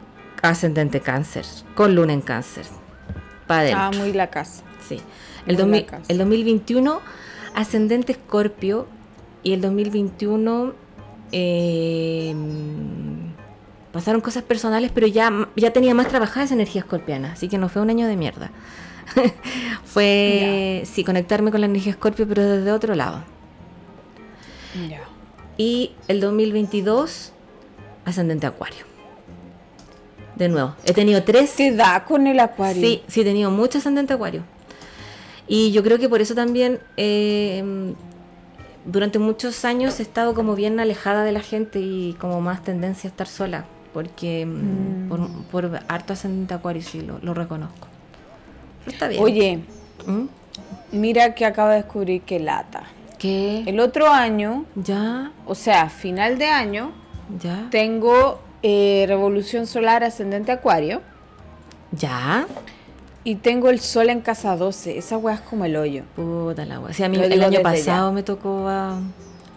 [0.42, 2.66] ascendente cáncer, con luna en cáncer.
[3.46, 4.62] Para Ah, muy la casa.
[4.86, 5.00] Sí.
[5.46, 6.04] El, Muy 2000 la casa.
[6.08, 7.00] el 2021,
[7.54, 8.86] ascendente escorpio.
[9.42, 10.72] Y el 2021,
[11.32, 12.34] eh,
[13.94, 17.32] pasaron cosas personales, pero ya, ya tenía más trabajada esa energía escorpiana.
[17.32, 18.50] Así que no fue un año de mierda.
[19.84, 23.22] fue, sí, conectarme con la energía escorpio, pero desde otro lado.
[25.56, 27.32] Y el 2022,
[28.04, 28.84] ascendente acuario.
[30.34, 31.54] De nuevo, he tenido tres.
[31.54, 32.82] ¿Te da con el acuario?
[32.82, 34.42] Sí, sí, he tenido mucho ascendente acuario.
[35.46, 37.94] Y yo creo que por eso también eh,
[38.86, 43.08] durante muchos años he estado como bien alejada de la gente y como más tendencia
[43.08, 43.66] a estar sola.
[43.94, 47.88] Porque mm, por, por harto ascendente acuario sí lo, lo reconozco.
[48.80, 49.22] Pero está bien.
[49.22, 49.60] Oye,
[50.06, 50.24] ¿Mm?
[50.92, 52.82] mira que acabo de descubrir que lata.
[53.18, 53.62] ¿Qué?
[53.66, 55.32] El otro año, ¿Ya?
[55.46, 56.92] o sea, final de año,
[57.40, 57.68] ¿Ya?
[57.70, 61.00] tengo eh, revolución solar ascendente acuario
[61.92, 62.46] ¿Ya?
[63.22, 64.98] y tengo el sol en casa 12.
[64.98, 66.02] Esa weá es como el hoyo.
[66.16, 66.92] Puta la wea.
[66.92, 68.98] Sí, a mí Lo el año pasado me tocó ah,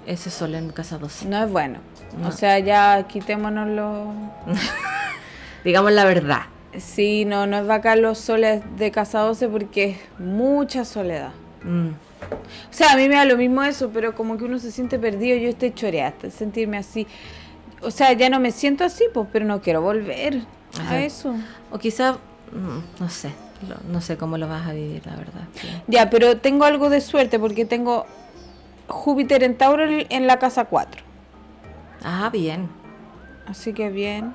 [0.05, 1.27] ese sol en casa 12.
[1.27, 1.79] No es bueno.
[2.21, 2.29] No.
[2.29, 4.07] O sea, ya quitémonos los...
[5.63, 6.41] Digamos la verdad.
[6.77, 11.31] Sí, no, no es bacán los soles de casa 12 porque es mucha soledad.
[11.63, 11.89] Mm.
[11.89, 14.99] O sea, a mí me da lo mismo eso, pero como que uno se siente
[14.99, 17.07] perdido, yo estoy choreada, sentirme así.
[17.81, 20.41] O sea, ya no me siento así, pues, pero no quiero volver
[20.79, 20.95] Ajá.
[20.95, 21.35] a eso.
[21.71, 23.31] O quizá, mm, no sé,
[23.91, 25.41] no sé cómo lo vas a vivir, la verdad.
[25.53, 25.67] sí.
[25.87, 28.05] Ya, pero tengo algo de suerte porque tengo
[28.87, 31.06] Júpiter en Tauro en en la casa 4.
[32.03, 32.69] Ah, bien.
[33.45, 34.33] Así que bien.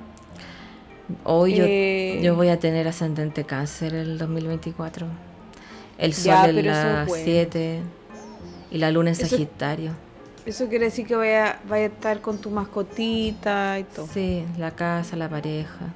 [1.23, 2.19] Hoy yo, Eh.
[2.23, 5.07] yo voy a tener ascendente cáncer el 2024.
[5.97, 7.23] El sol Ya, en pero eso es la bueno.
[7.25, 7.79] 7
[8.71, 9.91] y la luna en Eso- Sagitario.
[10.45, 14.07] Eso quiere decir que vaya, vaya a estar con tu mascotita y todo.
[14.07, 15.93] Sí, la casa, la pareja.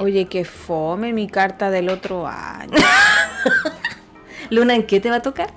[0.00, 2.72] Oye, qué fome mi carta del otro año.
[4.50, 5.50] ¿Luna en qué te va a tocar?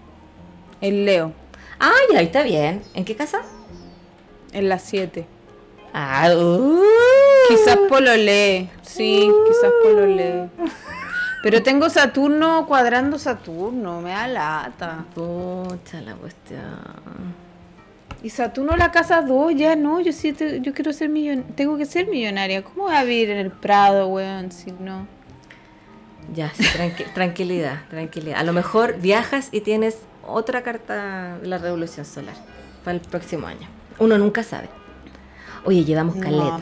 [0.79, 1.33] El Leo,
[1.79, 2.83] Ah, ya, ahí está bien.
[2.93, 3.41] ¿En qué casa?
[4.53, 5.25] En la 7.
[5.93, 6.81] Ah, uh.
[7.49, 10.49] Quizás Polo lee, sí, quizás Polo lee.
[11.43, 15.05] Pero tengo Saturno cuadrando Saturno, me da lata.
[15.15, 17.41] Pucha la cuestión.
[18.23, 21.75] Y Saturno la casa 2, ya no, yo sí, te- yo quiero ser millonaria, tengo
[21.77, 22.63] que ser millonaria.
[22.63, 25.07] ¿Cómo voy a vivir en el Prado, weón, si no?
[26.33, 28.37] Ya, sí, tranqui- tranquilidad, tranquilidad.
[28.39, 32.35] A lo mejor viajas y tienes otra carta de la revolución solar
[32.85, 33.67] para el próximo año.
[34.01, 34.67] Uno nunca sabe.
[35.63, 36.61] Oye, llevamos caleta.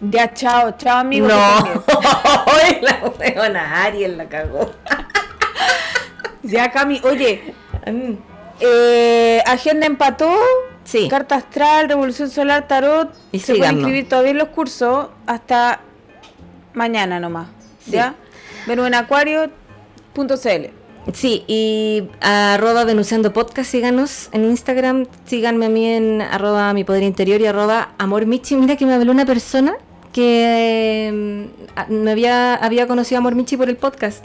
[0.00, 1.28] Ya, chao, chao, amigo.
[1.28, 1.34] no,
[2.82, 4.72] la weona Ariel la cagó.
[6.42, 7.54] Ya, Cami, oye,
[7.86, 8.14] Mm,
[8.60, 10.32] eh, agenda empató.
[10.84, 11.08] Sí.
[11.08, 13.12] Carta astral, revolución solar, tarot.
[13.32, 15.80] Y se pueden inscribir todavía en los cursos hasta
[16.72, 17.48] mañana nomás.
[17.84, 17.92] Sí.
[17.92, 18.14] ¿Ya?
[18.66, 20.81] Venuenacuario.cl
[21.12, 27.02] Sí, y arroba Venuseando Podcast, síganos en Instagram, síganme a mí en arroba mi poder
[27.02, 28.54] interior y arroba amor Michi.
[28.56, 29.74] Mira que me habló una persona
[30.12, 31.48] que eh,
[31.88, 34.24] me había, había conocido a Mormichi por el podcast.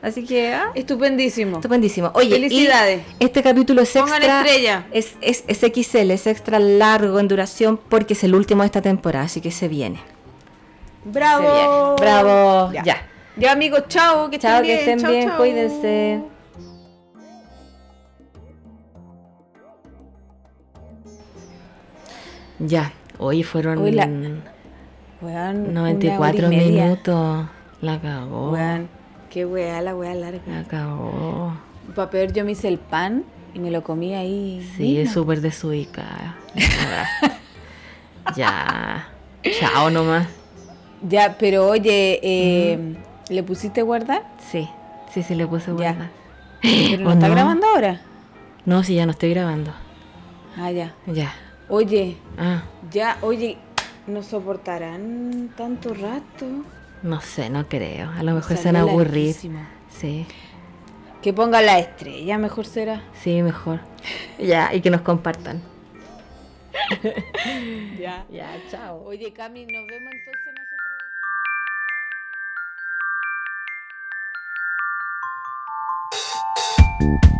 [0.00, 1.56] Así que, ah, Estupendísimo.
[1.56, 2.10] estupendísimo.
[2.14, 3.02] Oye, y Felicidades.
[3.18, 4.40] este capítulo es Pongan extra.
[4.42, 4.86] estrella.
[4.92, 8.80] Es, es, es XL, es extra largo en duración porque es el último de esta
[8.80, 10.00] temporada, así que se viene.
[11.04, 11.42] Bravo.
[11.42, 11.94] Se viene.
[12.00, 12.72] Bravo.
[12.72, 12.84] Ya.
[12.84, 13.08] Ya.
[13.38, 14.30] Ya, amigos, chao.
[14.30, 14.78] Que Chao, estén que bien.
[14.78, 15.36] estén chao, bien, chao.
[15.38, 16.20] cuídense.
[22.58, 24.06] Ya, hoy fueron Hoy la-
[25.20, 26.84] Weón, una hora 94 y media.
[26.84, 27.46] minutos.
[27.80, 28.52] La cagó.
[28.52, 28.88] Weón,
[29.30, 30.40] qué weá, la weá larga.
[30.46, 31.52] La cagó.
[31.94, 33.24] Para peor, yo me hice el pan
[33.54, 34.68] y me lo comí ahí.
[34.76, 36.36] Sí, es súper desubicada.
[36.54, 37.40] La cagaste.
[38.36, 39.08] ya.
[39.60, 40.26] Chao nomás.
[41.08, 42.96] Ya, pero oye, eh,
[43.28, 44.22] ¿le pusiste guardar?
[44.50, 44.68] Sí,
[45.12, 45.72] sí, sí le puse Ya.
[45.74, 46.08] guardar.
[46.62, 47.34] Pero no ¿O está no?
[47.34, 48.00] grabando ahora.
[48.64, 49.72] No, sí, ya no estoy grabando.
[50.56, 50.94] Ah, ya.
[51.06, 51.32] Ya.
[51.68, 53.58] Oye, Ah, ya, oye,
[54.06, 56.46] ¿no soportarán tanto rato?
[57.02, 58.10] no sé, no creo.
[58.10, 59.34] A lo mejor se van a aburrir.
[59.88, 60.26] Sí,
[61.22, 63.02] Que ponga la estrella, mejor será.
[63.22, 63.80] sí, mejor.
[64.38, 65.62] Ya, y que nos compartan.
[67.98, 68.24] Ya.
[68.30, 69.02] Ya, chao.
[69.06, 70.37] Oye, Cami, nos vemos entonces
[77.00, 77.37] nosotros.